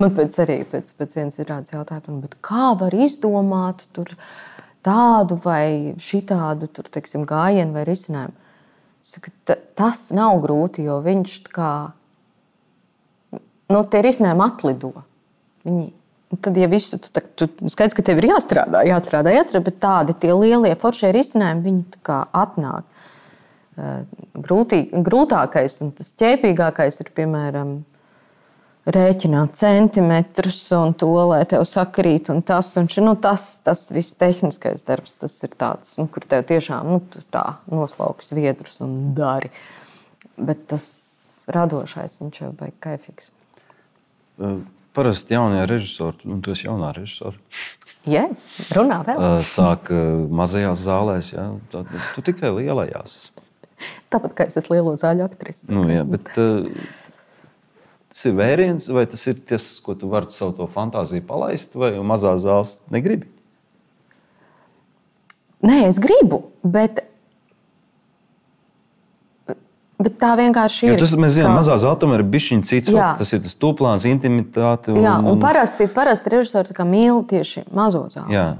Man 0.00 0.14
pēc 0.16 0.36
arī 0.44 0.60
pēc, 0.68 0.92
pēc 0.96 1.16
vienas 1.18 1.38
ir 1.40 1.50
tāds 1.50 1.74
jautājums, 1.74 2.38
kā 2.44 2.70
var 2.80 2.96
izdomāt 2.96 3.88
tādu 4.86 5.36
vai 5.42 5.94
šitādu 6.00 6.68
tur, 6.70 6.88
teiksim, 6.94 7.26
gājienu 7.28 7.74
vai 7.76 7.84
risinājumu. 7.88 8.44
Saku, 9.06 9.30
ta- 9.46 9.58
tas 9.78 10.08
nav 10.14 10.40
grūti, 10.42 10.86
jo 10.86 10.98
viņš 11.04 11.36
kā 11.54 11.72
nu, 13.70 13.82
tie 13.90 14.02
risinājumi 14.02 14.44
atlido. 14.46 14.92
Viņi, 15.66 15.86
un 16.32 16.42
tad, 16.42 16.58
ja 16.58 16.68
visu, 16.70 16.98
tu, 16.98 17.22
tu 17.36 17.70
skaidrs, 17.70 17.94
ka 17.98 18.04
tev 18.06 18.22
ir 18.22 18.30
jāstrādā, 18.32 18.82
jāstrādā, 18.86 19.34
jāstrādā, 19.34 19.64
bet 19.68 19.80
tādi 19.82 20.16
tie 20.22 20.32
lielie 20.34 20.74
foršie 20.78 21.12
risinājumi, 21.14 21.66
viņi 21.66 21.86
tā 21.96 22.02
kā 22.06 22.20
atnāk. 22.34 22.86
Eh, 23.76 24.04
Grūtī, 24.40 24.86
grūtākais 25.04 25.74
un 25.84 25.90
tas 25.96 26.08
ķēpīgākais 26.16 26.96
ir, 27.02 27.10
piemēram, 27.16 27.72
rēķināt 28.88 29.56
centimetrus 29.58 30.60
un 30.76 30.94
to, 30.96 31.10
lai 31.28 31.42
tev 31.48 31.64
sakrīt, 31.68 32.30
un 32.32 32.40
tas, 32.46 32.70
un 32.80 32.88
ši, 32.92 33.04
nu, 33.04 33.16
tas, 33.20 33.44
tas 33.66 33.86
viss 33.92 34.16
tehniskais 34.16 34.84
darbs, 34.86 35.16
tas 35.20 35.34
ir 35.44 35.56
tāds, 35.60 35.96
nu, 36.00 36.06
kur 36.12 36.24
tev 36.28 36.46
tiešām 36.48 36.88
nu, 36.94 37.02
tā 37.34 37.44
noslauks 37.72 38.32
viedrus 38.36 38.78
un 38.84 39.12
dari. 39.16 39.52
Bet 40.36 40.66
tas 40.72 40.86
radošais, 41.52 42.20
viņš 42.22 42.42
jau 42.44 42.52
beigas 42.56 42.80
kaifīgs. 42.84 43.32
Uh, 44.40 44.60
Parasti 44.96 45.36
jaunie 45.36 45.64
režisori, 45.68 46.24
un 46.32 46.40
tu 46.40 46.54
esi 46.56 46.68
jaunā 46.68 46.94
režisora, 46.96 47.36
Jā, 48.08 48.28
runā 48.72 49.02
vēl. 49.04 49.18
uh, 49.20 49.40
sāk 49.44 49.90
mazajās 50.32 50.84
zālēs. 50.86 51.32
Ja? 51.34 51.50
Tu 51.72 52.24
tikai 52.24 52.54
lielajās. 52.62 53.18
Tāpat 54.12 54.36
kā 54.38 54.46
es 54.50 54.58
esmu 54.60 54.78
lielo 54.78 54.94
zāļu 55.00 55.26
aktrise. 55.26 55.66
Nu, 55.72 55.86
jā, 55.90 56.04
bet, 56.08 56.30
uh, 56.40 56.68
tas 58.12 58.24
ir 58.30 58.36
vēriens, 58.38 58.88
vai 58.92 59.06
tas 59.10 59.26
ir 59.30 59.40
tas, 59.48 59.66
ko 59.84 59.96
tu 59.98 60.10
vari 60.12 60.30
savu 60.34 60.56
to 60.60 60.68
fantāziju 60.72 61.26
palaist, 61.28 61.74
vai 61.78 61.92
mazā 62.00 62.36
zāles 62.42 62.78
negribi? 62.94 63.28
Nē, 65.66 65.86
es 65.88 65.98
gribu, 65.98 66.44
bet 66.62 67.02
Bet 69.96 70.18
tā 70.20 70.34
vienkārši 70.36 70.90
Jo 70.90 70.92
ir. 70.92 71.00
tas, 71.00 71.12
mēs 71.16 71.38
zinām, 71.38 71.54
ka- 71.54 71.60
mazā 71.62 71.76
zeltainā 71.80 72.18
ir 72.18 72.22
bijis 72.28 72.50
viņa 72.52 72.66
cits. 72.68 72.90
Vēl. 72.92 73.16
Tas 73.16 73.32
ir 73.32 73.40
tas 73.40 73.54
tūplāns, 73.56 74.04
intimitāte. 74.04 74.92
Un, 74.92 75.00
Jā, 75.00 75.14
un 75.24 75.40
parasti, 75.40 75.88
parasti 75.88 76.32
režisori 76.34 76.76
mīl 76.84 77.24
tieši 77.24 77.64
mazo 77.72 78.04
zāli. 78.12 78.58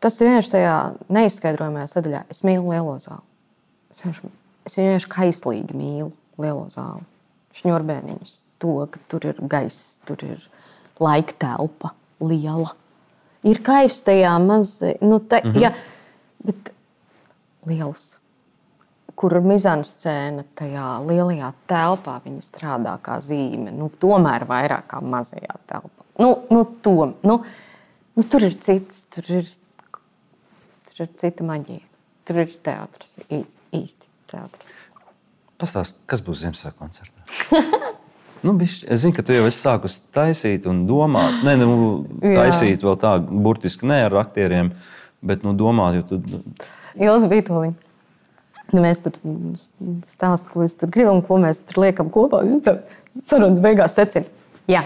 tas 0.00 0.20
ir 0.20 0.28
vienkārši 0.30 0.50
tajā 0.54 0.74
neizskaidrojamajā 1.10 1.86
sadaļā. 1.92 2.20
Es 2.30 2.40
mīlu 2.46 2.70
lielo 2.70 2.96
zāli. 3.02 3.20
Es 3.90 4.04
es 4.68 4.76
vienkārši 4.76 5.08
kaislīgi 5.12 5.76
mīlu 5.76 6.12
lielo 6.40 6.66
zāli. 6.72 7.06
Šņurbēniņus, 7.58 8.34
to, 8.62 8.74
ka 8.92 9.00
tur 9.10 9.26
ir 9.30 9.40
gaiss, 9.50 9.98
tur 10.06 10.22
ir 10.26 10.44
laika 11.02 11.34
telpa 11.46 11.94
liela. 12.20 12.74
Ir 13.48 13.60
kaivs 13.64 14.02
tajā 14.06 14.34
mazā, 14.42 14.94
nu, 15.00 15.20
tā, 15.20 15.40
mm 15.44 15.52
-hmm. 15.52 15.60
jā, 15.62 15.72
bet 16.44 16.72
liels. 17.66 18.18
Kur 19.18 19.34
ir 19.34 19.42
mizānscēna 19.42 20.44
tajā 20.54 20.88
lielajā 21.06 21.52
telpā, 21.66 22.20
viņa 22.24 22.42
strādā 22.42 22.98
kā 23.02 23.18
zīme. 23.20 23.72
Nu, 23.74 23.90
tomēr 23.90 24.46
vairāk 24.46 24.86
kā 24.86 25.00
mazajā 25.00 25.56
telpā. 25.66 26.04
Nu, 26.18 26.46
nu, 26.50 26.64
to, 26.82 27.14
nu, 27.22 27.44
nu, 28.14 28.22
tur 28.22 28.42
ir 28.42 28.54
cits, 28.54 29.04
tur 29.10 29.24
ir, 29.28 29.48
tur 30.86 31.06
ir 31.06 31.08
cita 31.16 31.44
maģija. 31.44 31.86
Tur 32.24 32.40
ir 32.44 32.54
teātris, 32.62 33.18
īsti 33.74 34.08
teātris. 34.30 34.74
Pastāst, 35.58 35.96
kas 36.06 36.22
būs 36.22 36.44
Ziemassvētku 36.44 36.78
koncertā? 36.78 37.24
nu, 38.46 38.54
bišķi, 38.60 38.86
es 38.94 39.02
zinu, 39.02 39.16
ka 39.16 39.24
tu 39.26 39.34
jau 39.34 39.48
esi 39.48 39.58
sākus 39.58 39.98
taisīt 40.14 40.68
un 40.70 40.84
domāt. 40.86 41.40
Nē, 41.46 41.56
nu, 41.58 41.68
taisīt 42.22 42.84
vēl 42.86 42.98
tā, 43.02 43.16
burtiski 43.18 43.88
ne 43.90 44.04
ar 44.06 44.14
aktieriem, 44.22 44.70
bet 45.26 45.42
nu, 45.46 45.56
domāt, 45.58 45.98
jo 45.98 46.06
tu 46.12 46.42
Ilza 46.98 47.30
Vitoļņa. 47.30 47.74
Nu, 48.68 48.82
mēs 48.84 49.00
tur 49.00 49.14
stāstām, 50.04 50.50
ko 50.52 50.60
mēs 50.60 50.74
tur 50.76 50.90
gribam, 50.92 51.22
ko 51.24 51.38
mēs 51.40 51.62
tur 51.64 51.80
liekam 51.86 52.10
kopā. 52.12 52.42
Sarunas 53.08 53.62
beigās 53.64 53.96
secina, 53.96 54.28
jā, 54.68 54.82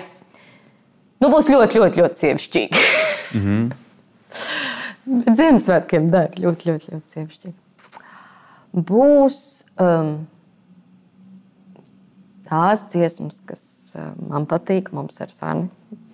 nu, 1.18 1.30
būs 1.32 1.50
ļoti, 1.50 1.82
ļoti, 1.82 2.02
ļoti 2.04 2.22
sievišķīgi. 2.22 2.84
Mm 3.34 3.42
-hmm. 3.46 3.72
Bet 5.26 5.34
Ziemassvētkiem 5.36 6.06
dara 6.12 6.30
ļoti, 6.38 6.68
ļoti, 6.70 6.92
ļoti 6.94 7.16
sievišķīgi. 7.16 7.56
Būs 8.72 9.38
um, 9.80 10.14
tās 12.48 12.86
dziesmas, 12.88 13.42
kas 13.44 13.64
uh, 14.00 14.12
man 14.30 14.46
patīk, 14.48 14.88
mums 14.96 15.20
ar 15.20 15.32
Sani 15.32 15.68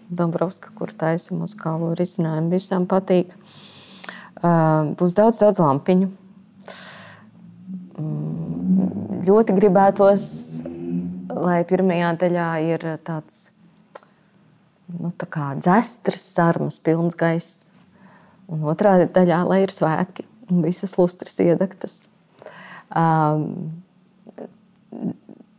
Dombrovska, 0.09 0.73
kur 0.75 0.91
taisa 0.91 1.37
muzikālo 1.39 1.93
risinājumu, 1.99 2.51
visām 2.57 2.89
patīk. 2.91 3.35
Uh, 4.39 4.95
būs 4.99 5.15
daudz, 5.19 5.39
daudz 5.39 5.61
lampiņu. 5.63 6.11
Mm, 7.99 9.23
ļoti 9.29 9.55
gribētos, 9.55 10.27
lai 11.31 11.61
pirmajā 11.69 12.13
daļā 12.25 12.51
ir 12.73 12.91
tāds 13.07 13.41
nu, 14.97 15.13
tā 15.15 15.51
dzestras, 15.61 16.23
sarmas, 16.35 16.79
pilns 16.83 17.19
gaiss. 17.19 17.73
Un 18.49 18.65
otrā 18.71 18.97
daļā, 19.05 19.43
lai 19.47 19.63
ir 19.67 19.73
svētki 19.75 20.25
un 20.49 20.63
visas 20.65 20.97
lustras 20.97 21.37
iedegtas. 21.45 22.07
Um, 22.97 23.83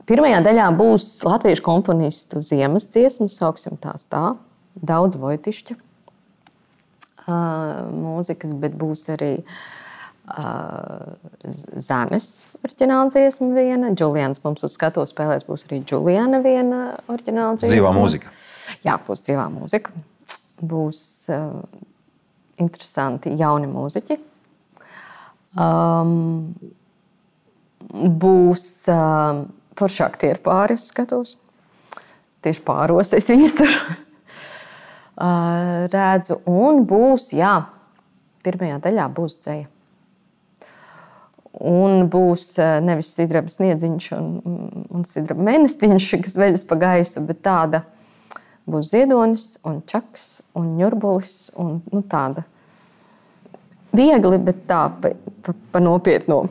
Pirmajā 0.09 0.39
daļā 0.41 0.71
būs 0.73 1.03
latviešu 1.21 1.61
komponistu 1.61 2.41
ziemas 2.41 2.87
dziesmas, 2.89 3.35
sauksim 3.37 3.77
tās 3.77 4.07
tā, 4.09 4.31
daudz 4.73 5.19
voitišķa 5.21 5.75
uh, 7.29 7.91
mūzikas, 7.93 8.55
bet 8.57 8.73
būs 8.79 9.05
arī 9.13 9.35
uh, 9.43 11.13
Zanes 11.45 12.29
oriģināla 12.65 13.13
dziesma 13.13 13.51
viena. 13.53 13.93
Julians 13.93 14.41
mums 14.41 14.65
uz 14.65 14.73
skatuves 14.79 15.13
spēlēs 15.13 15.45
būs 15.45 15.67
arī 15.67 15.83
Juliana 15.85 16.41
viena 16.41 16.81
oriģināla 17.05 17.59
dziesma. 17.59 17.75
dzīvā 17.75 17.93
mūzika. 17.99 18.33
Jā, 18.87 18.97
būs 19.05 19.23
dzīvā 19.27 19.45
mūzika. 19.53 19.93
Būs 20.73 20.99
uh, 21.37 21.61
interesanti 22.57 23.37
jauni 23.37 23.69
mūziķi. 23.69 24.17
Um, 25.53 26.53
būs 27.93 28.65
uh, 28.91 29.45
forši 29.79 30.03
aktieri 30.05 30.41
pāri 30.43 30.77
uz 30.77 30.89
skatuves. 30.91 31.37
Tieši 32.45 32.61
pāros 32.63 33.13
es 33.17 33.27
viņus 33.29 33.55
tur 33.57 33.71
uh, 33.75 33.81
redzu. 35.91 36.39
Un 36.49 36.85
būs, 36.87 37.31
jā, 37.35 37.55
pirmajā 38.45 38.79
daļā 38.85 39.05
būs 39.15 39.39
dzēja. 39.43 39.67
Un 41.59 42.05
būs 42.11 42.43
uh, 42.61 42.77
nevis 42.85 43.09
sidraba 43.17 43.49
sniedziņš 43.51 44.11
un, 44.15 44.27
un 44.93 45.07
sidraba 45.07 45.41
mēnestiņš, 45.49 46.11
kas 46.25 46.37
veļas 46.39 46.63
pa 46.69 46.75
gaisu, 46.79 47.25
bet 47.27 47.37
tāda 47.45 47.79
būs 48.69 48.93
ziedonis 48.93 49.45
un 49.65 49.81
čaks 49.89 50.23
un 50.57 50.75
ņurbulis 50.77 51.35
un 51.59 51.79
nu, 51.89 52.01
tāda 52.05 52.45
viegli, 53.95 54.37
bet 54.45 54.57
tā 54.69 54.83
pa, 55.01 55.07
pa, 55.43 55.51
pa 55.73 55.79
nopietnu. 55.81 56.43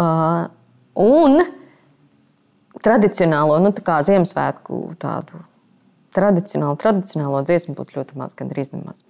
Uh, 0.00 0.46
un 0.96 1.42
tradicionālo, 2.80 3.58
nu, 3.60 3.72
tā 3.76 3.84
kā 3.84 3.98
Ziemassvētku 4.06 4.80
tādu 5.00 5.42
tradicionālu, 6.16 6.78
tradicionālo 6.80 7.42
dziesmu 7.46 7.76
būs 7.78 7.92
ļoti 7.94 8.16
maz, 8.18 8.36
gandrīz 8.38 8.72
nemaz. 8.72 9.04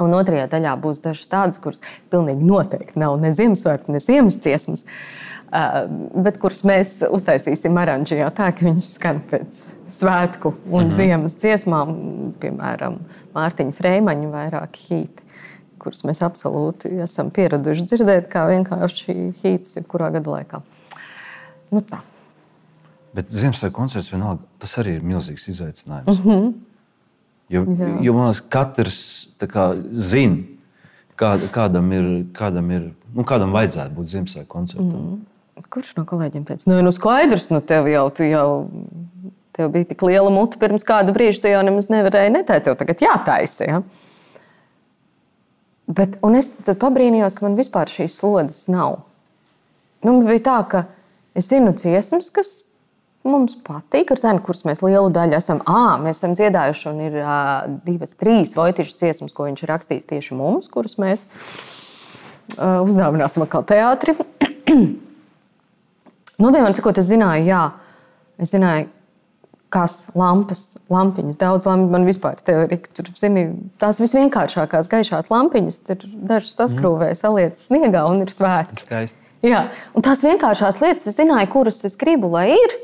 Un 0.00 0.14
otrajā 0.16 0.48
daļā 0.50 0.72
būs 0.82 1.02
dažas 1.04 1.28
tādas, 1.30 1.60
kuras 1.62 1.82
pilnīgi 2.10 2.46
noteikti 2.48 3.02
nav 3.02 3.18
ne 3.20 3.34
Ziemassvētku, 3.36 3.92
ne 3.92 4.00
Ziemas 4.02 4.38
dziesmas, 4.40 4.86
uh, 4.86 5.84
bet 6.24 6.40
kuras 6.42 6.62
mēs 6.68 6.94
uztaisīsim 7.12 7.76
oranžijā 7.82 8.30
tā, 8.34 8.48
ka 8.56 8.64
viņas 8.66 8.94
skan 8.96 9.20
pēc 9.28 9.60
svētku 9.92 10.54
un 10.70 10.86
mhm. 10.86 10.94
ziemas 10.96 11.36
dziesmām, 11.42 11.92
piemēram, 12.40 12.96
Mārtiņa 13.36 13.76
Freimaņa 13.76 14.32
vairāki 14.32 14.88
hīti 14.88 15.28
kurus 15.82 16.04
mēs 16.08 16.22
absolūti 16.24 16.92
esam 17.04 17.32
pieraduši 17.34 17.86
dzirdēt, 17.90 18.28
kā 18.32 18.46
vienkārši 18.50 19.16
hīts 19.42 19.76
jebkurā 19.80 20.12
gada 20.14 20.36
laikā. 20.36 20.62
Nu, 21.72 21.82
tā. 21.88 22.02
Bet 23.16 23.32
Ziemassvētku 23.32 23.76
koncerts 23.76 24.12
vienalga, 24.12 24.44
tas 24.62 24.72
arī 24.80 24.96
ir 24.98 25.04
milzīgs 25.04 25.48
izaicinājums. 25.52 26.22
Mm 26.22 26.30
-hmm. 26.30 26.52
jo, 27.48 27.64
Jā. 27.64 27.90
jo 28.06 28.14
man 28.16 28.30
liekas, 28.30 28.40
katrs 28.48 29.00
kā, 29.40 29.66
zina, 29.92 30.36
kā, 31.16 31.34
kādam 31.52 31.92
ir, 31.92 32.08
kādam 32.32 32.70
ir, 32.70 32.92
nu, 33.14 33.24
kādam 33.24 33.52
vajadzētu 33.52 33.94
būt 33.94 34.08
Ziemassvētku 34.14 34.48
koncertam. 34.48 34.88
Mm. 34.88 35.20
Kurš 35.68 35.96
no 35.96 36.04
kolēģiem 36.04 36.44
teica, 36.44 36.70
nu, 36.70 36.80
nu 36.82 36.90
skaidrs, 36.90 37.50
nu, 37.50 37.60
tev 37.60 37.86
jau, 37.86 38.10
tu 38.10 38.24
jau 38.24 38.64
tev 39.52 39.68
bija 39.72 39.84
tik 39.84 40.02
liela 40.02 40.30
mute 40.32 40.58
pirms 40.60 40.84
kāda 40.84 41.12
brīža, 41.12 41.42
tu 41.42 41.52
jau 41.52 41.60
nemaz 41.66 41.90
nevarēji 41.92 42.32
neteikt, 42.32 42.64
tev 42.64 42.78
tagad 42.80 43.04
jātaisa. 43.04 43.68
Ja? 43.68 43.82
Bet, 45.92 46.16
un 46.24 46.36
es 46.38 46.48
tad 46.62 46.78
pabrīnījos, 46.80 47.34
ka 47.36 47.44
man 47.44 47.56
vispār 47.58 47.90
šīs 47.90 48.14
slodzes 48.20 48.68
nav. 48.72 49.00
Nu, 50.02 50.14
man 50.14 50.28
bija 50.28 50.44
tā, 50.46 50.58
ka 50.70 50.84
es 51.38 51.50
zinu 51.50 51.74
dziesmas, 51.76 52.30
kas 52.34 52.52
mums 53.26 53.54
patīk, 53.66 54.10
ar 54.14 54.20
zēnu, 54.20 54.42
kuras 54.46 54.64
mēs 54.66 54.82
lielu 54.82 55.10
daļu 55.14 55.36
esam, 55.38 55.60
à, 55.68 55.98
mēs 56.02 56.20
esam 56.20 56.34
dziedājuši, 56.38 56.86
un 56.90 57.02
ir 57.06 57.18
uh, 57.20 57.34
divas, 57.86 58.16
trīs 58.18 58.54
voitišas 58.58 58.98
dziesmas, 58.98 59.34
ko 59.36 59.46
viņš 59.46 59.62
ir 59.62 59.72
rakstījis 59.74 60.08
tieši 60.10 60.38
mums, 60.38 60.70
kuras 60.72 60.96
mēs 61.02 61.26
uh, 62.56 62.80
uzdāvināsim 62.82 63.44
atkal 63.44 63.66
teātri. 63.68 64.16
nu, 66.42 66.48
vienmēr 66.48 66.74
cikot, 66.78 66.98
es 67.02 67.10
zināju, 67.12 67.46
jā, 67.52 67.62
es 68.42 68.54
zināju, 68.54 68.88
kas 69.72 69.96
lampas, 70.18 70.76
lampiņas, 70.92 71.38
daudz 71.40 71.66
lampiņu 71.68 71.94
man 71.94 72.06
vispār 72.08 72.40
teorija. 72.44 72.90
Tur, 72.98 73.08
zini, 73.16 73.46
tās 73.82 74.00
visvienkāršākās 74.02 74.90
gaišās 74.92 75.30
lampiņas, 75.32 75.80
tur 75.88 76.06
dažas 76.30 76.54
saskrūvēja, 76.58 77.18
saliec 77.18 77.60
sniegā 77.60 78.04
un 78.10 78.24
ir 78.26 78.32
svētki. 78.32 78.84
Skaisti. 78.86 79.18
Jā, 79.42 79.64
un 79.96 80.04
tās 80.06 80.22
vienkāršās 80.22 80.78
lietas, 80.82 81.08
es 81.10 81.18
zināju, 81.18 81.48
kuras 81.50 81.80
es 81.88 81.96
gribu, 81.98 82.30
lai 82.30 82.52
ir. 82.54 82.76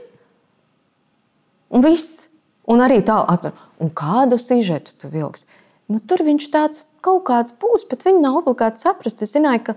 Un 1.70 1.84
viss. 1.84 2.26
Un 2.68 2.82
arī 2.84 2.98
tā, 3.00 3.16
apmēram, 3.32 3.60
un 3.80 3.90
kādu 3.96 4.36
sižetu 4.40 4.92
tu 5.00 5.08
vilksi. 5.08 5.46
Nu, 5.88 6.02
tur 6.04 6.20
viņš 6.20 6.48
tāds 6.52 6.82
kaut 7.04 7.22
kāds 7.30 7.54
būs, 7.56 7.86
bet 7.88 8.04
viņi 8.04 8.20
nav 8.20 8.42
obligāti 8.42 8.82
saprast. 8.82 9.22
Es 9.24 9.32
zināju, 9.32 9.62
ka 9.70 9.74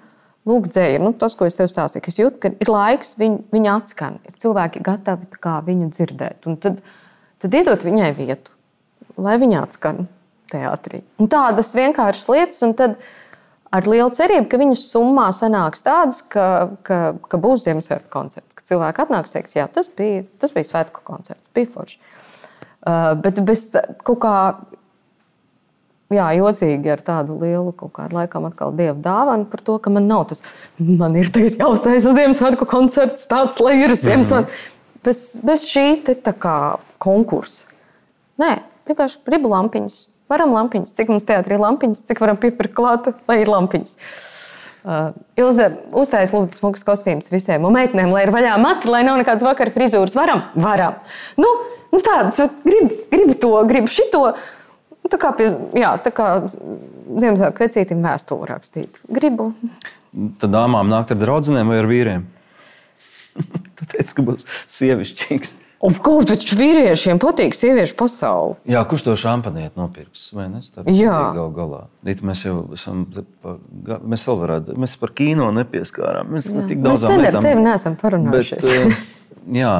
lūk, 0.49 0.67
dzēja, 0.73 0.99
nu, 0.99 1.13
tas, 1.15 1.37
ko 1.39 1.47
es 1.47 1.55
tev 1.55 1.69
stāstīju, 1.71 2.11
es 2.11 2.19
jūtu, 2.19 2.39
ka 2.41 2.51
ir 2.51 2.71
laiks, 2.71 3.13
viņu, 3.19 3.45
viņa 3.53 3.77
atskan, 3.77 4.17
ir 4.27 4.35
cilvēki 4.41 4.83
gatavi 4.83 5.29
viņu 5.69 5.87
dzirdēt. 5.93 6.49
Un 6.49 6.59
tad, 6.59 6.81
tad 7.41 7.57
iedot 7.57 7.85
viņai 7.85 8.11
vietu, 8.17 8.53
lai 9.21 9.37
viņa 9.41 9.63
atskan 9.65 10.05
teātrī. 10.51 11.01
Un 11.21 11.29
tādas 11.31 11.73
vienkāršas 11.77 12.29
lietas, 12.31 12.61
un 12.65 12.75
tad 12.77 12.97
ar 13.71 13.87
lielu 13.87 14.11
cerību, 14.15 14.49
ka 14.51 14.59
viņas 14.59 14.83
summā 14.91 15.29
sanāks 15.35 15.85
tādas, 15.85 16.19
ka, 16.27 16.45
ka, 16.87 16.99
ka 17.31 17.39
būs 17.41 17.65
Ziemassvētku 17.67 18.11
koncerts. 18.11 18.57
Ka 18.57 18.67
cilvēki 18.67 19.05
atnāks 19.05 19.31
un 19.31 19.39
teiks, 19.39 19.55
jā, 19.55 19.67
tas 19.71 19.87
bija, 19.97 20.25
tas 20.41 20.53
bija 20.55 20.67
svētku 20.67 21.05
koncerts, 21.07 21.47
bija 21.55 21.71
forši. 21.71 22.01
Uh, 22.81 23.13
bet 23.21 23.37
bez 23.45 23.67
kaut 24.01 24.19
kā 24.23 24.35
jā, 26.11 26.27
jocīgi 26.39 26.91
ar 26.91 27.03
tādu 27.05 27.37
lielu 27.39 27.71
kaut 27.77 27.93
kādu 27.95 28.17
laikam 28.17 28.47
atkal 28.49 28.73
dievu 28.75 28.97
dāvanu 29.03 29.47
par 29.51 29.63
to, 29.65 29.77
ka 29.83 29.93
man 29.93 30.09
nav 30.09 30.25
tas, 30.31 30.43
man 30.79 31.15
ir 31.19 31.31
tagad 31.33 31.59
jāuztais 31.61 32.07
uz 32.09 32.17
Ziemassvētku 32.17 32.67
koncerts, 32.69 33.27
tāds, 33.31 33.61
lai 33.63 33.77
ir 33.85 33.95
Ziemassvētku. 33.95 34.63
Bez, 35.05 35.41
bez 35.45 35.65
šī 35.65 36.01
konkursa. 37.01 37.69
Nē, 38.41 38.55
vienkārši 38.89 39.21
gribu 39.27 39.51
lampiņas. 39.51 39.97
Varam 40.31 40.53
lampiņas. 40.55 40.93
Cik 40.95 41.09
mums 41.11 41.25
teātrī 41.27 41.57
ir 41.57 41.63
lampiņas, 41.63 42.05
cik 42.07 42.21
varam 42.23 42.39
piepirkt 42.39 42.75
klāt, 42.77 43.09
lai 43.27 43.41
ir 43.41 43.51
lampiņas. 43.51 43.97
Uh, 44.81 45.11
Ilze 45.37 45.67
uztaisīja 45.93 46.39
lūdzu 46.39 46.57
smukus 46.57 46.85
kostīmus 46.87 47.29
visiem 47.29 47.67
meitenēm, 47.69 48.13
lai 48.15 48.23
ir 48.25 48.31
vaļā 48.33 48.55
mati, 48.61 48.89
lai 48.89 49.03
nav 49.05 49.19
nekādas 49.19 49.45
vakara 49.45 49.73
frizūras. 49.75 50.15
Varam? 50.17 50.41
Varam. 50.57 50.97
Nu, 51.37 51.51
nu 51.91 52.01
tādas, 52.01 52.39
gribu, 52.65 52.97
gribu 53.11 53.37
to, 53.43 53.53
gribu 53.69 53.91
šito. 53.91 54.23
Nu, 54.31 55.11
Tā 55.11 55.17
kā, 55.19 55.33
pie, 55.35 55.49
jā, 55.75 55.91
tā 56.01 56.11
kā 56.15 56.27
Ziemassvētku 56.47 57.65
vecītim 57.65 58.03
vēstuli 58.05 58.47
rakstīt. 58.47 59.01
Gribu. 59.11 59.49
Tad 60.39 60.53
dāmām 60.53 60.87
nākt 60.91 61.11
ar 61.11 61.19
draugiem 61.19 61.67
vai 61.67 61.81
ar 61.81 61.89
vīriem? 61.89 62.23
tu 63.77 63.89
teici, 63.95 64.15
ka 64.17 64.25
būs 64.27 64.47
sievišķīgs. 64.79 65.57
Of 65.81 65.97
course, 66.05 66.27
taču 66.29 66.59
vīriešiem 66.59 67.17
patīk 67.21 67.55
sieviešu 67.57 67.95
pasauli. 67.97 68.59
Jā, 68.69 68.83
kurš 68.85 69.07
to 69.07 69.15
šampanieti 69.17 69.79
nopirks? 69.81 70.27
Vai 70.37 70.45
ne? 70.51 70.59
Jā, 70.93 71.15
gal 71.33 71.49
galā. 71.55 71.79
Dit, 72.05 72.21
mēs 72.25 72.43
jau 72.45 72.59
esam, 72.77 73.07
mēs 73.81 74.25
vēl 74.27 74.37
varētu, 74.43 74.75
mēs 74.83 74.93
par 75.01 75.15
kino 75.17 75.49
nepieskārām. 75.57 76.29
Mēs 76.35 76.51
jā. 76.51 76.67
tik 76.69 76.83
daudz 76.85 77.07
mēs 77.09 77.25
ar 77.31 77.39
tevi 77.41 77.65
neesam 77.65 77.97
parunājušies. 77.97 78.69
Bet, 78.69 78.93
eh, 78.93 79.57
jā, 79.57 79.73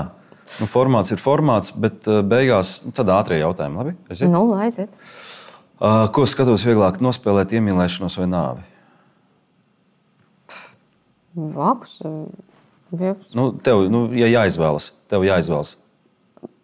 nu, 0.58 0.72
formāts 0.74 1.14
ir 1.14 1.22
formāts, 1.22 1.76
bet 1.86 2.10
eh, 2.10 2.24
beigās 2.34 2.80
nu, 2.88 2.96
tad 2.98 3.14
ātrie 3.14 3.38
jautājumi, 3.44 3.84
labi? 3.84 3.98
Aiziet? 4.10 4.34
Nu, 4.34 4.48
aiziet. 4.58 4.90
Eh, 5.78 6.04
ko 6.18 6.26
skatos 6.26 6.66
vieglāk 6.66 6.98
nospēlēt 7.06 7.54
iemīlēšanos 7.62 8.18
vai 8.24 8.32
nāvi? 8.34 8.66
Vabus 11.38 12.00
12. 12.92 13.36
Nu, 13.40 13.52
tev 13.64 13.86
nu, 13.92 14.04
ja 14.18 14.28
jāizvēlas. 14.28 14.92
Tev 15.12 15.24
jāizvēlas. 15.28 15.76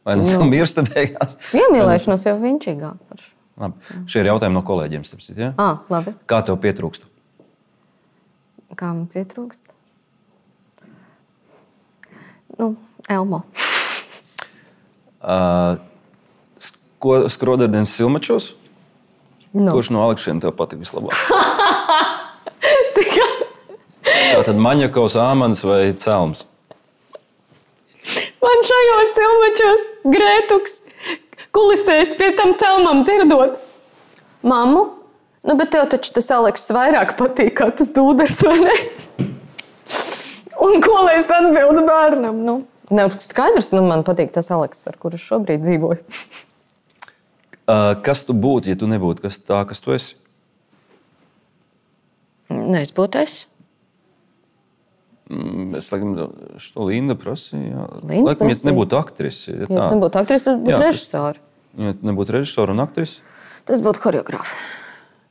Vai 0.07 0.15
nu 0.19 0.28
tu 0.32 0.45
mirsti 0.47 0.84
beigās? 0.88 1.36
Iemīlēšanās 1.55 2.28
jau 2.28 2.36
viņš 2.39 2.69
ir 2.71 2.80
gājis. 2.82 3.30
Šie 4.07 4.21
ir 4.21 4.30
jautājumi 4.30 4.55
no 4.55 4.63
kolēģiem. 4.67 5.03
Stipsit, 5.07 5.39
ja? 5.39 5.53
à, 5.59 5.82
labi. 5.91 6.13
Kā 6.30 6.39
tev 6.47 6.59
pietrūkst? 6.63 7.07
Kā 8.78 8.91
man 8.93 9.07
pietrūkst? 9.11 9.73
Nu, 12.59 12.75
Elmo. 13.09 13.43
Ah, 15.28 15.82
uh, 17.01 17.23
Skrodardienas 17.28 17.89
filmačos? 17.97 18.51
Nu. 19.49 19.71
Kurš 19.73 19.89
no 19.91 20.03
Alekšiem 20.05 20.38
tev 20.39 20.53
patīk 20.55 20.84
vislabāk? 20.86 21.17
Es 24.38 24.44
tikai 24.44 24.46
Tā 24.46 24.54
tad 24.54 24.60
maņakovs, 24.62 25.16
āmans 25.18 25.64
vai 25.66 25.94
cēlums? 25.98 26.46
man 28.42 28.62
šajos 28.64 29.14
filmečos 29.18 29.86
grētuks 30.06 30.76
kulisēs 31.52 32.14
pie 32.18 32.30
tam 32.38 32.54
celmam 32.56 33.02
dzirdot. 33.02 33.58
Mammu, 34.48 34.84
nu, 35.44 35.56
bet 35.58 35.72
tev 35.74 35.88
taču 35.90 36.14
tas 36.14 36.30
Aleks 36.32 36.70
vairāk 36.70 37.16
patīk, 37.18 37.56
kā 37.58 37.72
tas 37.74 37.90
dūders, 37.96 38.38
vai 38.46 38.58
ne? 38.62 38.76
Un 40.62 40.80
ko 40.86 41.02
lai 41.04 41.18
es 41.18 41.28
atbildu 41.34 41.84
bērnam? 41.88 42.38
Nu, 42.46 42.56
nav 42.94 43.18
skaidrs, 43.18 43.74
nu, 43.74 43.82
man 43.90 44.06
patīk 44.08 44.32
tas 44.38 44.52
Aleks, 44.54 44.86
ar 44.88 45.02
kuru 45.02 45.18
šobrīd 45.18 45.66
dzīvoju. 45.66 46.04
Uh, 47.68 47.98
kas 48.00 48.22
tu 48.24 48.32
būtu, 48.32 48.70
ja 48.72 48.78
tu 48.80 48.88
nebūtu 48.88 49.26
kas 49.26 49.42
tā, 49.44 49.58
kas 49.68 49.82
tu 49.84 49.92
esi? 49.92 50.14
Nē, 52.48 52.86
es 52.86 52.94
būtu 52.96 53.20
es. 53.20 53.42
Mm, 55.30 55.75
Es 55.75 55.89
laikam 55.91 56.13
to 56.15 56.84
Linda 56.88 57.15
prasīju. 57.19 57.88
Linda 58.07 58.30
Laikam, 58.32 58.47
ja 58.47 58.55
prasīja? 58.55 58.69
nebūtu 58.71 58.95
aktrise, 58.99 59.51
ja, 59.51 59.67
Ja 59.69 59.89
nebūtu 59.91 60.21
aktrise, 60.21 60.45
tad 60.47 60.61
būtu 60.63 60.80
režisori. 60.86 61.39
ja 61.78 61.93
tu 61.93 62.07
nebūtu 62.07 62.36
režisora 62.38 62.71
un 62.71 62.80
aktrise, 62.80 63.19
Tas 63.67 63.82
būtu 63.84 63.99
choreogrāfs. 63.99 64.53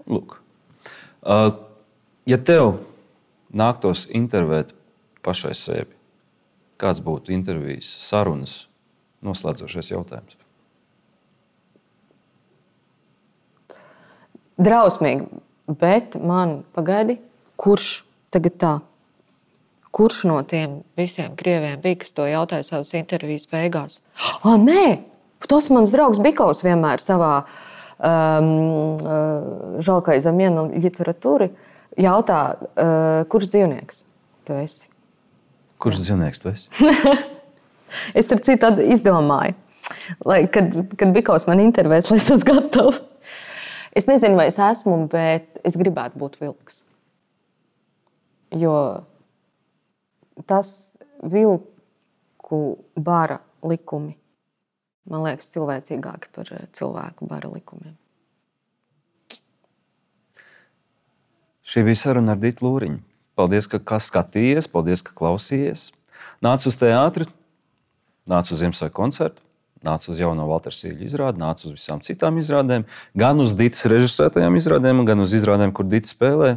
lūk. 0.06 0.36
Uh, 1.24 1.56
ja 2.28 2.36
tev 2.38 2.80
nāktos 3.52 4.04
intervēt 4.12 4.74
pašai 5.24 5.54
sevi, 5.56 5.88
kāds 6.78 7.00
būtu 7.00 7.32
intervijas, 7.32 7.88
sarunas, 7.88 8.66
noslēdzošais 9.24 9.90
jautājums? 9.90 10.36
Drausmīgi, 14.56 15.26
bet 15.80 16.14
man 16.20 16.62
pagaidi, 16.76 17.18
kurš 17.60 18.04
tagad 18.32 18.54
tā? 18.60 18.74
Kurš 19.96 20.24
no 20.28 20.40
tiem 20.44 20.82
visiem 20.98 21.36
krieviem 21.38 21.80
bija, 21.80 22.00
kas 22.02 22.12
to 22.16 22.26
jautāja 22.28 22.66
savas 22.66 22.92
intervijas 22.98 23.46
beigās? 23.48 24.00
Ah, 24.44 24.58
nē, 24.60 24.98
tas 25.48 25.70
mans 25.72 25.92
draugs 25.94 26.20
Bikovs 26.20 26.60
vienmēr 26.66 27.00
savā 27.00 27.30
um, 27.96 28.50
uh, 29.00 29.78
žalkai 29.80 30.18
zemienu 30.20 30.66
literatūri 30.74 31.48
jautā, 32.02 32.40
uh, 32.60 33.22
kurš 33.32 33.48
dzīvnieks 33.54 34.04
tu 34.44 34.58
esi? 34.60 34.92
Kurš 35.80 36.02
dzīvnieks 36.04 36.44
tu 36.44 36.52
esi? 36.52 36.68
Es 38.18 38.26
tur 38.26 38.40
tad 38.42 38.80
izdomāju, 38.82 39.54
lai, 40.26 40.40
kad, 40.50 40.72
kad 40.98 41.12
Bikovs 41.14 41.46
man 41.46 41.62
intervēs, 41.62 42.08
lai 42.10 42.18
tas 42.18 42.42
gatavs. 42.46 42.98
Es 43.96 44.08
nezinu, 44.10 44.36
vai 44.36 44.48
es 44.50 44.58
esmu, 44.60 45.04
bet 45.12 45.62
es 45.64 45.78
gribētu 45.78 46.18
būt 46.20 46.40
vilks. 46.42 46.82
Jo 48.58 48.74
tas 50.44 50.98
vilku 51.22 52.76
bara 52.96 53.40
likumi 53.64 54.16
man 55.10 55.24
liekas 55.26 55.50
cilvēcīgāki 55.54 56.32
par 56.34 56.50
eh, 56.54 56.66
cilvēku 56.76 57.28
bara 57.30 57.50
likumiem. 57.52 57.94
Šī 61.66 61.82
bija 61.86 61.98
saruna 61.98 62.36
ar 62.36 62.42
Dītu 62.42 62.62
Lūriņu. 62.66 63.00
Paldies, 63.36 63.66
ka 63.68 63.98
skatījies, 64.00 64.68
paldies, 64.70 65.02
ka 65.04 65.12
klausījies. 65.16 65.90
Nāc 66.44 66.64
uz 66.68 66.78
teātri, 66.78 67.26
nāc 68.30 68.48
uz 68.52 68.62
Ziemassvētku 68.62 68.96
koncertu, 68.96 69.42
nāc 69.84 70.06
uz 70.08 70.20
jauno 70.20 70.46
Walter 70.48 70.72
Sīļu 70.72 71.04
izrādi, 71.08 71.42
nāc 71.42 71.64
uz 71.66 71.74
visām 71.74 72.00
citām 72.06 72.38
izrādēm, 72.40 72.86
gan 73.18 73.42
uz 73.42 73.52
Dītas 73.58 73.84
režisētajām 73.92 74.56
izrādēm, 74.60 75.02
gan 75.08 75.24
uz 75.24 75.34
izrādēm, 75.36 75.74
kur 75.76 75.88
Dīta 75.90 76.12
spēlē. 76.12 76.54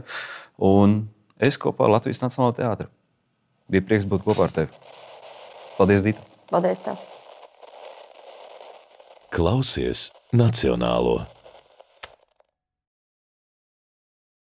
Un 0.69 1.01
es 1.41 1.57
kopā 1.59 1.88
ar 1.88 1.97
Latvijas 1.97 2.21
Nacionālo 2.23 2.55
teātru. 2.55 2.88
Bija 3.70 3.86
prieks 3.86 4.07
būt 4.09 4.26
kopā 4.26 4.47
ar 4.47 4.55
tevi. 4.55 4.72
Paldies, 5.78 6.03
Dīta! 6.05 6.26
Paldies! 6.49 6.82
Tev. 6.86 6.97
Klausies 9.34 10.09
Nacionālo! 10.34 11.38